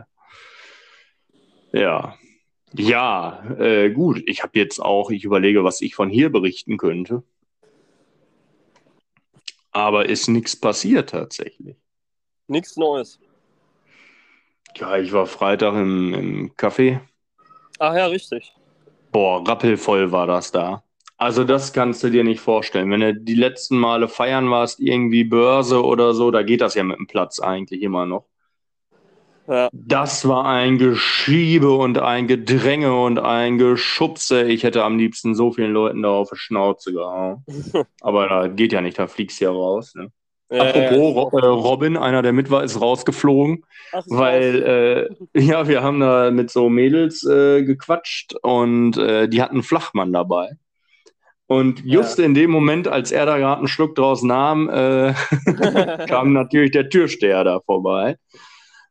ja. 1.73 2.17
Ja, 2.73 3.45
äh, 3.59 3.91
gut. 3.91 4.23
Ich 4.27 4.43
habe 4.43 4.59
jetzt 4.59 4.81
auch, 4.81 5.11
ich 5.11 5.25
überlege, 5.25 5.65
was 5.65 5.81
ich 5.81 5.95
von 5.95 6.11
hier 6.11 6.31
berichten 6.31 6.77
könnte. 6.77 7.23
Aber 9.71 10.09
ist 10.09 10.29
nichts 10.29 10.57
passiert 10.57 11.11
tatsächlich. 11.11 11.77
Nichts 12.49 12.77
Neues. 12.77 13.21
Ja, 14.77 14.99
ich 14.99 15.13
war 15.13 15.27
Freitag 15.27 15.75
im, 15.75 16.15
im 16.15 16.53
Café. 16.55 17.01
Ach 17.79 17.95
ja, 17.95 18.07
richtig. 18.07 18.55
Boah, 19.13 19.47
rappelvoll 19.47 20.13
war 20.13 20.27
das 20.27 20.53
da. 20.53 20.83
Also 21.19 21.45
das 21.45 21.73
kannst 21.73 22.03
du 22.03 22.11
dir 22.11 22.25
nicht 22.25 22.41
vorstellen. 22.41 22.91
Wenn 22.91 23.01
du 23.01 23.15
die 23.15 23.35
letzten 23.35 23.79
Male 23.79 24.09
feiern 24.09 24.51
warst, 24.51 24.81
irgendwie 24.81 25.25
Börse 25.25 25.83
oder 25.83 26.13
so, 26.13 26.31
da 26.31 26.43
geht 26.43 26.61
das 26.61 26.75
ja 26.75 26.83
mit 26.83 26.99
dem 26.99 27.07
Platz 27.07 27.41
eigentlich 27.41 27.83
immer 27.83 28.05
noch. 28.05 28.27
Ja. 29.49 29.69
Das 29.73 30.27
war 30.27 30.45
ein 30.47 30.79
Geschiebe 30.79 31.71
und 31.73 31.99
ein 31.99 32.27
Gedränge 32.27 32.95
und 33.01 33.19
ein 33.19 33.59
Geschubse. 33.59 34.43
Ich 34.45 34.63
hätte 34.65 34.83
am 34.85 34.99
liebsten 34.99 35.35
so 35.35 35.53
vielen 35.53 35.73
Leuten 35.73 36.03
da 36.03 36.11
auf 36.11 36.31
die 36.31 36.37
Schnauze 36.39 36.93
gehauen. 36.93 37.45
Aber 38.01 38.29
da 38.29 38.49
geht 38.49 38.73
ja 38.73 38.81
nicht, 38.81 38.99
da 38.99 39.07
fliegst 39.07 39.41
du 39.41 39.45
ja 39.45 39.51
raus. 39.51 39.95
Ne? 39.95 40.11
Äh, 40.49 40.59
Apropos, 40.61 41.33
Ro- 41.33 41.39
äh, 41.39 41.47
Robin, 41.47 41.97
einer 41.97 42.23
der 42.23 42.33
mit 42.33 42.51
war, 42.51 42.63
ist 42.65 42.81
rausgeflogen. 42.81 43.65
ach, 43.93 44.05
Weil, 44.09 45.09
äh, 45.35 45.41
ja, 45.41 45.67
wir 45.69 45.83
haben 45.83 46.01
da 46.01 46.31
mit 46.31 46.51
so 46.51 46.69
Mädels 46.69 47.25
äh, 47.25 47.63
gequatscht 47.65 48.35
und 48.43 48.97
äh, 48.97 49.29
die 49.29 49.43
hatten 49.43 49.55
einen 49.57 49.63
Flachmann 49.63 50.13
dabei. 50.13 50.51
Und 51.49 51.85
just 51.85 52.19
in 52.19 52.35
dem 52.35 52.51
Moment, 52.51 52.89
als 52.89 53.13
er 53.13 53.25
da 53.25 53.39
gerade 53.39 53.59
einen 53.59 53.69
Schluck 53.69 53.95
draus 53.95 54.23
nahm, 54.23 54.69
äh, 54.69 55.15
kam 56.09 56.33
natürlich 56.33 56.73
der 56.73 56.89
Türsteher 56.89 57.45
da 57.45 57.61
vorbei. 57.61 58.17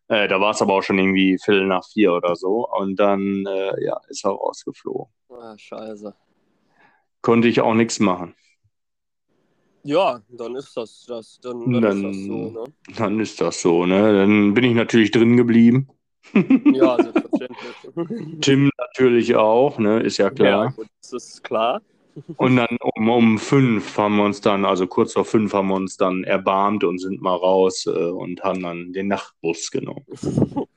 Äh, 0.08 0.28
da 0.28 0.40
war 0.40 0.52
es 0.52 0.62
aber 0.62 0.74
auch 0.74 0.84
schon 0.84 1.00
irgendwie 1.00 1.38
Viertel 1.44 1.66
nach 1.68 1.84
vier 1.92 2.14
oder 2.14 2.36
so. 2.36 2.68
Und 2.70 2.98
dann 3.00 3.46
äh, 3.48 3.84
ja, 3.84 4.00
ist 4.10 4.24
er 4.26 4.32
rausgeflogen. 4.32 5.12
ah, 5.30 5.58
scheiße. 5.58 6.14
Konnte 7.22 7.48
ich 7.48 7.62
auch 7.62 7.74
nichts 7.74 8.00
machen. 8.00 8.36
Ja, 9.84 10.22
dann 10.30 10.56
ist 10.56 10.76
das, 10.78 11.06
das, 11.08 11.40
dann, 11.42 11.72
dann, 11.72 11.82
Dann- 11.82 11.92
ist 11.92 12.04
das 12.04 12.26
so, 12.26 12.50
ne? 12.52 12.64
Dann 12.98 13.20
ist 13.20 13.42
das 13.42 13.62
so, 13.62 13.86
ne? 13.86 14.14
Dann 14.14 14.54
bin 14.54 14.64
ich 14.64 14.74
natürlich 14.76 15.12
drin 15.12 15.38
geblieben. 15.38 15.88
Ja, 16.74 16.98
selbstverständlich. 17.00 18.42
Tim 18.42 18.72
natürlich 18.78 19.36
auch, 19.36 19.78
ne? 19.78 20.00
Ist 20.02 20.18
ja 20.18 20.26
Ja, 20.26 20.32
klar. 20.32 20.74
gut, 20.76 20.88
das 21.02 21.14
ist 21.14 21.44
klar. 21.44 21.82
Und 22.38 22.56
dann 22.56 22.78
um, 22.96 23.10
um 23.10 23.38
fünf 23.38 23.98
haben 23.98 24.18
wir 24.18 24.24
uns 24.24 24.42
dann, 24.42 24.66
also 24.66 24.88
kurz 24.88 25.14
vor 25.14 25.26
fünf 25.26 25.54
haben 25.54 25.68
wir 25.68 25.76
uns 25.76 25.98
dann 25.98 26.24
erbarmt 26.24 26.84
und 26.84 27.00
sind 27.00 27.22
mal 27.22 27.36
raus 27.36 27.86
äh, 27.86 27.90
und 27.90 28.42
haben 28.44 28.62
dann 28.62 28.94
den 28.94 29.08
Nachtbus 29.08 29.72
genommen. 29.72 30.06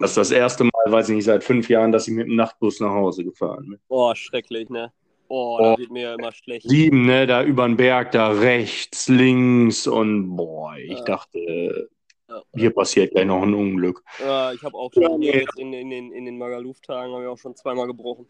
Das 0.00 0.10
ist 0.10 0.16
das 0.16 0.30
erste 0.32 0.64
Mal, 0.64 0.72
weiß 0.86 1.08
ich 1.10 1.14
nicht, 1.14 1.24
seit 1.24 1.44
fünf 1.44 1.68
Jahren, 1.68 1.92
dass 1.92 2.08
ich 2.08 2.14
mit 2.14 2.26
dem 2.26 2.34
Nachtbus 2.34 2.80
nach 2.80 2.90
Hause 2.90 3.24
gefahren 3.24 3.70
bin. 3.70 3.78
Oh, 3.88 4.12
schrecklich, 4.14 4.68
ne? 4.68 4.92
Oh. 5.28 5.56
da 5.60 5.78
wird 5.78 5.90
mir 5.92 6.02
ja 6.02 6.14
immer 6.14 6.32
schlecht. 6.32 6.68
Sieben, 6.68 7.06
ne, 7.06 7.26
da 7.26 7.44
über 7.44 7.64
den 7.66 7.76
Berg, 7.76 8.10
da 8.10 8.28
rechts, 8.28 9.08
links 9.08 9.86
und 9.86 10.36
boah, 10.36 10.76
ich 10.76 10.98
Ja. 10.98 11.04
dachte, 11.04 11.88
Ja. 12.28 12.42
hier 12.56 12.70
passiert 12.70 13.12
gleich 13.12 13.24
noch 13.24 13.42
ein 13.42 13.54
Unglück. 13.54 14.02
Ja, 14.18 14.52
ich 14.52 14.62
habe 14.64 14.76
auch 14.76 14.92
schon 14.92 15.22
hier 15.22 15.36
jetzt 15.40 15.58
in, 15.58 15.72
in 15.72 15.88
den, 15.90 16.12
in 16.12 16.24
den 16.24 16.38
Magaluf-Tagen 16.38 17.12
habe 17.12 17.22
ich 17.22 17.28
auch 17.28 17.38
schon 17.38 17.54
zweimal 17.54 17.86
gebrochen. 17.86 18.26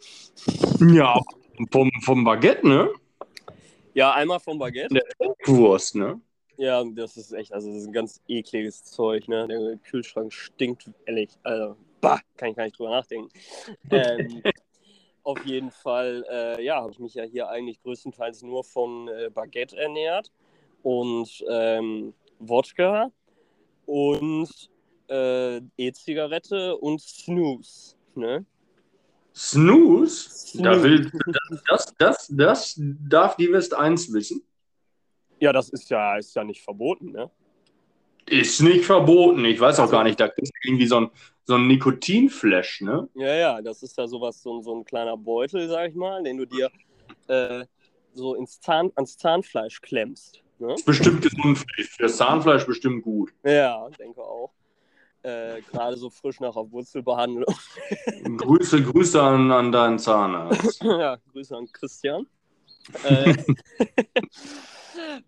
Ja, 0.80 1.18
vom, 1.70 1.90
vom 2.02 2.24
Baguette, 2.24 2.66
ne? 2.66 2.90
Ja, 3.94 4.12
einmal 4.12 4.40
vom 4.40 4.58
Baguette. 4.58 5.00
Wurst, 5.46 5.94
ne? 5.94 6.20
Ja, 6.56 6.84
das 6.84 7.16
ist 7.16 7.32
echt, 7.32 7.52
also 7.52 7.68
das 7.68 7.78
ist 7.82 7.86
ein 7.88 7.92
ganz 7.92 8.20
ekliges 8.28 8.84
Zeug, 8.84 9.28
ne? 9.28 9.46
Der 9.48 9.76
Kühlschrank 9.78 10.32
stinkt 10.32 10.90
ehrlich. 11.06 11.30
Also, 11.42 11.76
bah, 12.00 12.20
kann 12.36 12.50
ich 12.50 12.56
gar 12.56 12.64
nicht 12.64 12.78
drüber 12.78 12.90
nachdenken. 12.90 13.28
ähm, 13.90 14.42
auf 15.24 15.44
jeden 15.44 15.70
Fall, 15.70 16.24
äh, 16.30 16.64
ja, 16.64 16.80
habe 16.80 16.92
ich 16.92 16.98
mich 16.98 17.14
ja 17.14 17.24
hier 17.24 17.48
eigentlich 17.48 17.82
größtenteils 17.82 18.42
nur 18.42 18.62
von 18.62 19.08
äh, 19.08 19.30
Baguette 19.30 19.76
ernährt 19.76 20.30
und 20.82 21.44
ähm, 21.50 22.14
Wodka 22.38 23.10
und 23.86 24.70
äh, 25.08 25.56
E-Zigarette 25.76 26.76
und 26.76 27.00
Snooze, 27.00 27.96
ne? 28.14 28.44
Snooze? 29.34 30.28
Da 30.62 30.74
Snooze. 30.74 30.82
will, 30.82 31.10
das, 31.68 31.94
das, 31.98 32.26
das 32.30 32.74
darf 32.78 33.36
die 33.36 33.50
West 33.52 33.74
1 33.74 34.12
wissen. 34.12 34.42
Ja, 35.40 35.52
das 35.52 35.68
ist 35.70 35.90
ja, 35.90 36.16
ist 36.16 36.34
ja 36.36 36.44
nicht 36.44 36.62
verboten, 36.62 37.10
ne? 37.12 37.30
Ist 38.26 38.60
nicht 38.62 38.84
verboten. 38.86 39.44
Ich 39.44 39.60
weiß 39.60 39.80
auch 39.80 39.90
gar 39.90 40.04
nicht, 40.04 40.18
da 40.18 40.26
ist 40.26 40.52
irgendwie 40.64 40.86
so 40.86 41.00
ein, 41.00 41.10
so 41.44 41.56
ein 41.56 41.66
Nikotinflash, 41.66 42.80
ne? 42.82 43.08
Ja, 43.14 43.34
ja, 43.34 43.60
das 43.62 43.82
ist 43.82 43.98
ja 43.98 44.06
sowas, 44.06 44.40
so, 44.42 44.58
ein- 44.58 44.62
so 44.62 44.74
ein 44.76 44.84
kleiner 44.84 45.16
Beutel, 45.16 45.68
sag 45.68 45.90
ich 45.90 45.94
mal, 45.94 46.22
den 46.22 46.38
du 46.38 46.46
dir 46.46 46.70
äh, 47.28 47.66
so 48.14 48.34
ins 48.36 48.60
Zahn, 48.60 48.90
ans 48.94 49.18
Zahnfleisch 49.18 49.80
klemmst. 49.82 50.40
Ne? 50.58 50.72
Ist 50.74 50.86
bestimmt 50.86 51.20
gesund. 51.20 51.58
Für 51.58 52.02
das 52.04 52.16
Zahnfleisch 52.16 52.64
bestimmt 52.64 53.02
gut. 53.02 53.34
Ja, 53.44 53.88
denke 53.98 54.22
auch. 54.22 54.52
Äh, 55.24 55.62
Gerade 55.62 55.96
so 55.96 56.10
frisch 56.10 56.38
nach 56.40 56.52
der 56.52 56.70
Wurzelbehandlung. 56.70 57.54
Grüße, 58.36 58.82
Grüße 58.82 59.22
an, 59.22 59.50
an 59.50 59.72
deinen 59.72 59.98
Zahnarzt. 59.98 60.82
ja, 60.84 61.16
Grüße 61.32 61.56
an 61.56 61.66
Christian. 61.72 62.26
Äh, 63.04 63.34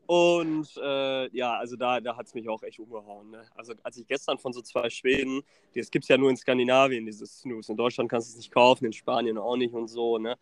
Und 0.06 0.68
äh, 0.82 1.36
ja, 1.36 1.56
also 1.56 1.76
da, 1.76 2.00
da 2.00 2.16
hat 2.16 2.26
es 2.26 2.34
mich 2.34 2.48
auch 2.48 2.62
echt 2.62 2.78
umgehauen. 2.78 3.30
Ne? 3.30 3.44
Also 3.54 3.72
als 3.82 3.96
ich 3.96 4.06
gestern 4.06 4.38
von 4.38 4.52
so 4.52 4.60
zwei 4.60 4.90
Schweden, 4.90 5.42
das 5.74 5.90
gibt 5.90 6.04
es 6.04 6.08
ja 6.08 6.18
nur 6.18 6.30
in 6.30 6.36
Skandinavien, 6.36 7.06
dieses 7.06 7.40
Snooze. 7.40 7.72
In 7.72 7.78
Deutschland 7.78 8.10
kannst 8.10 8.28
du 8.28 8.32
es 8.32 8.36
nicht 8.36 8.52
kaufen, 8.52 8.84
in 8.84 8.92
Spanien 8.92 9.38
auch 9.38 9.56
nicht 9.56 9.74
und 9.74 9.88
so. 9.88 10.18
Ne? 10.18 10.36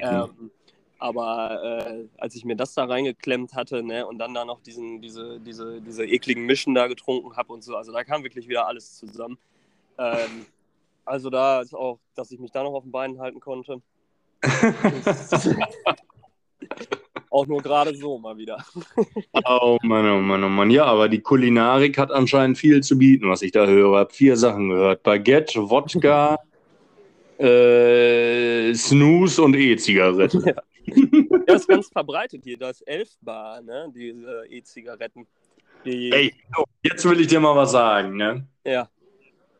Ähm, 0.00 0.50
aber 1.00 1.88
äh, 1.88 2.04
als 2.18 2.36
ich 2.36 2.44
mir 2.44 2.56
das 2.56 2.74
da 2.74 2.84
reingeklemmt 2.84 3.54
hatte 3.54 3.82
ne, 3.82 4.06
und 4.06 4.18
dann 4.18 4.34
da 4.34 4.44
noch 4.44 4.60
diesen, 4.60 5.00
diese, 5.00 5.40
diese, 5.40 5.80
diese 5.80 6.04
ekligen 6.04 6.44
Mischen 6.44 6.74
da 6.74 6.86
getrunken 6.88 7.36
habe 7.36 7.54
und 7.54 7.64
so, 7.64 7.74
also 7.74 7.90
da 7.90 8.04
kam 8.04 8.22
wirklich 8.22 8.48
wieder 8.48 8.66
alles 8.66 8.96
zusammen. 8.96 9.38
Ähm, 9.98 10.44
also 11.06 11.30
da 11.30 11.62
ist 11.62 11.74
auch, 11.74 11.98
dass 12.14 12.30
ich 12.30 12.38
mich 12.38 12.50
da 12.50 12.62
noch 12.62 12.74
auf 12.74 12.82
den 12.82 12.92
Beinen 12.92 13.18
halten 13.18 13.40
konnte. 13.40 13.80
auch 17.30 17.46
nur 17.46 17.62
gerade 17.62 17.94
so 17.94 18.18
mal 18.18 18.36
wieder. 18.36 18.62
Oh 19.46 19.78
Mann, 19.82 20.06
oh 20.10 20.20
Mann, 20.20 20.44
oh 20.44 20.48
Mann. 20.48 20.70
Ja, 20.70 20.84
aber 20.84 21.08
die 21.08 21.20
Kulinarik 21.20 21.96
hat 21.96 22.10
anscheinend 22.10 22.58
viel 22.58 22.82
zu 22.82 22.98
bieten, 22.98 23.30
was 23.30 23.40
ich 23.40 23.52
da 23.52 23.66
höre. 23.66 23.92
Ich 23.92 23.98
habe 24.00 24.12
vier 24.12 24.36
Sachen 24.36 24.68
gehört. 24.68 25.02
Baguette, 25.02 25.70
Wodka, 25.70 26.38
äh, 27.38 28.74
Snooze 28.74 29.42
und 29.42 29.56
E-Zigarette. 29.56 30.42
Ja. 30.44 30.62
Das 31.46 31.62
ist 31.62 31.68
ganz 31.68 31.88
verbreitet 31.88 32.42
hier, 32.44 32.56
das 32.56 32.80
Elfbar, 32.82 33.60
ne? 33.62 33.90
diese 33.94 34.44
E-Zigaretten. 34.48 35.26
Die... 35.84 36.12
Ey, 36.12 36.34
jetzt 36.82 37.04
will 37.08 37.20
ich 37.20 37.28
dir 37.28 37.40
mal 37.40 37.56
was 37.56 37.72
sagen, 37.72 38.16
ne? 38.16 38.46
Ja. 38.64 38.88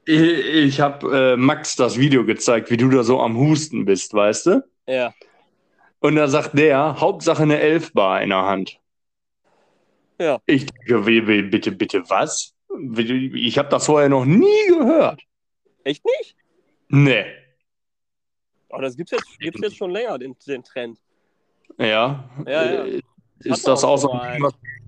Ich, 0.04 0.20
ich 0.20 0.80
habe 0.80 1.32
äh, 1.32 1.36
Max 1.36 1.76
das 1.76 1.98
Video 1.98 2.24
gezeigt, 2.24 2.70
wie 2.70 2.76
du 2.76 2.88
da 2.90 3.02
so 3.02 3.20
am 3.20 3.36
Husten 3.36 3.84
bist, 3.84 4.12
weißt 4.12 4.46
du? 4.46 4.64
Ja. 4.86 5.14
Und 6.00 6.16
da 6.16 6.28
sagt 6.28 6.58
der, 6.58 7.00
Hauptsache 7.00 7.42
eine 7.42 7.60
Elfbar 7.60 8.22
in 8.22 8.30
der 8.30 8.42
Hand. 8.42 8.78
Ja. 10.18 10.40
Ich 10.46 10.66
denke, 10.66 11.00
bitte, 11.42 11.72
bitte, 11.72 12.02
was? 12.08 12.54
Ich 13.34 13.58
habe 13.58 13.68
das 13.68 13.86
vorher 13.86 14.08
noch 14.08 14.24
nie 14.24 14.66
gehört. 14.68 15.22
Echt 15.84 16.04
nicht? 16.04 16.36
Nee. 16.88 17.24
Aber 18.68 18.82
das 18.82 18.96
gibt 18.96 19.12
es 19.12 19.18
jetzt, 19.18 19.38
gibt's 19.40 19.60
jetzt 19.62 19.76
schon 19.76 19.90
länger, 19.90 20.18
den, 20.18 20.36
den 20.46 20.62
Trend. 20.62 20.98
Ja. 21.78 22.24
Ja, 22.46 22.64
ja. 22.72 22.84
Äh, 22.84 23.00
Ist 23.44 23.66
das 23.66 23.84
auch 23.84 23.96
so 23.96 24.12
ein 24.12 24.42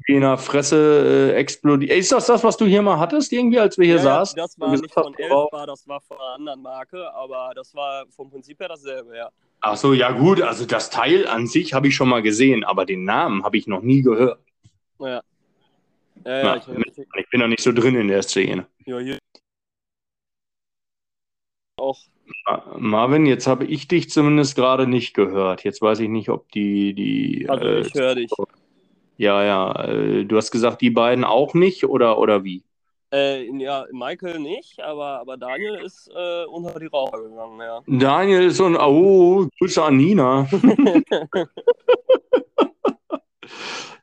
in 0.08 0.20
der 0.22 0.36
Fresse 0.36 1.32
äh, 1.32 1.36
explodiert? 1.38 1.92
Ist 1.92 2.10
das 2.12 2.26
das, 2.26 2.42
was 2.42 2.56
du 2.56 2.64
hier 2.64 2.82
mal 2.82 2.98
hattest, 2.98 3.32
irgendwie, 3.32 3.58
als 3.60 3.78
wir 3.78 3.86
hier 3.86 3.96
Ja, 3.96 4.02
saßen? 4.02 4.36
das 4.36 4.58
war 4.58 4.70
nicht 4.72 4.92
von. 4.92 5.14
Elfbar, 5.16 5.66
das 5.66 5.86
war 5.86 6.00
von 6.00 6.16
einer 6.18 6.34
anderen 6.34 6.62
Marke, 6.62 7.12
aber 7.14 7.52
das 7.54 7.74
war 7.74 8.04
vom 8.08 8.30
Prinzip 8.30 8.58
her 8.60 8.68
dasselbe, 8.68 9.16
ja. 9.16 9.30
Ach 9.60 9.76
so, 9.76 9.92
ja 9.92 10.10
gut, 10.10 10.42
also 10.42 10.66
das 10.66 10.90
Teil 10.90 11.26
an 11.28 11.46
sich 11.46 11.72
habe 11.72 11.86
ich 11.86 11.94
schon 11.94 12.08
mal 12.08 12.20
gesehen, 12.20 12.64
aber 12.64 12.84
den 12.84 13.04
Namen 13.04 13.44
habe 13.44 13.56
ich 13.56 13.68
noch 13.68 13.80
nie 13.82 14.02
gehört. 14.02 14.40
Ja, 14.98 15.06
ja, 15.08 15.20
ja 16.24 16.42
Na, 16.42 16.56
ich, 16.56 16.66
ich, 16.68 17.06
Ich 17.16 17.30
bin 17.30 17.40
da 17.40 17.46
nicht 17.46 17.62
so 17.62 17.72
drin 17.72 17.94
in 17.94 18.08
der 18.08 18.22
Szene. 18.22 18.66
ja, 18.86 18.98
hier 18.98 19.18
auch. 21.76 21.98
Ma- 22.46 22.76
Marvin, 22.78 23.26
jetzt 23.26 23.46
habe 23.46 23.64
ich 23.64 23.88
dich 23.88 24.10
zumindest 24.10 24.56
gerade 24.56 24.86
nicht 24.86 25.14
gehört. 25.14 25.64
Jetzt 25.64 25.82
weiß 25.82 26.00
ich 26.00 26.08
nicht, 26.08 26.28
ob 26.28 26.50
die, 26.52 26.94
die 26.94 27.46
Also 27.48 27.64
äh, 27.64 27.80
ich 27.80 27.94
höre 27.94 28.14
dich. 28.14 28.30
ja, 29.16 29.42
ja, 29.44 29.84
äh, 29.84 30.24
du 30.24 30.36
hast 30.36 30.50
gesagt, 30.50 30.80
die 30.80 30.90
beiden 30.90 31.24
auch 31.24 31.54
nicht 31.54 31.84
oder, 31.84 32.18
oder 32.18 32.44
wie? 32.44 32.64
Äh, 33.12 33.44
ja, 33.58 33.84
Michael 33.92 34.38
nicht, 34.38 34.80
aber, 34.80 35.20
aber 35.20 35.36
Daniel 35.36 35.74
ist 35.84 36.08
äh, 36.08 36.44
unter 36.46 36.80
die 36.80 36.86
Raucher 36.86 37.22
gegangen, 37.22 37.60
ja. 37.60 37.80
Daniel 37.86 38.44
ist 38.44 38.56
so 38.56 38.64
ein, 38.64 38.76
oh, 38.76 39.46
Grüße 39.58 39.82
an 39.82 39.96
Nina. 39.96 40.48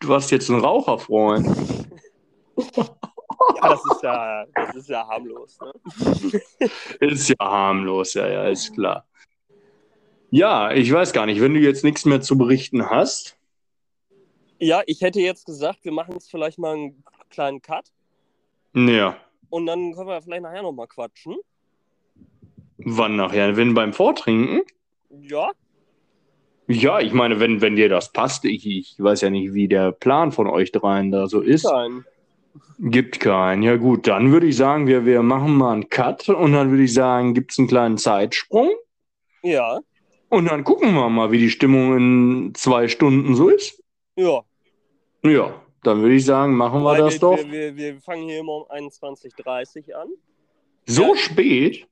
Du 0.01 0.13
hast 0.13 0.31
jetzt 0.31 0.49
einen 0.49 0.61
Raucherfreund. 0.61 1.45
Ja, 3.55 3.69
das 3.69 3.85
ist 3.85 4.03
ja, 4.03 4.45
das 4.55 4.75
ist 4.75 4.89
ja 4.89 5.07
harmlos, 5.07 5.59
ne? 5.61 5.73
Ist 6.99 7.29
ja 7.29 7.35
harmlos, 7.39 8.13
ja, 8.13 8.27
ja, 8.27 8.47
ist 8.47 8.73
klar. 8.73 9.05
Ja, 10.31 10.71
ich 10.71 10.91
weiß 10.91 11.13
gar 11.13 11.25
nicht, 11.25 11.41
wenn 11.41 11.53
du 11.53 11.59
jetzt 11.59 11.83
nichts 11.83 12.05
mehr 12.05 12.21
zu 12.21 12.37
berichten 12.37 12.89
hast. 12.89 13.37
Ja, 14.59 14.81
ich 14.85 15.01
hätte 15.01 15.19
jetzt 15.21 15.45
gesagt, 15.45 15.83
wir 15.83 15.91
machen 15.91 16.13
jetzt 16.13 16.29
vielleicht 16.29 16.59
mal 16.59 16.73
einen 16.75 17.03
kleinen 17.29 17.61
Cut 17.61 17.91
Ja, 18.73 19.17
und 19.49 19.65
dann 19.65 19.93
können 19.93 20.07
wir 20.07 20.21
vielleicht 20.21 20.43
nachher 20.43 20.61
nochmal 20.61 20.87
quatschen. 20.87 21.35
wann 22.77 23.15
nachher? 23.15 23.55
Wenn 23.57 23.73
beim 23.73 23.93
Vortrinken? 23.93 24.61
Ja, 25.09 25.51
Ja, 26.67 26.99
ich 26.99 27.13
meine, 27.13 27.39
wenn, 27.39 27.61
wenn 27.61 27.75
dir 27.75 27.89
das 27.89 28.11
passt, 28.11 28.45
ich, 28.45 28.67
ich 28.67 28.95
weiß 28.99 29.21
ja 29.21 29.29
nicht, 29.31 29.53
wie 29.53 29.67
der 29.67 29.91
Plan 29.91 30.31
von 30.31 30.45
euch 30.47 30.71
dreien 30.71 31.09
da 31.11 31.25
so 31.27 31.41
ist. 31.41 31.63
sein. 31.63 32.05
Gibt 32.79 33.19
keinen. 33.19 33.61
Ja 33.63 33.75
gut, 33.75 34.07
dann 34.07 34.31
würde 34.31 34.47
ich 34.47 34.55
sagen, 34.55 34.87
wir, 34.87 35.05
wir 35.05 35.21
machen 35.21 35.55
mal 35.55 35.73
einen 35.73 35.89
Cut 35.89 36.29
und 36.29 36.53
dann 36.53 36.71
würde 36.71 36.83
ich 36.83 36.93
sagen, 36.93 37.33
gibt 37.33 37.51
es 37.51 37.59
einen 37.59 37.67
kleinen 37.67 37.97
Zeitsprung 37.97 38.69
Ja, 39.43 39.79
und 40.29 40.45
dann 40.45 40.63
gucken 40.63 40.93
wir 40.93 41.09
mal, 41.09 41.31
wie 41.31 41.39
die 41.39 41.49
Stimmung 41.49 41.97
in 41.97 42.51
zwei 42.55 42.87
Stunden 42.87 43.35
so 43.35 43.49
ist. 43.49 43.83
ja. 44.15 44.43
Ja, 45.23 45.61
dann 45.83 46.01
würde 46.01 46.15
ich 46.15 46.23
sagen, 46.25 46.55
machen 46.55 46.81
wir 46.81 46.91
Weil 46.91 46.99
das 46.99 47.13
wir, 47.15 47.19
doch. 47.19 47.37
Wir, 47.37 47.51
wir, 47.51 47.75
wir 47.75 48.01
fangen 48.01 48.29
hier 48.29 48.39
immer 48.39 48.53
um 48.53 48.63
21.30 48.69 49.89
Uhr 49.89 49.97
an. 50.01 50.07
So 50.85 51.13
Ja. 51.13 51.15
spät 51.15 51.87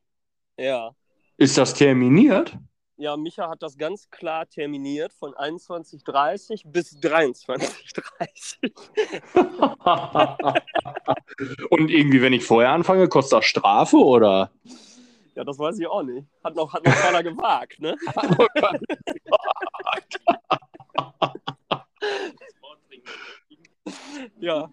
Ja. 0.57 0.95
ist 1.37 1.57
das 1.57 1.73
terminiert? 1.73 2.57
Ja, 2.99 3.15
Micha 3.15 3.47
hat 3.47 3.61
das 3.61 3.77
ganz 3.77 4.09
klar 4.09 4.49
terminiert 4.49 5.13
von 5.13 5.31
21.30 5.33 6.63
bis 6.65 6.97
23.30 6.97 8.71
und 11.69 11.91
irgendwie, 11.91 12.23
wenn 12.23 12.33
ich 12.33 12.43
vorher 12.43 12.71
anfange, 12.71 13.07
kostet 13.07 13.37
das 13.37 13.45
Strafe 13.45 13.97
oder? 13.97 14.49
Ja, 15.35 15.43
das 15.43 15.59
weiß 15.59 15.77
ich 15.77 15.85
auch 15.85 16.01
nicht. 16.01 16.25
Hat 16.43 16.55
noch, 16.55 16.73
hat 16.73 16.83
noch 16.83 16.95
keiner 16.95 17.21
gewagt, 17.21 17.79
ne? 17.79 17.95
Ja. 24.39 24.69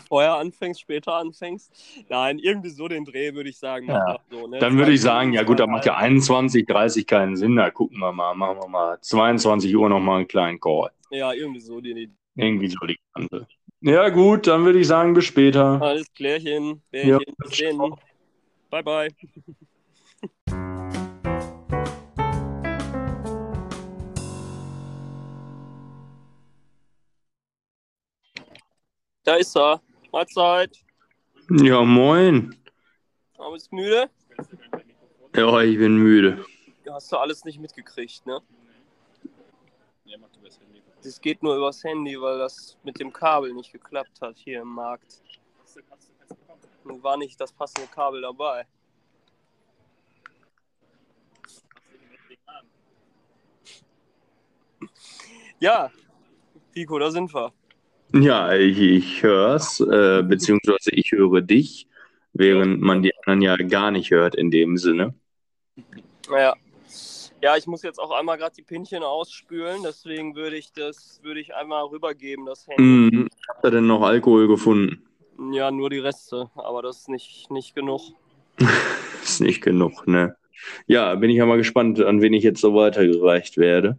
Vorher 0.00 0.34
anfängst, 0.34 0.80
später 0.80 1.14
anfängst. 1.14 1.72
Nein, 2.08 2.38
irgendwie 2.38 2.70
so 2.70 2.88
den 2.88 3.04
Dreh 3.04 3.34
würde 3.34 3.50
ich 3.50 3.58
sagen. 3.58 3.88
Ja. 3.88 4.18
So, 4.30 4.46
ne? 4.46 4.58
Dann 4.58 4.76
würde 4.76 4.92
ich 4.92 5.00
sagen, 5.00 5.32
ja 5.32 5.42
gut, 5.42 5.60
da 5.60 5.66
macht 5.66 5.86
ja 5.86 5.92
zweieinhalb. 5.92 6.12
21, 6.12 6.66
30 6.66 7.06
keinen 7.06 7.36
Sinn. 7.36 7.56
Da 7.56 7.70
gucken 7.70 7.98
wir 7.98 8.12
mal, 8.12 8.34
machen 8.34 8.58
wir 8.60 8.68
mal 8.68 8.98
22 9.00 9.74
Uhr 9.76 9.88
nochmal 9.88 10.18
einen 10.18 10.28
kleinen 10.28 10.60
Call. 10.60 10.90
Ja, 11.10 11.32
irgendwie 11.32 11.60
so. 11.60 11.80
Die, 11.80 11.94
die, 11.94 12.10
Irgendwie 12.36 12.68
so 12.68 12.86
die 12.86 12.98
Kante. 13.14 13.46
Ja 13.80 14.08
gut, 14.08 14.46
dann 14.46 14.64
würde 14.64 14.80
ich 14.80 14.86
sagen, 14.88 15.14
bis 15.14 15.24
später. 15.24 15.80
alles 15.80 16.12
klärchen. 16.12 16.82
Ja, 16.92 17.18
Bärchen. 17.18 17.34
Bis 17.38 17.50
denn. 17.58 17.76
ciao. 17.76 17.98
Bye, 18.70 18.82
bye. 18.82 19.08
Da 29.28 29.34
ist 29.34 29.54
er. 29.58 29.82
Mahlzeit. 30.10 30.82
Ja, 31.50 31.84
moin. 31.84 32.56
Aber 33.36 33.52
bist 33.52 33.70
müde? 33.70 34.08
Ja, 35.36 35.60
ich 35.60 35.76
bin 35.76 35.98
müde. 35.98 36.46
Hast 36.90 37.12
du 37.12 37.18
alles 37.18 37.44
nicht 37.44 37.60
mitgekriegt, 37.60 38.24
ne? 38.24 38.40
Das 41.02 41.20
geht 41.20 41.42
nur 41.42 41.56
übers 41.56 41.84
Handy, 41.84 42.18
weil 42.18 42.38
das 42.38 42.78
mit 42.84 42.98
dem 42.98 43.12
Kabel 43.12 43.52
nicht 43.52 43.70
geklappt 43.70 44.18
hat 44.22 44.38
hier 44.38 44.62
im 44.62 44.68
Markt. 44.68 45.22
Und 46.84 47.02
war 47.02 47.18
nicht 47.18 47.38
das 47.38 47.52
passende 47.52 47.86
Kabel 47.88 48.22
dabei. 48.22 48.66
Ja, 55.60 55.90
Pico, 56.72 56.98
da 56.98 57.10
sind 57.10 57.34
wir. 57.34 57.52
Ja, 58.12 58.54
ich, 58.54 58.78
ich 58.80 59.22
hör's, 59.22 59.80
äh, 59.80 60.22
beziehungsweise 60.22 60.90
ich 60.92 61.12
höre 61.12 61.42
dich, 61.42 61.88
während 62.32 62.80
man 62.80 63.02
die 63.02 63.12
anderen 63.18 63.42
ja 63.42 63.56
gar 63.56 63.90
nicht 63.90 64.10
hört 64.10 64.34
in 64.34 64.50
dem 64.50 64.76
Sinne. 64.76 65.14
Ja. 66.30 66.54
Ja, 67.40 67.56
ich 67.56 67.68
muss 67.68 67.82
jetzt 67.82 68.00
auch 68.00 68.10
einmal 68.10 68.36
gerade 68.36 68.56
die 68.56 68.62
Pinchen 68.62 69.04
ausspülen, 69.04 69.82
deswegen 69.84 70.34
würde 70.34 70.56
ich 70.56 70.72
das, 70.72 71.20
würde 71.22 71.38
ich 71.38 71.54
einmal 71.54 71.84
rübergeben, 71.84 72.46
das 72.46 72.66
Handy. 72.66 72.82
Mhm. 72.82 73.28
Habt 73.48 73.64
ihr 73.64 73.70
denn 73.70 73.86
noch 73.86 74.02
Alkohol 74.02 74.48
gefunden? 74.48 75.06
Ja, 75.52 75.70
nur 75.70 75.88
die 75.88 76.00
Reste, 76.00 76.50
aber 76.56 76.82
das 76.82 76.98
ist 76.98 77.08
nicht, 77.08 77.48
nicht 77.50 77.76
genug. 77.76 78.00
Ist 79.22 79.40
nicht 79.40 79.62
genug, 79.62 80.08
ne? 80.08 80.36
Ja, 80.86 81.14
bin 81.14 81.30
ich 81.30 81.36
ja 81.36 81.46
mal 81.46 81.58
gespannt, 81.58 82.00
an 82.00 82.22
wen 82.22 82.32
ich 82.32 82.42
jetzt 82.42 82.60
so 82.60 82.74
weitergereicht 82.74 83.56
werde. 83.56 83.98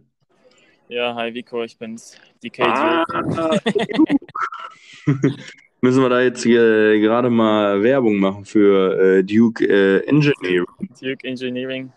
Ja, 0.90 1.14
hi 1.14 1.32
Vico, 1.32 1.62
ich 1.62 1.78
bin's. 1.78 2.16
DK 2.42 2.60
Ah, 2.64 3.04
Duke. 3.06 3.62
Müssen 5.82 6.02
wir 6.02 6.08
da 6.08 6.20
jetzt 6.20 6.44
äh, 6.44 7.00
gerade 7.00 7.30
mal 7.30 7.80
Werbung 7.82 8.16
machen 8.18 8.44
für 8.44 9.18
äh, 9.18 9.24
Duke 9.24 9.64
äh, 9.66 10.04
Engineering? 10.06 10.66
Duke 11.00 11.26
Engineering. 11.26 11.92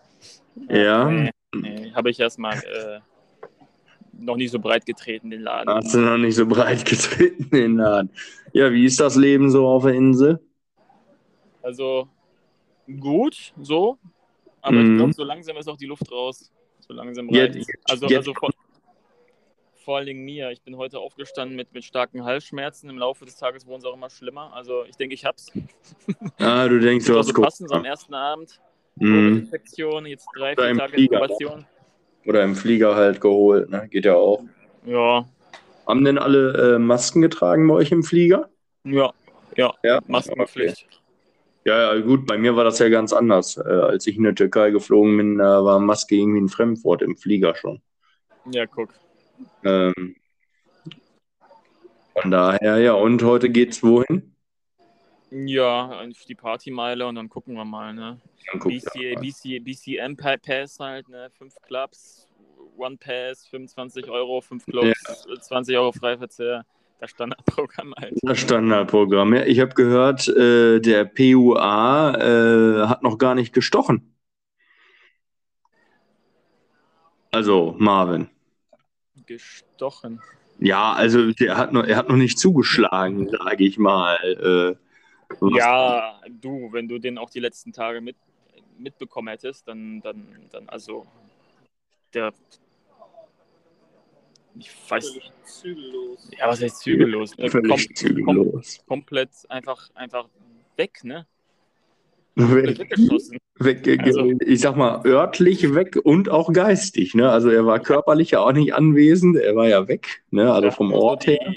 Ja. 0.70 1.10
Nee, 1.10 1.32
nee, 1.56 1.92
habe 1.94 2.12
ich 2.12 2.20
erstmal 2.20 2.54
äh, 2.60 3.00
noch 4.14 4.36
nicht 4.38 4.52
so 4.52 4.60
breit 4.60 4.86
getreten, 4.86 5.32
den 5.32 5.42
Laden. 5.42 5.74
Hast 5.74 5.94
du 5.96 5.98
noch 6.00 6.18
nicht 6.20 6.36
so 6.36 6.46
breit 6.46 6.86
getreten, 6.86 7.50
den 7.52 7.78
Laden. 7.78 8.12
Ja, 8.54 8.72
wie 8.72 8.86
ist 8.86 9.00
das 9.00 9.16
Leben 9.16 9.50
so 9.50 9.68
auf 9.68 9.84
der 9.84 9.94
Insel? 9.96 10.40
Also 11.64 12.08
gut, 13.00 13.54
so. 13.60 13.98
Aber 14.62 14.78
Mhm. 14.78 14.92
ich 14.92 14.98
glaube, 14.98 15.14
so 15.14 15.24
langsam 15.24 15.58
ist 15.58 15.68
auch 15.68 15.78
die 15.78 15.88
Luft 15.88 16.10
raus. 16.12 16.52
So 16.80 16.94
langsam 16.94 17.28
Jetzt- 17.30 17.56
reicht 17.58 17.70
Also, 17.90 18.06
jetzt- 18.08 18.18
also 18.20 18.34
vor, 18.36 18.52
vor 19.84 19.98
allen 19.98 20.06
Dingen 20.08 20.24
mir. 20.24 20.52
Ich 20.52 20.62
bin 20.64 20.78
heute 20.78 21.00
aufgestanden 21.00 21.56
mit, 21.56 21.74
mit 21.74 21.84
starken 21.84 22.24
Halsschmerzen. 22.24 22.90
Im 22.90 22.98
Laufe 22.98 23.26
des 23.26 23.36
Tages 23.36 23.66
wurden 23.68 23.82
sie 23.82 23.88
auch 23.90 23.96
immer 23.96 24.10
schlimmer. 24.10 24.54
Also 24.54 24.86
ich 24.86 24.96
denke, 24.98 25.16
ich 25.16 25.26
hab's. 25.26 25.52
Ah, 26.40 26.68
du 26.68 26.80
denkst, 26.80 27.06
du 27.06 27.18
hast 27.18 27.28
Also 27.28 27.42
passend 27.42 27.70
so 27.70 27.76
am 27.76 27.86
ersten 27.86 28.14
Abend. 28.14 28.60
Mhm. 28.96 29.38
Infektion, 29.40 30.06
jetzt 30.06 30.28
drei, 30.36 30.54
Oder 30.54 30.66
vier 30.66 30.74
Tage 30.74 30.94
Flieger. 30.94 31.18
Inkubation. 31.18 31.66
Oder 32.26 32.44
im 32.44 32.56
Flieger 32.56 32.96
halt 32.96 33.22
geholt, 33.22 33.70
ne? 33.70 33.88
Geht 33.90 34.06
ja 34.06 34.16
auch. 34.16 34.44
Ja, 34.86 35.26
Haben 35.88 36.04
denn 36.06 36.18
alle 36.18 36.76
äh, 36.76 36.80
Masken 36.80 37.22
getragen 37.22 37.68
bei 37.68 37.76
euch 37.76 37.92
im 37.92 38.04
Flieger? 38.04 38.50
ja, 38.86 39.14
ja. 39.58 39.74
Ja. 39.84 40.02
Maskenpflicht. 40.08 40.88
Ja, 41.66 41.94
ja, 41.96 42.02
gut, 42.02 42.26
bei 42.26 42.38
mir 42.38 42.56
war 42.56 42.64
das 42.66 42.80
ja 42.80 42.90
ganz 42.90 43.14
anders. 43.14 43.58
Äh, 43.58 43.62
als 43.64 44.06
ich 44.08 44.18
in 44.18 44.24
die 44.24 44.34
Türkei 44.36 44.72
geflogen 44.72 45.16
bin, 45.18 45.40
äh, 45.40 45.44
war 45.44 45.80
Maske 45.80 46.16
irgendwie 46.16 46.42
ein 46.42 46.50
Fremdwort 46.50 47.02
im 47.02 47.16
Flieger 47.18 47.56
schon. 47.56 47.82
Ja, 48.46 48.66
guck. 48.68 48.94
Ähm, 49.64 50.16
von 52.20 52.32
daher, 52.32 52.78
ja, 52.80 52.94
und 52.94 53.24
heute 53.24 53.50
geht's 53.50 53.84
wohin? 53.84 54.36
Ja, 55.32 56.02
auf 56.02 56.26
die 56.28 56.36
Partymeile 56.36 57.08
und 57.08 57.16
dann 57.16 57.28
gucken 57.28 57.56
wir 57.56 57.66
mal, 57.66 57.94
ne? 57.94 58.20
BCA. 58.64 59.20
BCA, 59.20 59.60
BCM 59.60 60.16
Pa- 60.16 60.38
Pass 60.38 60.80
halt, 60.80 61.10
ne? 61.10 61.32
Fünf 61.38 61.56
Clubs, 61.64 62.28
One 62.78 62.98
Pass, 62.98 63.48
25 63.48 64.10
Euro, 64.10 64.42
fünf 64.42 64.66
Clubs, 64.66 65.26
20 65.42 65.76
Euro 65.78 65.92
Freiverzehr. 65.92 66.66
Das 67.00 67.10
Standardprogramm 67.12 67.94
halt. 68.00 68.14
Das 68.22 68.40
Standardprogramm. 68.40 69.34
Ja, 69.34 69.44
ich 69.44 69.60
habe 69.60 69.74
gehört, 69.74 70.28
äh, 70.28 70.80
der 70.80 71.06
PUA 71.06 72.14
äh, 72.16 72.88
hat 72.88 73.04
noch 73.04 73.18
gar 73.18 73.36
nicht 73.36 73.54
gestochen. 73.54 74.16
Also 77.32 77.76
Marvin. 77.80 78.30
Gestochen. 79.26 80.22
Ja, 80.60 80.94
also 80.94 81.32
der 81.32 81.58
hat 81.58 81.74
noch, 81.74 81.84
er 81.84 81.98
hat 81.98 82.10
noch 82.10 82.16
nicht 82.16 82.38
zugeschlagen, 82.40 83.30
sage 83.30 83.64
ich 83.66 83.78
mal. 83.78 84.18
Äh, 84.24 84.76
Ja, 85.58 86.22
du, 86.30 86.72
wenn 86.72 86.88
du 86.88 87.00
den 87.00 87.18
auch 87.18 87.30
die 87.30 87.40
letzten 87.40 87.74
Tage 87.74 88.02
mit, 88.02 88.16
mitbekommen 88.78 89.30
hättest, 89.30 89.68
dann, 89.68 90.00
dann, 90.02 90.28
dann, 90.52 90.70
also, 90.70 91.08
der, 92.14 92.32
ich 94.60 94.70
weiß 94.88 95.16
nicht, 95.16 95.34
Zügellos. 95.44 96.30
ja, 96.38 96.48
was 96.48 96.62
heißt 96.62 96.80
zügellos? 96.82 97.34
Völlig 97.34 97.52
Kom 97.52 97.70
kom 97.70 97.96
zügellos. 97.96 98.84
komplett 98.86 99.30
einfach, 99.50 99.90
einfach 99.96 100.30
weg, 100.76 101.04
ne? 101.04 101.26
Weg, 102.36 102.80
weggeschossen. 102.80 103.38
weg, 103.60 103.88
Also- 104.02 104.32
ich 104.46 104.60
sag 104.60 104.76
mal, 104.76 105.06
örtlich 105.06 105.74
weg 105.76 106.00
und 106.04 106.30
auch 106.30 106.52
geistig. 106.52 107.14
Ne? 107.14 107.30
Also 107.30 107.50
er 107.50 107.66
war 107.66 107.80
körperlich 107.80 108.32
ja 108.32 108.40
auch 108.40 108.52
nicht 108.52 108.74
anwesend, 108.74 109.38
er 109.38 109.56
war 109.56 109.68
ja 109.68 109.88
weg. 109.88 110.24
Ne? 110.32 110.52
Also 110.52 110.72
vom 110.72 110.92
Also 110.92 111.04
Ort 111.04 111.28
die, 111.28 111.32
her. 111.34 111.54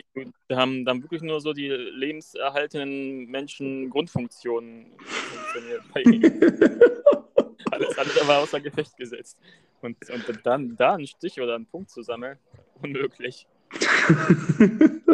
Wir 0.48 0.56
haben 0.56 0.84
dann 0.84 1.02
wirklich 1.02 1.22
nur 1.22 1.40
so 1.40 1.52
die 1.52 1.68
lebenserhaltenden 1.68 3.26
Menschen 3.30 3.88
Grundfunktionen 3.90 4.86
funktioniert 4.98 5.82
bei 5.94 6.02
ihm. 6.02 6.22
Alles 7.70 7.98
andere 7.98 8.28
war 8.28 8.42
außer 8.42 8.60
Gefecht 8.60 8.96
gesetzt. 8.96 9.38
Und, 9.82 9.96
und 10.10 10.24
dann 10.44 10.76
da 10.76 10.94
einen 10.94 11.06
Stich 11.06 11.40
oder 11.40 11.54
einen 11.54 11.66
Punkt 11.66 11.90
zu 11.90 12.02
sammeln, 12.02 12.38
unmöglich. 12.82 13.46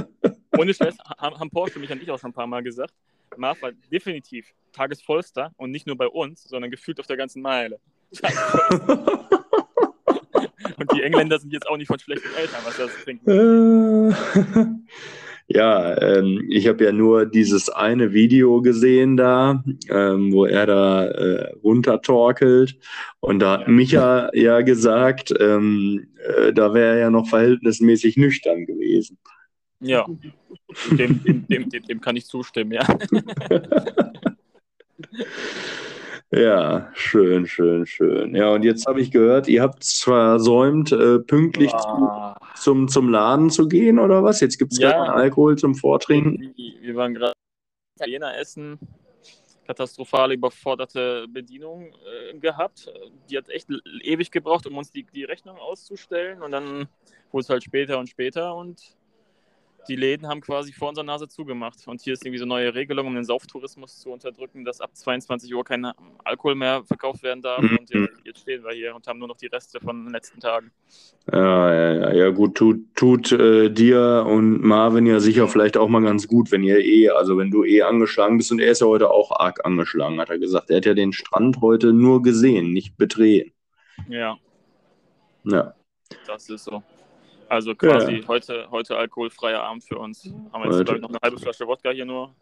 Ohne 0.58 0.74
Stress, 0.74 0.96
haben, 1.18 1.38
haben 1.38 1.50
Porsche 1.50 1.78
mich 1.78 1.90
und 1.90 2.02
ich 2.02 2.10
auch 2.10 2.18
schon 2.18 2.30
ein 2.30 2.34
paar 2.34 2.46
Mal 2.46 2.62
gesagt. 2.62 2.92
Marv 3.36 3.60
war 3.62 3.72
definitiv 3.90 4.52
Tagesvollster 4.72 5.52
und 5.56 5.70
nicht 5.70 5.86
nur 5.86 5.96
bei 5.96 6.06
uns, 6.06 6.44
sondern 6.44 6.70
gefühlt 6.70 6.98
auf 7.00 7.06
der 7.06 7.16
ganzen 7.16 7.42
Meile. 7.42 7.78
Und 10.78 10.92
die 10.92 11.02
Engländer 11.02 11.38
sind 11.38 11.52
jetzt 11.52 11.68
auch 11.68 11.76
nicht 11.76 11.88
von 11.88 11.98
schlechten 11.98 12.32
Eltern, 12.34 12.60
was 12.64 12.76
das 12.76 12.90
bringt. 13.04 13.26
Äh, 13.28 14.12
Ja, 15.54 16.00
ähm, 16.00 16.46
ich 16.48 16.66
habe 16.66 16.84
ja 16.84 16.92
nur 16.92 17.26
dieses 17.26 17.68
eine 17.68 18.12
Video 18.14 18.62
gesehen 18.62 19.18
da, 19.18 19.62
ähm, 19.90 20.32
wo 20.32 20.46
er 20.46 20.66
da 20.66 21.06
äh, 21.06 21.52
runtertorkelt. 21.62 22.78
Und 23.20 23.40
da 23.40 23.58
hat 23.58 23.68
Micha 23.68 24.30
ja 24.34 24.62
gesagt, 24.62 25.34
ähm, 25.38 26.06
äh, 26.24 26.54
da 26.54 26.72
wäre 26.72 26.94
er 26.94 26.98
ja 27.00 27.10
noch 27.10 27.28
verhältnismäßig 27.28 28.16
nüchtern 28.16 28.64
gewesen. 28.64 29.18
Ja, 29.82 30.06
dem, 30.90 31.22
dem, 31.48 31.68
dem, 31.68 31.68
dem, 31.68 32.00
kann 32.00 32.16
ich 32.16 32.26
zustimmen, 32.26 32.72
ja. 32.72 32.86
Ja, 36.34 36.90
schön, 36.94 37.46
schön, 37.46 37.84
schön. 37.84 38.34
Ja, 38.34 38.54
und 38.54 38.64
jetzt 38.64 38.86
habe 38.86 39.02
ich 39.02 39.10
gehört, 39.10 39.48
ihr 39.48 39.60
habt 39.60 39.82
es 39.82 40.00
versäumt, 40.00 40.90
äh, 40.90 41.18
pünktlich 41.18 41.70
zu, 41.72 41.76
Ah, 41.76 42.34
zum, 42.54 42.88
zum 42.88 43.10
Laden 43.10 43.50
zu 43.50 43.68
gehen, 43.68 43.98
oder 43.98 44.24
was? 44.24 44.40
Jetzt 44.40 44.56
gibt 44.56 44.72
es 44.72 44.78
Ja. 44.78 44.92
keinen 44.92 45.10
Alkohol 45.10 45.58
zum 45.58 45.74
Vortrinken. 45.74 46.54
wir 46.56 46.94
waren 46.94 47.12
gerade 47.12 47.34
Italiener 47.96 48.34
essen, 48.38 48.78
katastrophal 49.66 50.32
überforderte 50.32 51.26
Bedienung 51.28 51.92
äh, 52.32 52.38
gehabt. 52.38 52.90
Die 53.28 53.36
hat 53.36 53.50
echt 53.50 53.68
ewig 54.02 54.30
gebraucht, 54.30 54.66
um 54.66 54.78
uns 54.78 54.90
die, 54.90 55.04
die 55.04 55.24
Rechnung 55.24 55.58
auszustellen. 55.58 56.40
Und 56.40 56.52
dann 56.52 56.88
wurde 57.30 57.42
es 57.42 57.50
halt 57.50 57.62
später 57.62 57.98
und 57.98 58.08
später 58.08 58.54
und 58.54 58.96
die 59.88 59.96
Läden 59.96 60.28
haben 60.28 60.40
quasi 60.40 60.72
vor 60.72 60.88
unserer 60.88 61.04
Nase 61.04 61.28
zugemacht. 61.28 61.86
Und 61.86 62.00
hier 62.00 62.12
ist 62.12 62.24
irgendwie 62.24 62.38
so 62.38 62.44
eine 62.44 62.54
neue 62.54 62.74
Regelung, 62.74 63.06
um 63.06 63.14
den 63.14 63.24
Sauftourismus 63.24 63.98
zu 63.98 64.10
unterdrücken, 64.10 64.64
dass 64.64 64.80
ab 64.80 64.90
22 64.94 65.54
Uhr 65.54 65.64
kein 65.64 65.86
Alkohol 66.24 66.54
mehr 66.54 66.84
verkauft 66.84 67.22
werden 67.22 67.42
darf. 67.42 67.60
Mhm. 67.60 67.78
Und 67.78 67.90
ja, 67.90 68.06
jetzt 68.24 68.40
stehen 68.40 68.62
wir 68.64 68.72
hier 68.72 68.94
und 68.94 69.06
haben 69.06 69.18
nur 69.18 69.28
noch 69.28 69.36
die 69.36 69.46
Reste 69.46 69.80
von 69.80 70.04
den 70.04 70.12
letzten 70.12 70.40
Tagen. 70.40 70.70
Ja, 71.32 71.74
ja, 71.74 71.92
ja, 71.92 72.12
ja, 72.12 72.30
gut, 72.30 72.54
tut, 72.54 72.94
tut 72.94 73.32
äh, 73.32 73.70
dir 73.70 74.24
und 74.26 74.62
Marvin 74.62 75.06
ja 75.06 75.20
sicher 75.20 75.48
vielleicht 75.48 75.76
auch 75.76 75.88
mal 75.88 76.02
ganz 76.02 76.26
gut, 76.28 76.50
wenn 76.52 76.62
ihr 76.62 76.78
eh, 76.78 77.10
also 77.10 77.38
wenn 77.38 77.50
du 77.50 77.64
eh 77.64 77.82
angeschlagen 77.82 78.38
bist 78.38 78.52
und 78.52 78.60
er 78.60 78.72
ist 78.72 78.80
ja 78.80 78.86
heute 78.86 79.10
auch 79.10 79.30
arg 79.32 79.64
angeschlagen, 79.64 80.20
hat 80.20 80.30
er 80.30 80.38
gesagt. 80.38 80.70
Er 80.70 80.78
hat 80.78 80.86
ja 80.86 80.94
den 80.94 81.12
Strand 81.12 81.60
heute 81.60 81.92
nur 81.92 82.22
gesehen, 82.22 82.72
nicht 82.72 82.96
betreten. 82.96 83.52
Ja, 84.08 84.36
Ja, 85.44 85.74
das 86.26 86.48
ist 86.50 86.64
so. 86.64 86.82
Also 87.52 87.74
quasi 87.74 88.22
heute, 88.26 88.66
heute 88.70 88.96
alkoholfreier 88.96 89.62
Abend 89.62 89.84
für 89.84 89.98
uns. 89.98 90.24
Haben 90.54 90.64
wir 90.64 90.70
jetzt, 90.70 90.86
glaube 90.86 90.96
ich, 90.96 91.02
noch 91.02 91.10
eine 91.10 91.18
halbe 91.22 91.38
Flasche 91.38 91.66
Wodka 91.66 91.90
hier 91.90 92.06
nur. 92.06 92.34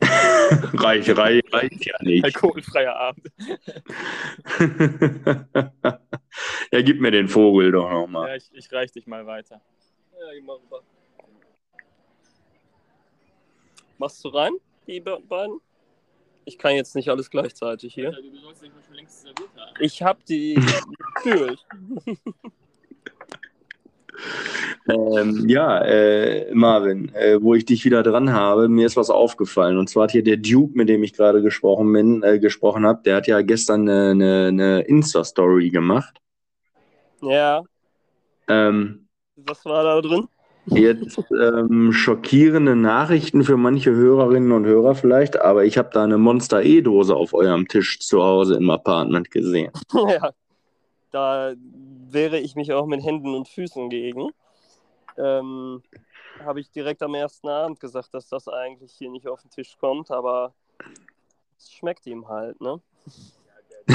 reicht, 0.72 1.16
reicht, 1.16 1.52
reicht 1.52 1.86
ja 1.86 1.94
nicht. 2.00 2.24
Alkoholfreier 2.24 2.96
Abend. 2.96 3.30
ja, 6.72 6.82
gib 6.82 7.00
mir 7.00 7.12
den 7.12 7.28
Vogel 7.28 7.70
doch 7.70 7.88
nochmal. 7.88 8.30
Ja, 8.30 8.34
ich, 8.34 8.50
ich 8.52 8.72
reich 8.72 8.90
dich 8.90 9.06
mal 9.06 9.24
weiter. 9.24 9.60
Ja, 10.18 10.32
ich 10.32 10.42
mach 10.42 10.58
mal. 10.68 10.80
Machst 13.98 14.24
du 14.24 14.30
rein, 14.30 14.54
die 14.88 14.98
be- 14.98 15.22
beiden? 15.28 15.60
Ich 16.44 16.58
kann 16.58 16.74
jetzt 16.74 16.96
nicht 16.96 17.08
alles 17.08 17.30
gleichzeitig 17.30 17.94
hier. 17.94 18.10
Du 18.10 18.36
sollst 18.40 18.64
dich 18.64 18.72
schon 18.84 18.94
längst 18.96 19.22
serviert 19.22 19.50
haben. 19.56 19.74
Ich 19.78 20.02
hab 20.02 20.24
die 20.24 20.54
gefühlt. 21.22 21.64
Ähm, 24.88 25.48
ja, 25.48 25.82
äh, 25.84 26.52
Marvin, 26.54 27.14
äh, 27.14 27.40
wo 27.40 27.54
ich 27.54 27.64
dich 27.64 27.84
wieder 27.84 28.02
dran 28.02 28.32
habe, 28.32 28.68
mir 28.68 28.86
ist 28.86 28.96
was 28.96 29.10
aufgefallen. 29.10 29.78
Und 29.78 29.88
zwar 29.88 30.04
hat 30.04 30.12
hier 30.12 30.24
der 30.24 30.36
Duke, 30.36 30.76
mit 30.76 30.88
dem 30.88 31.02
ich 31.02 31.12
gerade 31.12 31.42
gesprochen 31.42 31.92
bin, 31.92 32.22
äh, 32.22 32.38
gesprochen 32.38 32.86
habe, 32.86 33.02
der 33.04 33.16
hat 33.16 33.26
ja 33.26 33.42
gestern 33.42 33.88
eine, 33.88 34.10
eine, 34.10 34.46
eine 34.48 34.80
Insta-Story 34.82 35.70
gemacht. 35.70 36.18
Ja, 37.22 37.62
Ähm, 38.48 39.06
was 39.36 39.64
war 39.64 39.84
da 39.84 40.00
drin? 40.00 40.26
jetzt 40.66 41.18
ähm, 41.32 41.92
schockierende 41.92 42.76
Nachrichten 42.76 43.44
für 43.44 43.56
manche 43.56 43.92
Hörerinnen 43.92 44.52
und 44.52 44.66
Hörer 44.66 44.94
vielleicht, 44.94 45.40
aber 45.40 45.64
ich 45.64 45.78
habe 45.78 45.90
da 45.92 46.04
eine 46.04 46.18
Monster 46.18 46.62
E-Dose 46.62 47.16
auf 47.16 47.34
eurem 47.34 47.66
Tisch 47.66 47.98
zu 48.00 48.22
Hause 48.22 48.56
im 48.56 48.70
Apartment 48.70 49.30
gesehen. 49.30 49.72
ja, 49.94 50.30
da 51.10 51.52
wehre 52.12 52.38
ich 52.38 52.54
mich 52.54 52.72
auch 52.72 52.86
mit 52.86 53.02
Händen 53.04 53.34
und 53.34 53.48
Füßen 53.48 53.90
gegen. 53.90 54.30
Ähm, 55.16 55.82
Habe 56.44 56.60
ich 56.60 56.70
direkt 56.70 57.02
am 57.02 57.14
ersten 57.14 57.48
Abend 57.48 57.80
gesagt, 57.80 58.14
dass 58.14 58.28
das 58.28 58.48
eigentlich 58.48 58.92
hier 58.92 59.10
nicht 59.10 59.28
auf 59.28 59.42
den 59.42 59.50
Tisch 59.50 59.76
kommt, 59.78 60.10
aber 60.10 60.54
es 61.58 61.72
schmeckt 61.72 62.06
ihm 62.06 62.28
halt, 62.28 62.60
ne? 62.60 62.80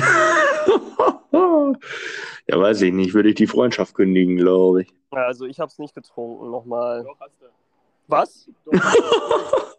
ja, 2.47 2.59
weiß 2.59 2.81
ich 2.81 2.93
nicht, 2.93 3.13
würde 3.13 3.29
ich 3.29 3.35
die 3.35 3.47
Freundschaft 3.47 3.95
kündigen, 3.95 4.37
glaube 4.37 4.83
ich. 4.83 4.93
Also 5.11 5.45
ich 5.45 5.59
habe 5.59 5.69
es 5.69 5.79
nicht 5.79 5.95
getrunken, 5.95 6.51
nochmal. 6.51 7.03
Doch, 7.03 7.19
hast 7.19 7.41
du. 7.41 7.45
Was? 8.07 8.49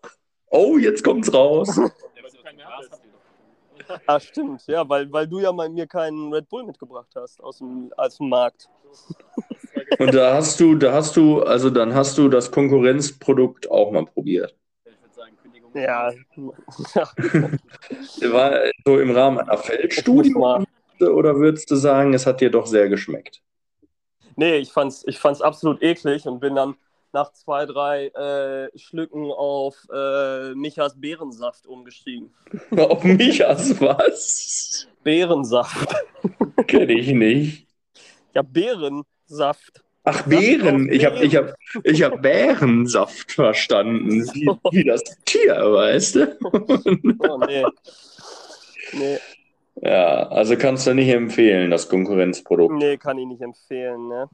Oh, 0.48 0.78
jetzt 0.78 1.02
kommt's 1.02 1.32
raus. 1.34 1.76
Ja, 1.76 1.88
kein. 2.42 2.56
Ah, 4.06 4.20
stimmt, 4.20 4.66
ja, 4.66 4.88
weil, 4.88 5.12
weil 5.12 5.26
du 5.26 5.40
ja 5.40 5.52
mal 5.52 5.68
mir 5.68 5.86
keinen 5.86 6.32
Red 6.32 6.48
Bull 6.48 6.64
mitgebracht 6.64 7.10
hast 7.14 7.42
aus 7.42 7.58
dem, 7.58 7.92
aus 7.96 8.16
dem 8.18 8.28
Markt. 8.28 8.68
Und 9.98 10.14
da 10.14 10.34
hast 10.34 10.58
du, 10.60 10.74
da 10.74 10.92
hast 10.92 11.16
du, 11.16 11.42
also 11.42 11.70
dann 11.70 11.94
hast 11.94 12.18
du 12.18 12.28
das 12.28 12.50
Konkurrenzprodukt 12.50 13.70
auch 13.70 13.92
mal 13.92 14.04
probiert. 14.04 14.54
Ich 14.84 14.92
würde 15.00 15.14
sagen, 15.14 15.36
Kündigung. 15.42 15.70
Ja. 15.74 16.12
War 18.32 18.60
so 18.84 18.98
im 18.98 19.10
Rahmen 19.10 19.38
einer 19.38 19.58
Feldstudie 19.58 20.34
oder 21.00 21.36
würdest 21.36 21.70
du 21.70 21.76
sagen, 21.76 22.14
es 22.14 22.26
hat 22.26 22.40
dir 22.40 22.50
doch 22.50 22.66
sehr 22.66 22.88
geschmeckt? 22.88 23.42
Nee, 24.34 24.56
ich 24.56 24.72
fand's, 24.72 25.04
ich 25.06 25.18
fand's 25.18 25.40
absolut 25.40 25.82
eklig 25.82 26.26
und 26.26 26.40
bin 26.40 26.54
dann 26.54 26.74
nach 27.12 27.32
zwei, 27.32 27.66
drei 27.66 28.06
äh, 28.08 28.78
Schlücken 28.78 29.30
auf 29.30 29.86
äh, 29.92 30.54
Michas 30.54 31.00
Beerensaft 31.00 31.66
umgestiegen. 31.66 32.34
Auf 32.76 33.02
Michas 33.04 33.80
was? 33.80 34.86
Beerensaft. 35.02 35.94
Kenne 36.66 36.92
ich 36.92 37.08
nicht. 37.08 37.66
Ja, 38.34 38.42
Beerensaft. 38.42 39.82
Ach, 40.04 40.22
Beeren. 40.22 40.90
Ich 40.92 41.04
habe 41.04 41.24
ich 41.24 41.34
hab, 41.34 41.54
ich 41.82 42.02
hab 42.02 42.22
Bärensaft 42.22 43.32
verstanden. 43.32 44.22
Wie, 44.34 44.48
wie 44.70 44.84
das 44.84 45.02
Tier, 45.24 45.54
weißt 45.56 46.14
du? 46.16 46.38
Oh, 47.18 47.38
nee. 47.38 47.64
Nee, 48.92 49.18
Ja, 49.82 50.28
also 50.28 50.56
kannst 50.56 50.86
du 50.86 50.94
nicht 50.94 51.08
empfehlen, 51.08 51.70
das 51.70 51.88
Konkurrenzprodukt. 51.88 52.74
nee, 52.76 52.96
kann 52.96 53.18
ich 53.18 53.26
nicht 53.26 53.42
empfehlen, 53.42 54.08
ne? 54.08 54.28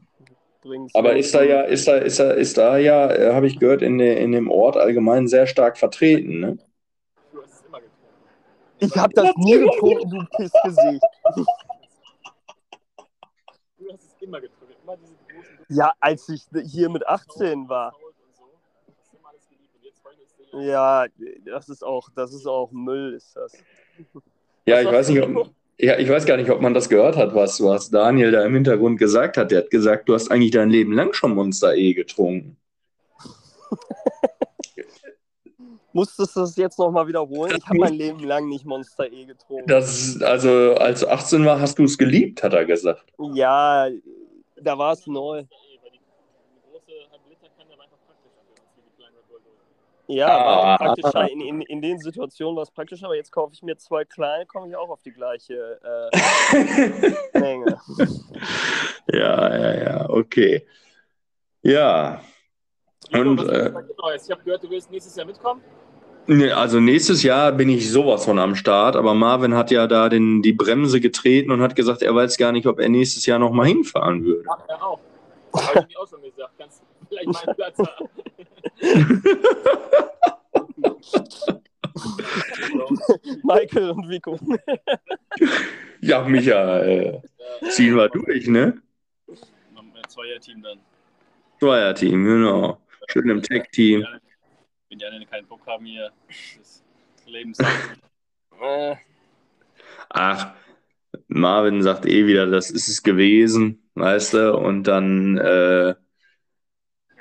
Bringt's 0.63 0.95
Aber 0.95 1.17
ist 1.17 1.35
da 1.35 1.43
ja, 1.43 1.63
ist 1.63 1.87
da, 1.89 1.97
ist 1.97 2.19
da, 2.21 2.31
ist 2.31 2.57
da 2.57 2.79
ja, 2.79 3.11
äh, 3.11 3.35
habe 3.35 3.47
ich 3.47 3.59
gehört, 3.59 3.83
in, 3.83 3.99
der- 3.99 4.19
in 4.19 4.33
dem 4.33 4.51
Ort 4.51 4.77
allgemein 4.77 5.27
sehr 5.29 5.47
stark 5.47 5.77
vertreten, 5.77 6.41
ne? 6.41 6.59
Du 7.33 7.43
hast 7.43 7.53
es 7.55 7.63
immer 7.67 7.81
getrunken. 7.81 8.15
Ich 8.79 8.97
hab 8.97 9.13
das 9.15 9.35
nie 9.37 9.59
getrunken, 9.59 10.09
du 10.11 10.25
Pissgesicht. 10.37 11.03
Du 13.79 13.93
hast 13.93 14.03
es 14.05 14.17
immer 14.21 14.41
getrunken. 14.41 14.75
Immer 14.85 14.97
diese 14.97 15.15
großen 15.33 15.67
Ja, 15.69 15.93
als 16.01 16.29
ich 16.29 16.47
hier 16.65 16.89
mit 16.89 17.07
18 17.07 17.69
war. 17.69 17.93
Ja, 20.53 21.07
das 21.45 21.69
ist 21.71 21.83
auch, 21.83 22.09
das 22.15 22.33
ist 22.35 22.47
auch 22.47 22.71
Müll, 22.73 23.15
ist 23.15 23.35
das. 23.35 23.53
Ja, 24.67 24.81
ich 24.81 24.87
weiß 24.87 25.09
nicht, 25.09 25.23
ob, 25.23 25.51
ja, 25.79 25.99
ich 25.99 26.09
weiß 26.09 26.27
gar 26.27 26.37
nicht, 26.37 26.51
ob 26.51 26.61
man 26.61 26.75
das 26.75 26.89
gehört 26.89 27.17
hat, 27.17 27.35
was, 27.35 27.63
was 27.63 27.91
Daniel 27.91 28.31
da 28.31 28.45
im 28.45 28.55
Hintergrund 28.55 28.99
gesagt 28.99 29.37
hat. 29.37 29.51
Der 29.51 29.63
hat 29.63 29.71
gesagt, 29.71 30.09
du 30.09 30.15
hast 30.15 30.31
eigentlich 30.31 30.53
dein 30.53 30.71
Leben 30.71 30.93
lang 30.93 31.13
schon 31.13 31.35
Monster 31.35 31.75
E 31.75 31.95
getrunken. 31.95 32.57
Musstest 35.93 36.37
du 36.37 36.41
das 36.41 36.57
jetzt 36.57 36.79
nochmal 36.79 37.07
wiederholen? 37.07 37.55
Ich 37.59 37.67
habe 37.67 37.79
mein 37.79 37.93
Leben 37.95 38.21
lang 38.21 38.49
nicht 38.49 38.65
Monster 38.65 39.13
E 39.13 39.27
getrunken. 39.27 39.67
Das, 39.67 40.23
also, 40.23 40.75
als 40.75 41.01
du 41.01 41.09
18 41.09 41.45
war, 41.45 41.61
hast 41.61 41.79
du 41.79 41.85
es 41.85 41.99
geliebt, 41.99 42.43
hat 42.43 42.55
er 42.55 42.65
gesagt. 42.65 43.05
Ja, 43.35 43.89
da 44.57 44.79
war 44.79 44.93
es 44.93 45.07
neu. 45.07 45.41
Eh, 45.41 45.47
weil 45.83 45.91
die, 45.91 45.99
die 45.99 46.61
große 46.71 47.11
Halb-Liter-Kanne 47.11 47.77
war 47.77 47.85
einfach 47.85 47.99
praktischer 48.07 48.41
für 48.47 48.53
uns, 48.63 48.71
wie 48.77 48.83
die 48.83 48.97
kleine 48.97 49.17
Red 49.17 49.29
Bull 49.29 49.41
Dose. 49.45 49.61
Ja, 50.13 50.29
Ah. 50.29 50.77
praktischer. 50.79 51.31
In, 51.31 51.41
in, 51.41 51.61
in 51.63 51.81
den 51.83 51.99
Situationen 51.99 52.57
war 52.57 52.63
es 52.63 52.71
praktischer, 52.71 53.07
aber 53.07 53.17
jetzt 53.17 53.31
kaufe 53.33 53.53
ich 53.55 53.63
mir 53.63 53.77
zwei 53.77 54.05
kleine, 54.05 54.47
komme 54.47 54.69
ich 54.69 54.77
auch 54.77 54.91
auf 54.91 55.03
die 55.03 55.13
gleiche 55.13 55.81
äh, 56.13 57.39
Menge. 57.39 57.79
Ja, 59.13 59.57
ja, 59.57 59.83
ja, 59.85 60.11
okay. 60.11 60.67
Ja. 61.63 62.21
Und, 63.13 63.39
was 63.39 63.49
äh? 63.49 64.25
Ich 64.25 64.31
habe 64.31 64.43
gehört, 64.45 64.63
du 64.63 64.71
willst 64.71 64.91
nächstes 64.91 65.17
Jahr 65.17 65.27
mitkommen. 65.27 65.63
Nee, 66.27 66.53
also 66.53 66.79
nächstes 66.79 67.23
Jahr 67.25 67.51
bin 67.51 67.69
ich 67.69 67.91
sowas 67.91 68.25
von 68.25 68.39
am 68.39 68.55
Start, 68.55 68.95
aber 68.95 69.13
Marvin 69.15 69.55
hat 69.57 69.71
ja 69.73 69.89
da 69.89 70.09
den, 70.09 70.41
die 70.41 70.53
Bremse 70.53 71.01
getreten 71.01 71.51
und 71.51 71.61
hat 71.61 71.75
gesagt, 71.75 72.01
er 72.03 72.15
weiß 72.15 72.37
gar 72.39 72.53
nicht, 72.53 72.67
ob 72.67 72.79
er 72.79 72.89
nächstes 72.89 73.27
Jahr 73.27 73.41
nochmal 73.41 73.67
hinfahren 73.67 74.25
würde. 74.25 74.45
Ach, 74.49 74.59
er 74.69 74.87
auch. 74.87 75.01
Habe 75.55 75.81
ich 75.81 75.95
mir 75.97 76.01
auch 76.01 76.09
schon 76.09 76.23
gesagt. 76.23 76.53
Kannst 76.59 76.81
du 76.81 77.07
vielleicht 77.09 77.27
meinen 77.27 77.57
Platz 77.57 77.79
haben. 77.79 78.09
Michael 83.43 83.91
und 83.91 84.09
Vico. 84.09 84.39
Ja, 86.01 86.23
Micha, 86.23 86.81
äh, 86.81 87.21
ziehen 87.71 87.97
wir 87.97 88.09
durch, 88.09 88.47
ne? 88.47 88.83
Ein 89.77 90.09
Zweier-Team 90.09 90.63
dann. 90.63 90.79
Zweier-Team, 91.61 92.25
genau. 92.25 92.79
Schön 93.09 93.29
im 93.29 93.43
Tech-Team. 93.43 94.07
Wenn 94.89 94.99
die 94.99 95.05
anderen 95.05 95.27
keinen 95.29 95.47
Bock 95.47 95.67
haben 95.67 95.85
hier, 95.87 96.11
des 96.29 96.83
Lebens. 97.27 97.59
Äh, 98.61 98.97
Ach, 100.11 100.55
Marvin 101.29 101.83
sagt 101.83 102.07
eh 102.07 102.27
wieder, 102.27 102.47
das 102.47 102.71
ist 102.71 102.89
es 102.89 103.03
gewesen, 103.03 103.91
weißt 103.95 104.35
du? 104.35 104.57
Und 104.57 104.85
dann 104.85 105.39
äh, 105.39 105.95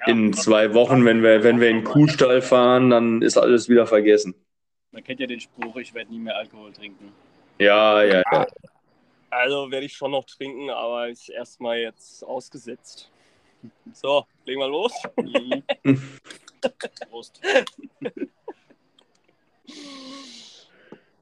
in 0.07 0.33
zwei 0.33 0.73
Wochen, 0.73 1.05
wenn 1.05 1.23
wir, 1.23 1.43
wenn 1.43 1.59
wir 1.59 1.69
in 1.69 1.77
den 1.77 1.83
Kuhstall 1.83 2.41
fahren, 2.41 2.89
dann 2.89 3.21
ist 3.21 3.37
alles 3.37 3.69
wieder 3.69 3.85
vergessen. 3.85 4.33
Man 4.91 5.03
kennt 5.03 5.19
ja 5.19 5.27
den 5.27 5.39
Spruch, 5.39 5.75
ich 5.77 5.93
werde 5.93 6.11
nie 6.11 6.19
mehr 6.19 6.35
Alkohol 6.35 6.73
trinken. 6.73 7.11
Ja, 7.59 8.03
ja, 8.03 8.21
ja. 8.31 8.47
also 9.29 9.69
werde 9.71 9.85
ich 9.85 9.93
schon 9.93 10.11
noch 10.11 10.25
trinken, 10.25 10.69
aber 10.69 11.09
ist 11.09 11.29
erstmal 11.29 11.77
jetzt 11.79 12.23
ausgesetzt. 12.23 13.09
So, 13.93 14.25
legen 14.45 14.59
wir 14.59 14.67
los. 14.67 14.91
Prost. 17.09 17.39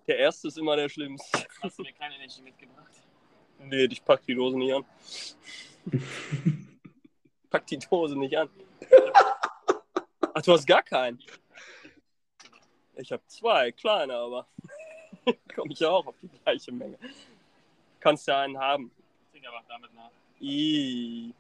Der 0.08 0.18
erste 0.18 0.48
ist 0.48 0.58
immer 0.58 0.76
der 0.76 0.90
schlimmste. 0.90 1.46
Hast 1.62 1.78
du 1.78 1.84
mir 1.84 1.94
keine 1.94 2.16
Energy 2.16 2.42
mitgebracht? 2.42 2.92
Nee, 3.60 3.86
ich 3.86 4.04
pack 4.04 4.26
die 4.26 4.36
Dose 4.36 4.58
nicht 4.58 4.74
an. 4.74 4.86
pack 7.50 7.66
die 7.68 7.80
Dose 7.80 8.18
nicht 8.18 8.38
an. 8.38 8.50
Ach, 10.34 10.42
du 10.42 10.54
hast 10.54 10.68
gar 10.68 10.84
keinen. 10.84 11.20
Ich 12.96 13.12
habe 13.12 13.24
zwei, 13.28 13.72
kleine, 13.72 14.14
aber 14.14 14.48
komme 15.56 15.72
ich 15.72 15.80
ja 15.80 15.90
auch 15.90 16.06
auf 16.06 16.16
die 16.22 16.30
gleiche 16.44 16.72
Menge. 16.72 16.98
Kannst 18.00 18.28
ja 18.28 18.42
einen 18.42 18.58
haben. 18.58 18.92
Trink 19.32 19.46
aber 19.48 19.62
damit 19.68 19.94
nach. 19.94 20.12
I. 20.42 21.34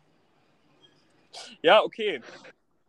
Ja, 1.61 1.83
okay. 1.83 2.21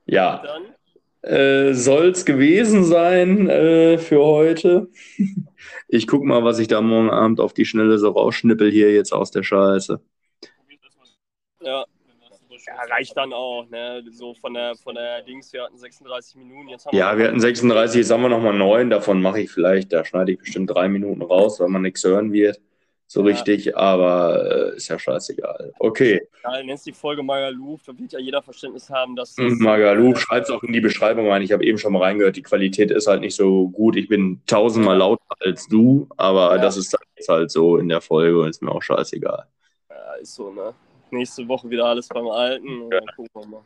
Ja, 0.07 0.43
Dann 0.43 0.75
äh, 1.23 1.75
soll's 1.75 2.25
gewesen 2.25 2.85
sein 2.85 3.49
äh, 3.49 3.99
für 3.99 4.25
heute. 4.25 4.89
Ich 5.89 6.07
guck 6.07 6.25
mal, 6.25 6.43
was 6.43 6.59
ich 6.59 6.69
da 6.69 6.81
morgen 6.81 7.11
Abend 7.11 7.39
auf 7.39 7.53
die 7.53 7.67
Schnelle 7.67 7.99
so 7.99 8.11
rausschnippel 8.11 8.71
hier 8.71 8.95
jetzt 8.95 9.13
aus 9.13 9.31
der 9.31 9.43
Scheiße. 9.43 10.01
Ja. 11.61 11.85
Wenn 12.07 12.19
das 12.21 12.39
so 12.39 12.47
schön 12.47 12.50
Ja, 12.67 12.75
reicht 12.95 13.17
dann 13.17 13.33
auch, 13.33 13.69
ne? 13.71 14.03
So 14.11 14.35
von 14.35 14.55
der 14.55 14.75
von 14.77 14.95
der 14.95 15.23
Dings, 15.23 15.53
wir 15.53 15.65
hatten 15.65 15.77
36 15.79 16.37
Minuten, 16.37 16.69
jetzt 16.69 16.87
haben 16.87 16.97
Ja, 16.97 17.17
wir 17.17 17.29
hatten 17.29 17.41
36, 17.41 17.99
jetzt 18.01 18.11
haben 18.11 18.23
wir 18.23 18.29
nochmal 18.29 18.55
neun. 18.55 18.91
Davon 18.91 19.21
mache 19.23 19.41
ich 19.41 19.51
vielleicht, 19.51 19.93
da 19.93 20.05
schneide 20.05 20.33
ich 20.33 20.39
bestimmt 20.39 20.71
drei 20.71 20.89
Minuten 20.89 21.23
raus, 21.23 21.61
weil 21.61 21.69
man 21.69 21.83
nichts 21.83 22.05
hören 22.05 22.33
wird. 22.33 22.61
So 23.07 23.21
Ja. 23.21 23.27
richtig, 23.27 23.77
aber 23.77 24.73
äh, 24.73 24.77
ist 24.77 24.89
ja 24.89 24.99
scheißegal. 24.99 25.73
Okay, 25.81 26.21
Ja, 26.45 26.63
nennst 26.63 26.87
die 26.87 26.93
Folge 26.93 27.23
Magaluf, 27.25 27.83
da 27.85 27.99
wird 27.99 28.13
ja 28.13 28.19
jeder 28.21 28.41
Verständnis 28.41 28.89
haben, 28.89 29.17
dass 29.17 29.35
das, 29.35 29.53
Magalu, 29.59 30.15
schreib's 30.15 30.49
auch 30.51 30.63
in 30.63 30.73
die 30.73 30.81
Beschreibung 30.81 31.29
rein. 31.29 31.43
Ich 31.43 31.51
habe 31.53 31.65
eben 31.65 31.77
schon 31.77 31.93
mal 31.93 32.03
reingehört, 32.03 32.37
die 32.37 32.43
Qualität 32.43 32.91
ist 32.93 33.09
halt 33.09 33.21
nicht 33.21 33.35
so 33.35 33.69
gut. 33.69 33.97
Ich 33.97 34.07
bin 34.09 34.41
tausendmal 34.47 34.97
lauter 34.97 35.23
als 35.41 35.67
du, 35.67 36.09
aber 36.17 36.55
Ja. 36.57 36.63
das 36.63 36.77
ist 36.77 36.97
halt 37.29 37.51
so 37.51 37.79
in 37.79 37.89
der 37.89 38.01
Folge 38.01 38.41
und 38.41 38.49
ist 38.51 38.63
mir 38.63 38.71
auch 38.71 38.83
scheißegal. 38.83 39.45
ja, 39.91 40.15
ist 40.15 40.35
so, 40.35 40.53
ne? 40.53 40.73
Nächste 41.13 41.47
Woche 41.49 41.69
wieder 41.71 41.87
alles 41.87 42.09
beim 42.09 42.29
Alten 42.29 42.83
und 42.83 42.91
dann 42.91 43.07
gucken 43.17 43.31
wir 43.35 43.47
mal. 43.47 43.63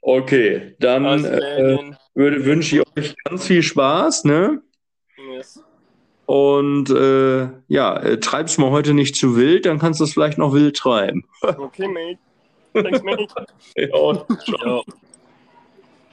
Okay, 0.00 0.76
dann 0.78 1.24
äh, 1.24 1.78
würde, 2.14 2.44
wünsche 2.44 2.76
ich 2.76 2.96
euch 2.96 3.14
ganz 3.24 3.46
viel 3.46 3.62
Spaß, 3.62 4.24
ne? 4.24 4.62
Yes. 5.34 5.62
Und 6.26 6.90
äh, 6.90 7.48
ja, 7.68 7.96
äh, 7.96 8.20
treib's 8.20 8.58
mal 8.58 8.70
heute 8.70 8.94
nicht 8.94 9.16
zu 9.16 9.34
wild, 9.36 9.66
dann 9.66 9.78
kannst 9.78 10.00
du 10.00 10.04
es 10.04 10.12
vielleicht 10.12 10.38
noch 10.38 10.52
wild 10.52 10.76
treiben. 10.76 11.24
Okay, 11.42 11.88
mate. 11.88 12.18
Thanks, 12.74 13.02
mate. 13.02 13.26
Ja. 13.76 14.26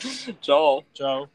Ja. 0.03 0.29
Ciao. 0.41 0.83
Ciao. 0.93 1.27